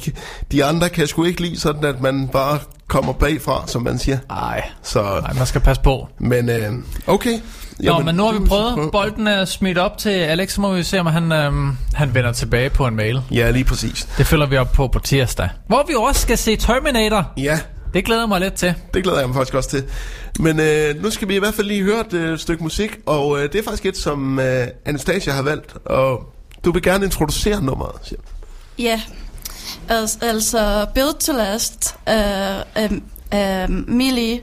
[0.52, 4.18] de andre kan sgu ikke lide sådan, at man bare kommer bagfra, som man siger.
[4.28, 6.08] Nej, Så, nej, man skal passe på.
[6.18, 6.72] men øh,
[7.06, 7.38] okay.
[7.82, 8.74] Nå, men nu har vi prøvet.
[8.74, 8.90] prøve.
[8.90, 12.32] Bolden er smidt op til Alex, så må vi se, om han, øhm, han vender
[12.32, 13.20] tilbage på en mail.
[13.30, 14.08] Ja, lige præcis.
[14.18, 15.48] Det følger vi op på på tirsdag.
[15.66, 17.32] Hvor vi også skal se Terminator.
[17.36, 17.60] Ja,
[17.94, 18.74] Det glæder jeg mig lidt til.
[18.94, 19.84] det glæder jeg mig faktisk også til.
[20.38, 23.38] Men øh, nu skal vi i hvert fald lige høre et øh, stykke musik, og
[23.38, 26.32] øh, det er faktisk et, som øh, Anastasia har valgt, og
[26.64, 28.24] du vil gerne introducere nummeret, siger du.
[28.82, 29.00] Ja,
[29.88, 32.98] altså, altså Build to Last af uh, uh,
[33.70, 34.40] uh, Millie,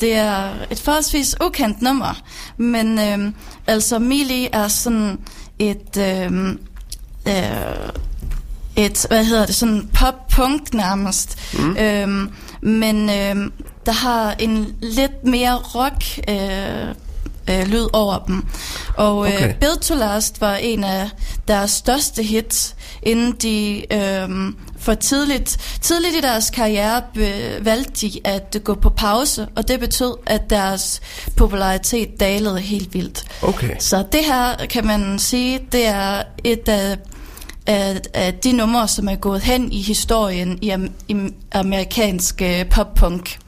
[0.00, 2.22] det er et forholdsvis ukendt nummer,
[2.56, 3.32] men uh,
[3.66, 5.18] altså Millie er sådan
[5.58, 6.36] et, uh,
[7.26, 7.90] uh,
[8.76, 11.76] et hvad hedder det, sådan pop-punk nærmest, mm.
[11.76, 13.52] øhm, men øhm,
[13.86, 16.94] der har en lidt mere rock øh,
[17.50, 18.46] øh, lyd over dem.
[18.96, 19.18] Og.
[19.18, 19.48] Okay.
[19.48, 21.10] øh, Build to Last var en af
[21.48, 24.56] deres største hits, inden de øhm,
[24.86, 27.02] for tidligt, tidligt i deres karriere
[27.60, 31.00] valgte de at gå på pause, og det betød, at deres
[31.36, 33.24] popularitet dalede helt vildt.
[33.42, 33.76] Okay.
[33.78, 36.98] Så det her, kan man sige, det er et af,
[37.66, 41.16] af, af de numre, som er gået hen i historien i, am, i
[41.52, 43.38] amerikansk øh, pop-punk.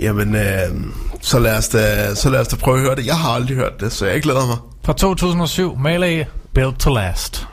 [0.00, 0.42] Jamen, øh,
[1.20, 3.06] så, lad os da, så lad os da prøve at høre det.
[3.06, 4.56] Jeg har aldrig hørt det, så jeg glæder mig.
[4.84, 7.46] Fra 2007, Melee, Built to Last.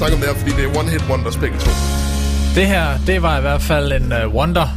[0.00, 1.70] Snakke om det her, fordi det er one hit wonders begge to.
[2.54, 4.68] Det her, det var i hvert fald en uh, wonder.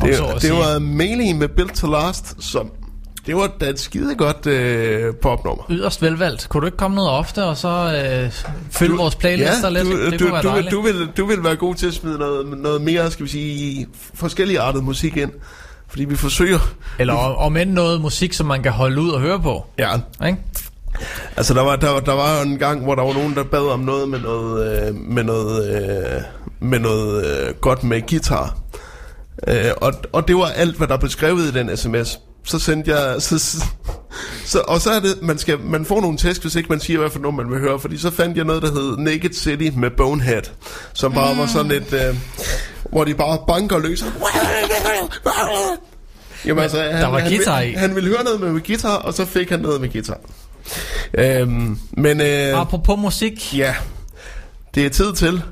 [0.00, 0.52] om Det, så at det sige.
[0.52, 2.70] var Mailing med Built to Last, som...
[3.26, 5.64] Det var da et skide godt øh, popnummer.
[5.70, 6.48] Yderst velvalgt.
[6.48, 8.32] Kunne du ikke komme noget ofte, og så øh,
[8.70, 9.84] følge vores playlister lidt?
[9.84, 10.72] du, det du, kunne være du, vil, dejligt.
[10.72, 13.86] du, vil, du vil være god til at smide noget, noget mere, skal vi sige,
[14.14, 15.30] forskellige artet musik ind.
[15.88, 16.58] Fordi vi forsøger...
[16.98, 19.66] Eller om, om end noget musik, som man kan holde ud og høre på.
[19.78, 19.90] Ja.
[20.26, 20.38] Ikke?
[21.36, 23.60] Altså, der var, der, var- der var en gang, hvor der var nogen, der bad
[23.68, 26.20] om noget med noget, øh, med noget, øh,
[26.60, 28.56] med noget øh, godt med guitar.
[29.48, 32.18] Øh, og, og det var alt, hvad der blev skrevet i den sms.
[32.44, 33.22] Så sendte jeg...
[33.22, 33.38] Så,
[34.44, 36.98] så, og så er det, man, skal, man får nogle tæsk, hvis ikke man siger,
[36.98, 37.78] hvad for noget man vil høre.
[37.80, 40.42] Fordi så fandt jeg noget, der hed Naked City med Bonehead.
[40.92, 41.92] Som bare var sådan et...
[41.92, 42.16] Øh,
[42.90, 44.04] hvor de bare banker løs.
[46.46, 47.72] Jamen, altså, han, der var han, guitar han, i.
[47.72, 50.18] han ville høre noget med, med guitar, og så fik han noget med guitar.
[51.14, 52.20] Øhm, men...
[52.20, 53.58] Øh, Apropos musik.
[53.58, 53.74] Ja.
[54.74, 55.42] Det er tid til...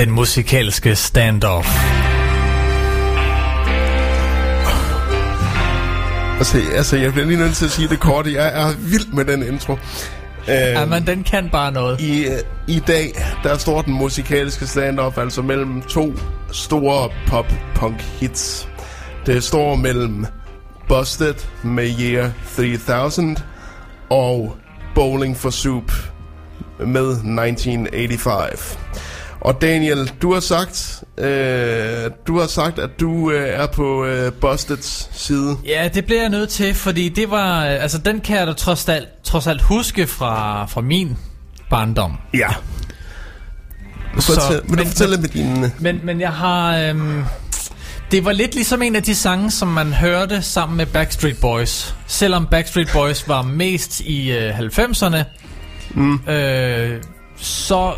[0.00, 1.68] Den musikalske standoff.
[6.38, 8.26] Altså, altså, jeg bliver lige nødt til at sige det kort.
[8.26, 9.72] Jeg er vild med den intro.
[9.72, 9.78] Øh,
[10.48, 12.00] Ja, men den kan bare noget.
[12.00, 13.12] I, øh, I dag,
[13.42, 16.12] der står den musikalske stand-up altså mellem to
[16.52, 18.68] store pop-punk-hits.
[19.26, 20.26] Det står mellem
[20.88, 23.36] Busted med Year 3000
[24.10, 24.56] og
[24.94, 25.92] Bowling for Soup
[26.78, 28.78] med 1985.
[29.40, 34.32] Og Daniel, du har sagt, øh, du har sagt, at du øh, er på øh,
[34.32, 35.56] Busteds side.
[35.66, 37.64] Ja, det bliver jeg nødt til, fordi det var...
[37.66, 41.16] øh, Altså, den kan jeg da trods alt, trods alt huske fra, fra min
[41.70, 42.16] barndom.
[42.34, 42.48] Ja.
[44.20, 45.66] Fortæl, vil du fortælle med din...
[45.78, 46.76] Men, men jeg har...
[46.78, 47.24] Øhm,
[48.10, 51.94] det var lidt ligesom en af de sange, som man hørte sammen med Backstreet Boys.
[52.06, 55.16] Selvom Backstreet Boys var mest i øh, 90'erne,
[55.94, 56.20] mm.
[56.28, 57.02] øh,
[57.36, 57.92] så,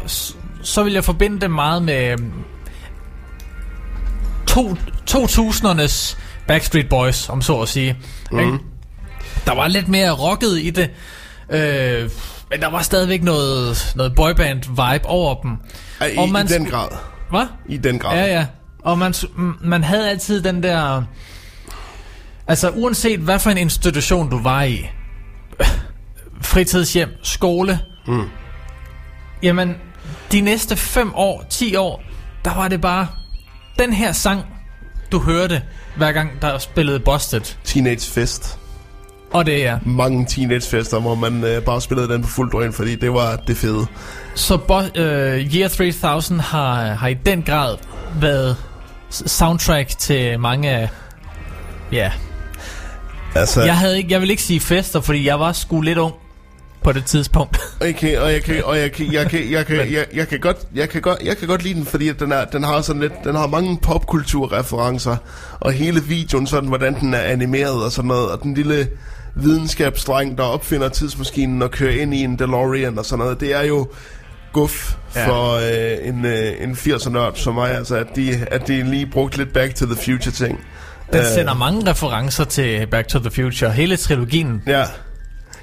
[0.63, 2.33] så vil jeg forbinde det meget med øhm,
[4.47, 4.77] to,
[5.11, 6.17] 2000'ernes
[6.47, 7.97] Backstreet Boys, om så at sige.
[8.31, 8.41] Mhm.
[8.41, 8.59] Ikke?
[9.47, 10.91] Der var lidt mere rocket i det,
[11.51, 12.11] øh,
[12.51, 15.51] men der var stadigvæk noget, noget boyband-vibe over dem.
[16.01, 16.89] I, i den grad.
[17.31, 17.47] Hvad?
[17.69, 18.17] I den grad.
[18.19, 18.47] Ja, ja.
[18.85, 19.15] Og man,
[19.61, 21.03] man havde altid den der...
[22.49, 24.87] Altså, uanset hvad for en institution du var i,
[26.43, 28.29] fritidshjem, skole, Mm.
[29.43, 29.77] jamen,
[30.33, 32.03] de næste 5 år, 10 år,
[32.45, 33.07] der var det bare
[33.79, 34.43] den her sang,
[35.13, 35.63] du hørte,
[35.97, 37.41] hver gang der spillede Busted.
[37.65, 38.59] Teenage Fest.
[39.33, 39.79] Og det er...
[39.87, 43.57] Mange teenagefester, hvor man øh, bare spillede den på fuld drøn, fordi det var det
[43.57, 43.87] fede.
[44.35, 47.77] Så bo- øh, Year 3000 har, har i den grad
[48.21, 48.57] været
[49.11, 50.89] soundtrack til mange af...
[51.93, 52.13] Ja.
[53.35, 56.15] Altså, Jeg, havde ikke, jeg vil ikke sige fester, fordi jeg var sgu lidt ung
[56.85, 57.59] på det tidspunkt.
[57.81, 60.57] Okay, og jeg kan, og jeg kan, jeg kan, jeg kan, jeg, jeg kan godt,
[60.75, 63.03] jeg kan godt, jeg kan godt lide den, fordi at den, er, den har sådan
[63.03, 65.17] lidt, den har mange popkulturreferencer,
[65.61, 68.89] og hele videoen sådan, hvordan den er animeret og sådan noget, og den lille
[69.35, 73.63] videnskabsdreng, der opfinder tidsmaskinen og kører ind i en DeLorean og sådan noget, det er
[73.63, 73.89] jo
[74.53, 75.29] guf Ja.
[75.29, 79.07] for øh, en, øh, en 80'er nørd som mig, altså at de, at de lige
[79.07, 80.61] brugte lidt Back to the Future ting.
[81.13, 83.71] Den Øh, sender mange referencer til Back to the Future.
[83.71, 84.63] Hele trilogien.
[84.67, 84.85] Ja.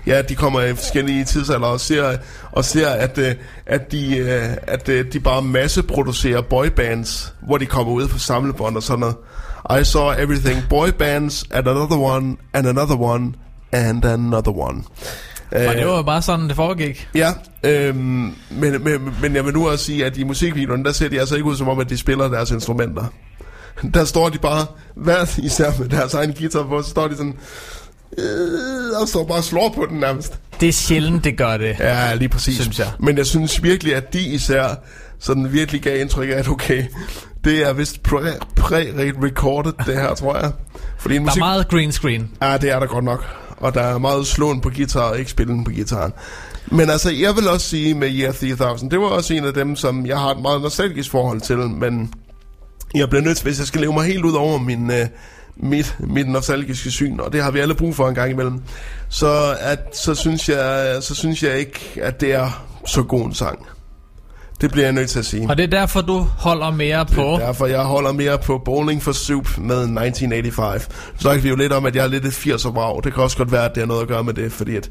[0.10, 2.18] Ja, de kommer i forskellige tidsalder og ser,
[2.52, 7.66] og ser at, øh, at, de, øh, at øh, de bare masseproducerer boybands, hvor de
[7.66, 9.16] kommer ud på samlebånd og sådan noget.
[9.82, 10.64] I saw everything.
[10.70, 13.34] Boybands and another one, and another one,
[13.72, 14.84] and another one.
[15.52, 17.10] Og det var jo bare sådan, det foregik.
[17.16, 17.34] Ja,
[17.64, 21.20] øhm, men, men, men jeg vil nu også sige, at i musikvideoen, der ser de
[21.20, 23.06] altså ikke ud som om, at de spiller deres instrumenter.
[23.94, 24.66] Der står de bare,
[24.96, 27.36] hver især med deres egen guitar på, så står de sådan,
[28.18, 30.40] øh, og står bare slår på den nærmest.
[30.60, 31.76] Det er sjældent, det gør det.
[31.80, 32.56] Ja, lige præcis.
[32.62, 32.88] Synes jeg.
[33.00, 34.76] Men jeg synes virkelig, at de især
[35.20, 36.84] sådan virkelig gav indtryk af, at okay,
[37.44, 40.52] det er vist præ-recorded, det her, tror jeg.
[40.98, 42.30] Fordi en Der er meget green screen.
[42.42, 43.26] Ja, det er der godt nok.
[43.58, 46.14] Og der er meget slåen på guitar og ikke spillen på gitaren.
[46.72, 49.76] Men altså, jeg vil også sige med Year 3000, det var også en af dem,
[49.76, 52.14] som jeg har et meget nostalgisk forhold til, men
[52.96, 55.08] jeg bliver nødt til, hvis jeg skal leve mig helt ud over min, øh,
[55.60, 58.62] mit, mit nostalgiske syn, og det har vi alle brug for en gang imellem,
[59.10, 63.34] så, at, så, synes jeg, så synes jeg ikke, at det er så god en
[63.34, 63.68] sang.
[64.62, 65.50] Det bliver jeg nødt til at sige.
[65.50, 67.22] Og det er derfor, du holder mere på...
[67.22, 70.84] Det er derfor, jeg holder mere på Bowling for Soup med 1985.
[70.84, 73.04] Så snakker vi jo lidt om, at jeg er lidt et 80'er brag.
[73.04, 74.90] Det kan også godt være, at det har noget at gøre med det, fordi at...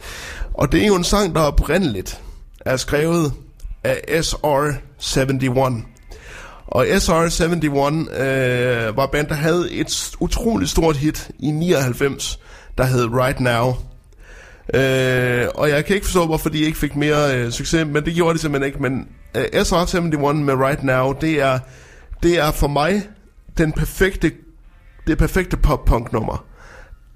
[0.55, 2.21] Og det er jo en sang, der oprindeligt
[2.61, 3.33] er skrevet
[3.85, 5.98] af SR-71.
[6.69, 12.39] Og SR-71 øh, var band, der havde et utroligt stort hit i 99,
[12.79, 13.77] der hed Right Now.
[14.75, 18.15] Øh, og jeg kan ikke forstå, hvorfor de ikke fik mere øh, succes, men det
[18.15, 18.83] gjorde de simpelthen ikke.
[18.83, 21.59] Men øh, SR-71 med Right Now, det er,
[22.23, 23.03] det er for mig
[23.59, 24.33] den perfekte,
[25.07, 26.45] det perfekte pop-punk nummer.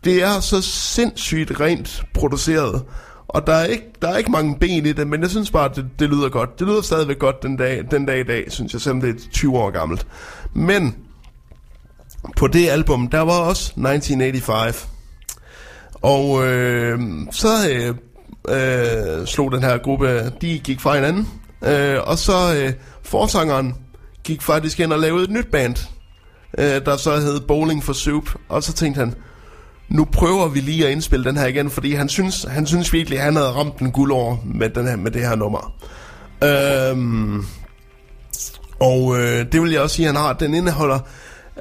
[0.04, 2.82] Det er så sindssygt rent produceret,
[3.34, 5.70] og der er ikke, der er ikke mange ben i det, men jeg synes bare,
[5.74, 6.58] det, det lyder godt.
[6.58, 9.30] Det lyder stadigvæk godt den dag, den dag i dag, synes jeg, selvom det er
[9.30, 10.06] 20 år gammelt.
[10.52, 10.96] Men
[12.36, 14.88] på det album, der var også 1985.
[15.92, 17.00] Og øh,
[17.30, 17.94] så øh,
[18.48, 21.28] øh, slog den her gruppe, de gik fra hinanden.
[21.64, 22.72] Øh, og så øh,
[23.02, 23.74] forsangeren
[24.24, 25.76] gik faktisk ind og lavede et nyt band,
[26.58, 28.30] øh, der så hed Bowling for Soup.
[28.48, 29.14] Og så tænkte han,
[29.92, 33.18] nu prøver vi lige at indspille den her igen, fordi han synes, han synes virkelig,
[33.18, 35.74] at han havde ramt den over med, den her, med det her nummer.
[36.44, 37.44] Øhm,
[38.80, 40.32] og øh, det vil jeg også sige, at han har.
[40.32, 40.98] Den indeholder...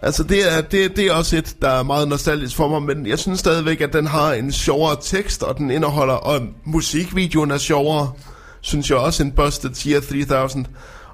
[0.01, 3.07] Altså, det er, det, det er også et, der er meget nostalgisk for mig, men
[3.07, 6.13] jeg synes stadigvæk, at den har en sjovere tekst, og den indeholder...
[6.13, 8.11] Og musikvideoen er sjovere,
[8.61, 10.65] synes jeg også, en Busted Year 3000.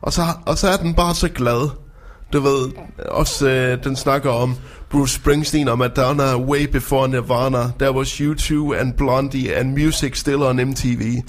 [0.02, 1.69] Og så, og så er den bare så glad.
[2.34, 2.72] Du ved,
[3.10, 4.56] også øh, den snakker om
[4.89, 7.72] Bruce Springsteen og Madonna way before Nirvana.
[7.80, 11.22] There was U2 and Blondie and music still on MTV.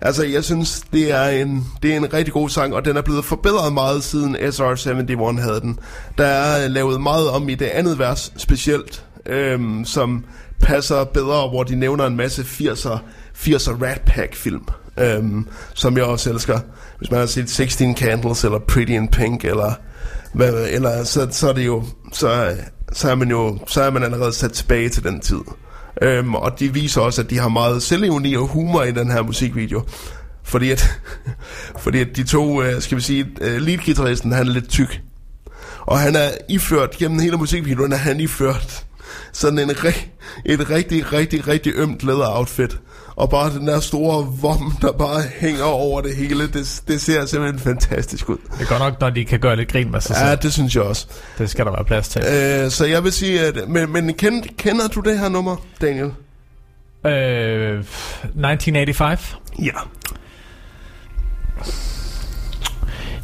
[0.00, 3.02] Altså, jeg synes, det er, en, det er en rigtig god sang, og den er
[3.02, 5.78] blevet forbedret meget siden SR-71 havde den.
[6.18, 10.24] Der er øh, lavet meget om i det andet vers specielt, øhm, som
[10.60, 12.98] passer bedre, hvor de nævner en masse 80'er,
[13.34, 14.68] 80'er Rat Pack film.
[15.00, 16.58] Øhm, som jeg også elsker.
[16.98, 19.72] Hvis man har set 16 Candles, eller Pretty in Pink, eller
[20.32, 22.56] hvad, eller så, så er det jo, så,
[22.94, 25.40] så er man jo, så er man allerede sat tilbage til den tid.
[26.02, 29.22] Øhm, og de viser også, at de har meget selvironi og humor i den her
[29.22, 29.82] musikvideo.
[30.42, 31.00] Fordi at,
[31.84, 35.00] fordi at de to, øh, skal vi sige, øh, leadgitarristen, han er lidt tyk.
[35.80, 38.84] Og han er iført, gennem hele musikvideoen er han iført
[39.32, 39.84] sådan en, et
[40.70, 42.78] rigtig, rigtig, rigtig ømt læder outfit.
[43.16, 47.26] Og bare den der store vom, der bare hænger over det hele, det, det ser
[47.26, 48.36] simpelthen fantastisk ud.
[48.52, 50.28] Det er godt nok, når de kan gøre lidt grin med sig selv.
[50.28, 51.06] Ja, det synes jeg også.
[51.38, 52.22] Det skal der være plads til.
[52.22, 53.68] Øh, så jeg vil sige, at...
[53.68, 56.10] Men, men kend, kender du det her nummer, Daniel?
[57.06, 59.36] Øh, 1985?
[59.62, 59.70] Ja.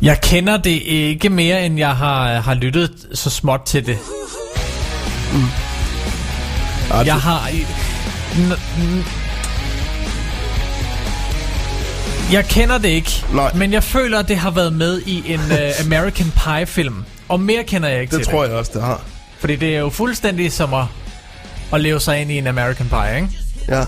[0.02, 3.98] Jeg kender det ikke mere, end jeg har, har lyttet så småt til det.
[5.32, 5.40] Mm.
[7.06, 7.40] Jeg har...
[7.48, 9.29] N- n-
[12.32, 13.52] jeg kender det ikke, Nej.
[13.54, 17.04] men jeg føler, at det har været med i en uh, American Pie-film.
[17.28, 18.48] Og mere kender jeg ikke Det til tror det.
[18.48, 19.00] jeg også, det har.
[19.40, 20.84] Fordi det er jo fuldstændig som at,
[21.72, 23.28] at leve sig ind i en American Pie, ikke?
[23.68, 23.84] Ja.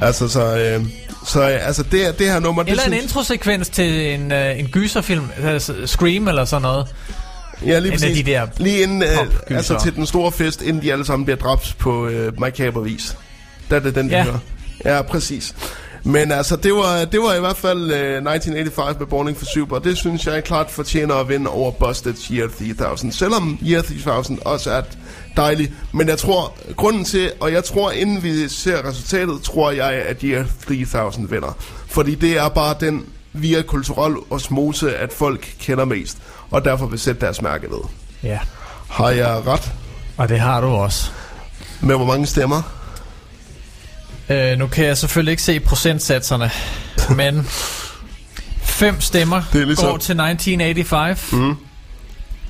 [0.00, 0.56] Altså, så...
[0.56, 0.84] Øh,
[1.26, 2.62] så øh, altså, det, det her nummer...
[2.66, 6.86] Eller det en introsekvens til en, uh, en gyserfilm, altså Scream eller sådan noget.
[7.66, 8.16] Ja, lige en præcis.
[8.24, 9.56] de der Lige inden, øh, popgyser.
[9.56, 13.16] altså til den store fest, inden de alle sammen bliver dræbt på øh, makaber vis.
[13.70, 14.22] Der er det den, de Ja.
[14.24, 14.38] hører.
[14.84, 15.54] Ja, præcis.
[16.04, 19.76] Men altså, det var, det var i hvert fald øh, 1985 med Burning for Super,
[19.76, 23.12] og det synes jeg klart fortjener at vinde over Busted Year 3000.
[23.12, 24.82] Selvom Year 3000 også er
[25.36, 25.72] dejligt.
[25.92, 30.20] Men jeg tror, grunden til, og jeg tror, inden vi ser resultatet, tror jeg, at
[30.20, 31.56] Year 3000 vinder.
[31.86, 36.18] Fordi det er bare den via kulturel osmose, at folk kender mest,
[36.50, 37.80] og derfor vil sætte deres mærke ved.
[38.22, 38.38] Ja.
[38.88, 39.72] Har jeg ret?
[40.16, 41.10] Og det har du også.
[41.80, 42.62] Med hvor mange stemmer?
[44.32, 46.50] Øh, nu kan jeg selvfølgelig ikke se procentsatserne,
[47.16, 47.46] men
[48.62, 51.32] fem stemmer Det er ligesom- går til 1985.
[51.32, 51.56] Mm.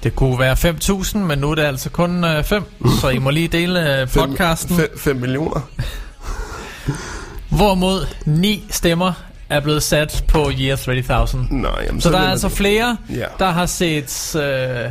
[0.02, 2.64] Det kunne være 5.000, men nu er det altså kun 5,
[3.00, 4.80] så I må lige dele øh, podcasten.
[4.98, 5.60] 5 millioner.
[7.56, 9.12] Hvorimod 9 stemmer
[9.48, 11.46] er blevet sat på Year 3000.
[11.50, 12.54] Nej, jamen, så, så der er altså de.
[12.54, 13.24] flere, Ja.
[13.38, 14.90] der har set øh,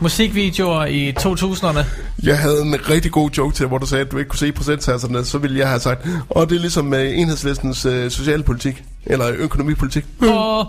[0.00, 1.84] musikvideoer i 2000'erne.
[2.22, 4.52] Jeg havde en rigtig god joke til, hvor du sagde, at du ikke kunne se
[4.52, 9.26] procentsatserne, så ville jeg have sagt, og det er ligesom med enhedslistens øh, socialpolitik, eller
[9.38, 10.04] økonomipolitik.
[10.20, 10.66] Og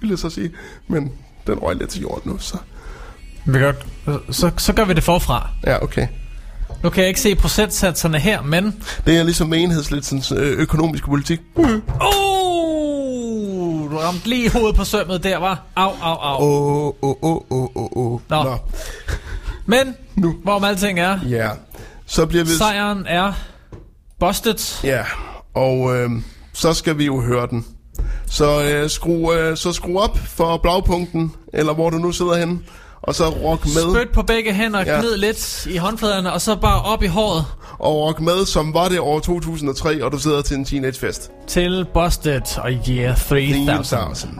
[0.00, 0.50] vil jeg så sige.
[0.88, 1.12] Men
[1.46, 2.56] den røg lidt til jorden nu, så...
[3.44, 3.72] vi gør,
[4.30, 5.48] så, så gør vi det forfra.
[5.66, 6.06] Ja, okay.
[6.82, 8.82] Nu kan jeg ikke se procentsatserne her, men...
[9.06, 11.40] Det er ligesom enhedslistens økonomiske politik.
[11.56, 12.39] Oh, du
[14.00, 15.62] ramte lige hovedet på sømmet der, var.
[15.76, 16.42] Au, au, au.
[16.42, 18.20] Åh, åh, åh, åh, åh.
[18.28, 18.42] Nå.
[18.42, 18.58] Nå.
[19.66, 20.34] Men, nu.
[20.42, 21.50] hvorom alting er, Ja.
[22.06, 22.50] Så bliver vi...
[22.50, 23.32] sejren er
[24.20, 24.84] busted.
[24.84, 25.04] Ja,
[25.54, 26.10] og øh,
[26.52, 27.66] så skal vi jo høre den.
[28.26, 32.58] Så, øh, skru, øh, så skru op for blagpunkten, eller hvor du nu sidder henne,
[33.02, 33.94] og så rock med.
[33.94, 34.98] Spyt på begge hænder, Ja.
[35.00, 37.44] gnid lidt i håndfladerne, og så bare op i håret
[37.78, 41.30] Og rock med, som var det år 2003, og du sidder til en teenagefest.
[41.46, 43.66] til Busted og Year 3000.
[43.66, 44.38] 3000.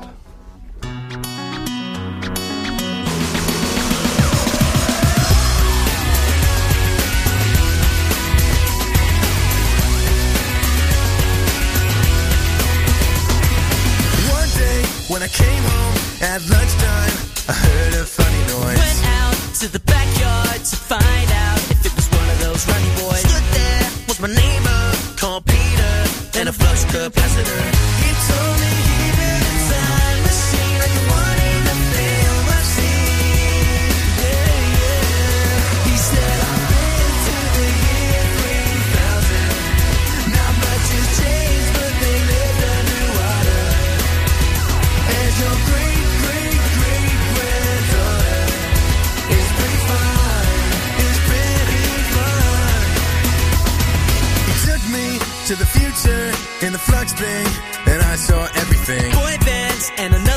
[55.51, 56.31] To the future
[56.64, 57.47] in the flux thing,
[57.86, 59.10] and I saw everything.
[59.10, 60.30] Boy bands and another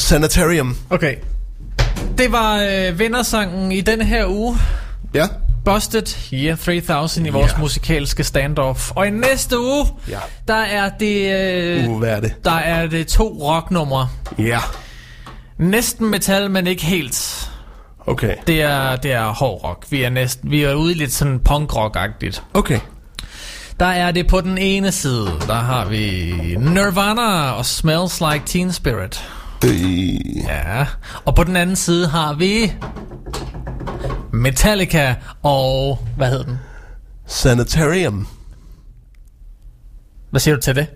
[0.00, 0.76] Sanitarium.
[0.90, 1.14] Okay.
[2.18, 4.58] Det var øh, vindersangen i denne her uge.
[5.14, 5.26] Ja.
[5.64, 7.58] Busted Year 3000 i vores Ja.
[7.58, 8.90] musikalske standoff.
[8.94, 10.18] Og i næste uge, Ja.
[10.48, 11.32] der er det...
[11.32, 12.44] Øh, Uh, hvad er det?
[12.44, 14.08] Der er det to rocknumre.
[14.38, 14.58] Ja.
[15.58, 17.50] Næsten metal, men ikke helt.
[18.06, 18.34] Okay.
[18.46, 19.86] Det er, det er hård rock.
[19.90, 22.42] Vi er, næsten, vi er ude i lidt sådan punk rock-agtigt.
[22.54, 22.80] Okay.
[23.80, 28.72] Der er det på den ene side, der har vi Nirvana og Smells Like Teen
[28.72, 29.24] Spirit.
[29.64, 30.36] Øh.
[30.36, 30.86] Ja.
[31.24, 32.72] Og på den anden side har vi
[34.32, 35.98] Metallica og...
[36.16, 36.58] Hvad hed den?
[37.26, 38.26] Sanitarium.
[40.30, 40.86] Hvad siger du til det?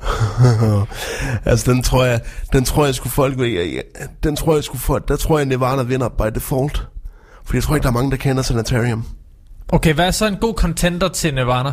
[1.50, 2.20] altså, den tror jeg,
[2.52, 3.82] den tror jeg skulle folk, jeg,
[4.22, 6.86] den tror jeg skulle folk, der tror jeg Nirvana vinder by default.
[7.44, 9.04] For jeg tror ikke, der er mange, der kender Sanitarium.
[9.68, 11.72] Okay, hvad er så en god contender til Nirvana?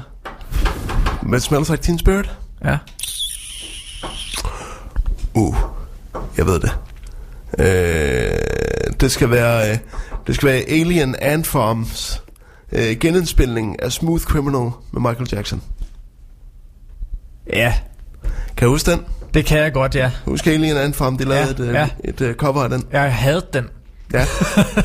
[1.23, 2.31] Med Smells Like Teen Spirit?
[2.63, 2.77] Ja.
[5.33, 5.74] Uh,
[6.37, 6.71] jeg ved det.
[7.59, 8.37] Øh,
[8.99, 9.77] det skal være, øh,
[10.27, 12.21] det skal være Alien Anthems
[12.71, 15.61] øh, genindspilning af Smooth Criminal med Michael Jackson.
[17.53, 17.73] Ja.
[18.57, 18.99] Kan du huske den?
[19.33, 20.11] Det kan jeg godt, ja.
[20.25, 21.89] Husk Alien Anthem, de lavede Ja, et, øh, ja.
[22.03, 22.83] et øh, cover af den.
[22.91, 23.69] Jeg havde den.
[24.13, 24.19] Ja.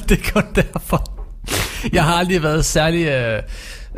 [0.09, 1.05] det er kun derfor.
[1.93, 3.43] Jeg har aldrig været særlig, øh,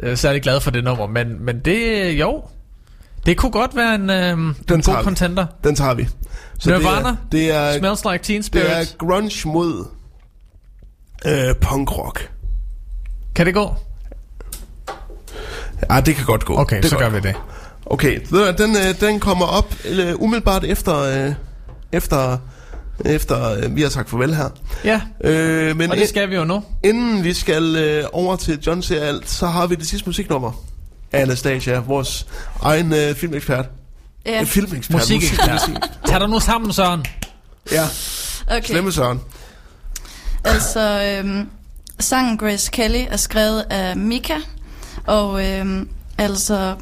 [0.03, 2.43] øh, særlig glad for det nummer, men, men det, jo,
[3.27, 5.05] det kunne godt være en, øh, en tager god vi.
[5.05, 5.47] contender.
[5.65, 6.09] Den tager vi.
[6.67, 8.67] Nirvana, det er, det er, Smells Like Teen Spirit.
[8.67, 9.87] Det er grunge mod
[11.27, 12.31] øh, punk rock.
[13.35, 13.75] Kan det gå?
[15.91, 16.59] Ja, det kan godt gå.
[16.59, 17.35] Okay, det så gør vi det.
[17.87, 18.21] Okay,
[18.59, 21.35] den, øh, den kommer op øh, umiddelbart efter, øh,
[21.93, 22.39] efter,
[23.05, 24.49] efter øh, vi har sagt farvel her.
[24.85, 26.63] Ja, øh, men og det skal vi jo nu.
[26.85, 30.65] Inden vi skal øh, over til John ser alt, så har vi det sidste musiknummer.
[31.13, 32.27] Anastasia, vores
[32.63, 33.67] egen øh, filmekspert.
[34.27, 34.43] Ja.
[34.43, 35.01] Filmekspert.
[35.01, 35.51] Musikekspert.
[35.69, 35.77] musik-
[36.07, 37.05] Tag dig nu sammen, Søren.
[37.73, 37.85] Ja,
[38.51, 38.63] Okay.
[38.67, 39.21] slemme Søren.
[40.45, 41.49] Altså, øhm,
[42.01, 44.35] sangen Grace Kelly er skrevet af Mika,
[45.07, 46.75] og øhm, altså,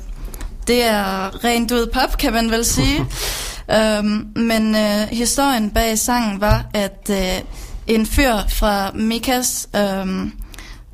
[0.67, 3.01] det er rent ud pop, kan man vel sige.
[3.77, 7.41] øhm, men øh, historien bag sangen var, at øh,
[7.87, 10.33] en fyr fra Mikas, øhm,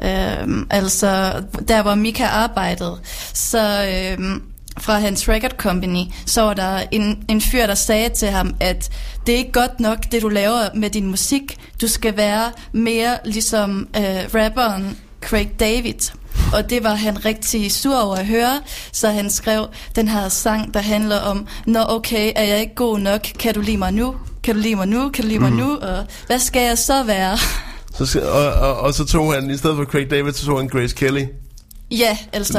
[0.04, 1.32] øhm, altså
[1.68, 2.98] der hvor Mika arbejdede,
[3.34, 3.84] så
[4.18, 4.42] øhm,
[4.78, 8.90] fra hans record company, så var der en, en fyr, der sagde til ham, at
[9.26, 11.56] det er ikke godt nok, det du laver med din musik.
[11.80, 14.02] Du skal være mere ligesom øh,
[14.34, 16.12] rapperen Craig David.
[16.54, 18.60] Og det var han rigtig sur over at høre,
[18.92, 19.66] så han skrev
[19.96, 23.20] den her sang, der handler om, Nå okay, er jeg ikke god nok?
[23.38, 24.14] Kan du lide mig nu?
[24.42, 25.08] Kan du lide mig nu?
[25.10, 25.60] Kan du lide mig Mhm.
[25.60, 25.76] nu?
[25.76, 27.38] Og hvad skal jeg så være?
[28.04, 30.68] Så, og, og, og, så tog han, i stedet for Craig David, så tog han
[30.68, 31.24] Grace Kelly.
[31.90, 32.58] ja, altså...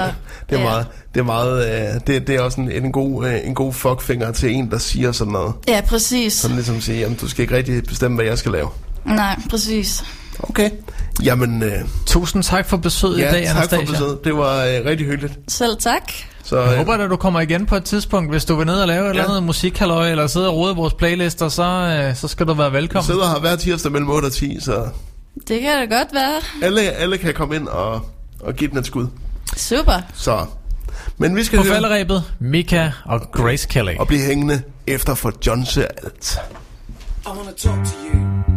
[0.49, 0.63] Det er ja.
[0.63, 3.73] meget, det er meget, øh, det, det er også en, en god, øh, en god
[3.73, 5.53] fuckfinger til en, der siger sådan noget.
[5.67, 6.33] Ja, præcis.
[6.33, 8.69] Sådan ligesom sige, jamen du skal ikke rigtig bestemme, hvad jeg skal lave.
[9.05, 10.03] Nej, præcis.
[10.39, 10.69] Okay.
[11.23, 11.71] Jamen, øh,
[12.05, 13.85] Tusind tak for besøget ja, i dag, tak Anastasia.
[13.85, 14.23] for besøget.
[14.23, 15.39] Det var øh, rigtig hyggeligt.
[15.47, 16.01] Selv tak.
[16.43, 18.31] Så, Jeg øh, håber, at du kommer igen på et tidspunkt.
[18.31, 19.29] Hvis du vil ned og lave et eller Ja.
[19.29, 22.73] andet musikhalløj, eller sidde og rode vores playlister, så, øh, så skal du være jeg
[22.73, 23.05] velkommen.
[23.05, 24.85] sidder her hver tirsdag mellem 8 og 10, så
[25.47, 26.41] Det kan da godt være.
[26.63, 28.01] alle, alle kan komme ind og,
[28.39, 29.07] og give den et skud.
[29.57, 30.01] Super.
[30.13, 30.45] Så,
[31.17, 33.95] men vi skal På falderæbet, Mika og Grace Kelly.
[33.99, 36.37] og blive hængende efter for John ser alt.
[37.25, 38.56] I want to talk to you.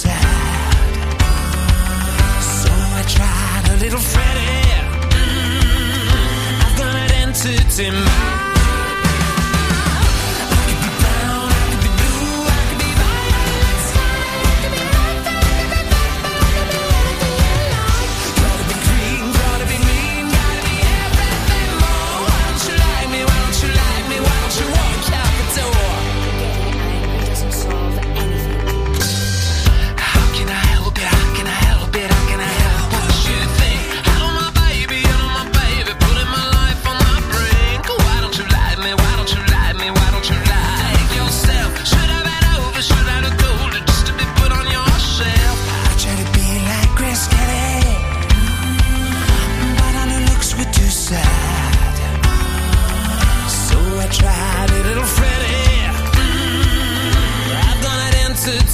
[3.81, 4.61] little Freddie.
[5.17, 8.50] Mm, I've got an entity mind.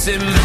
[0.08, 0.37] in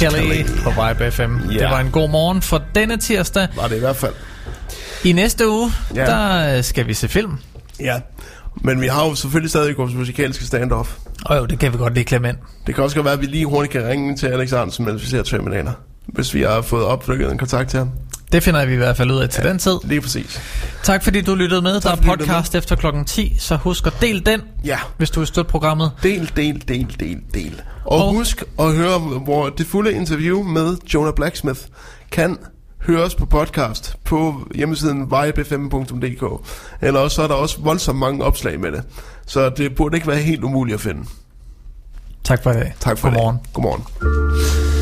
[0.00, 1.36] Grace Kelly på Vibe FM.
[1.50, 1.58] Ja.
[1.58, 3.48] Det var en god morgen for denne tirsdag.
[3.56, 4.12] Var det i hvert fald.
[5.04, 6.06] I næste uge, Ja.
[6.06, 7.32] der øh, skal vi se film.
[7.80, 8.00] Ja,
[8.56, 10.90] men vi har jo selvfølgelig stadig vores musikalske standoff.
[11.24, 12.36] Og jo, det kan vi godt lige klemme ind.
[12.66, 15.02] Det kan også godt være, at vi lige hurtigt kan ringe til Alex Arnsen, mens
[15.02, 15.76] vi ser Terminator.
[16.06, 17.90] Hvis vi har fået opflykket en kontakt til ham.
[18.32, 19.76] Det finder vi i hvert fald ud af til ja, den tid.
[19.84, 20.40] Lige præcis.
[20.82, 21.80] Tak fordi du lyttede med.
[21.80, 24.78] Der er podcast efter klokken 10, så husk at del den, Ja.
[24.96, 25.92] hvis du vil støtte programmet.
[26.02, 27.62] Del, del, del, del, del.
[27.84, 31.60] Og, og husk at høre, hvor det fulde interview med Jonah Blacksmith
[32.10, 32.38] kan
[32.80, 36.48] høres på podcast på hjemmesiden vibe5.dk.
[36.82, 38.82] Eller også så er der også voldsomt mange opslag med det.
[39.26, 41.04] Så det burde ikke være helt umuligt at finde.
[42.24, 42.74] Tak for i dag.
[42.80, 43.36] Tak for Godmorgen.
[43.36, 43.52] Det.
[43.52, 44.75] Godmorgen.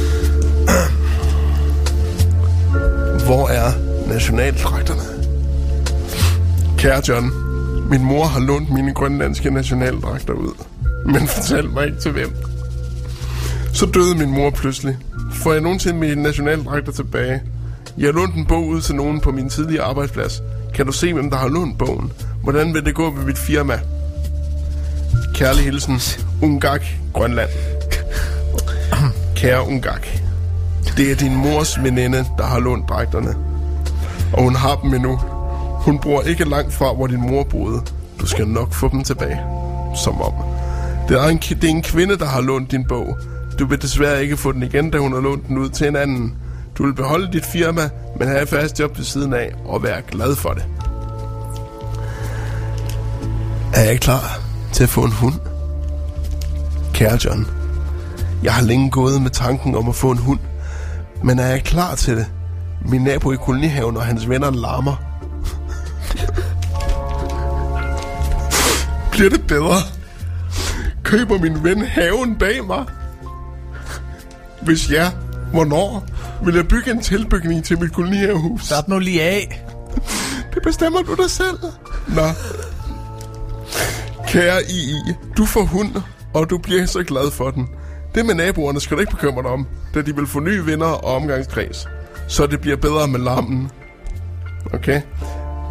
[3.24, 3.72] Hvor er
[4.08, 5.00] nationaldragterne?
[6.78, 7.30] Kære John,
[7.90, 10.64] min mor har lånt mine grønlandske nationaldragter ud,
[11.06, 12.36] men fortalte mig ikke til hvem.
[13.72, 14.96] Så døde min mor pludselig.
[15.32, 17.42] Får jeg nogensinde mine nationaldragter tilbage?
[17.98, 20.42] Jeg lånte en bog ud til nogen på min tidligere arbejdsplads.
[20.74, 22.12] Kan du se, hvem der har lånt bogen?
[22.42, 23.80] Hvordan vil det gå med mit firma?
[25.34, 26.00] Kærlig hilsen,
[26.42, 26.82] Ungak,
[27.12, 27.50] Grønland.
[29.36, 30.06] Kære Ungak,
[30.96, 33.34] det er din mors veninde, der har lånt dragterne.
[34.32, 35.16] Og hun har dem endnu.
[35.84, 37.82] Hun bor ikke langt fra, hvor din mor boede.
[38.20, 39.40] Du skal nok få dem tilbage.
[40.04, 40.32] Som om.
[41.08, 43.16] Det er en, det er en kvinde, der har lånt din bog.
[43.58, 45.96] Du vil desværre ikke få den igen, da hun har lånt den ud til en
[45.96, 46.34] anden.
[46.78, 50.02] Du vil beholde dit firma, men have et fast job ved siden af og være
[50.10, 50.64] glad for det.
[53.74, 54.40] Er jeg klar
[54.72, 55.34] til at få en hund?
[56.92, 57.46] Kære John,
[58.42, 60.38] jeg har længe gået med tanken om at få en hund,
[61.22, 62.26] men er jeg klar til det?
[62.88, 64.96] Min nabo i kolonihaven og hans venner larmer.
[69.10, 69.76] Bliver det bedre?
[71.02, 72.84] Køber min ven haven bag mig?
[74.62, 75.10] Hvis ja,
[75.52, 76.04] hvornår?
[76.44, 78.64] Vil jeg bygge en tilbygning til mit kolonihavehus?
[78.64, 79.64] Stop nu lige af.
[80.54, 81.58] Det bestemmer du dig selv.
[82.08, 82.22] Nå.
[84.28, 85.94] Kære II, du får hund,
[86.34, 87.68] og du bliver så glad for den.
[88.14, 90.86] Det med naboerne skal du ikke bekymre dig om, da de vil få nye venner
[90.86, 91.88] og omgangskreds.
[92.28, 93.70] Så det bliver bedre med larmen.
[94.74, 95.00] Okay?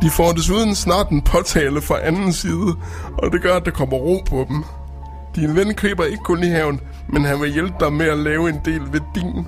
[0.01, 2.75] De får desuden snart en påtale fra anden side,
[3.17, 4.63] og det gør, at der kommer ro på dem.
[5.35, 6.79] Din ven køber ikke kun i haven,
[7.09, 9.47] men han vil hjælpe dig med at lave en del ved din.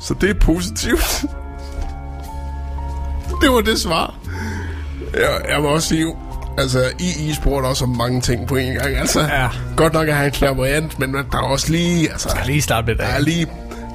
[0.00, 1.24] Så det er positivt.
[3.42, 4.14] det var det svar.
[5.14, 6.06] Jeg, jeg vil også sige,
[6.58, 8.96] altså I spurgte også om mange ting på en gang.
[8.96, 9.48] Altså, Ja.
[9.76, 12.10] godt nok er han klaverant, men der er også lige...
[12.12, 13.24] Altså, Skal lige starte lidt der af.
[13.24, 13.46] lige...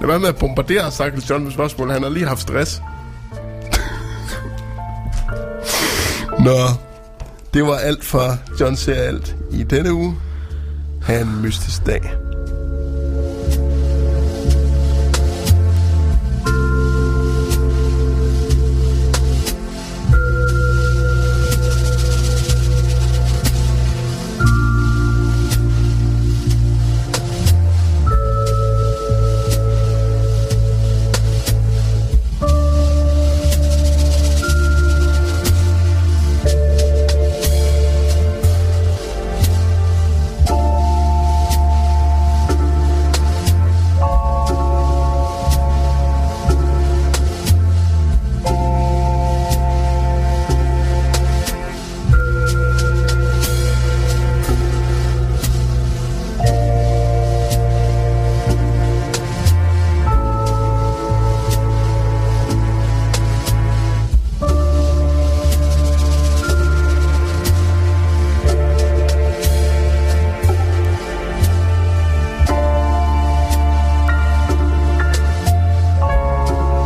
[0.01, 1.91] Lad være med at bombardere Stakkels John med spørgsmål.
[1.91, 2.81] Han har lige haft stress.
[6.45, 6.57] Nå,
[7.53, 10.15] det var alt for John ser alt i denne uge.
[11.03, 12.01] Ha' en mystisk dag.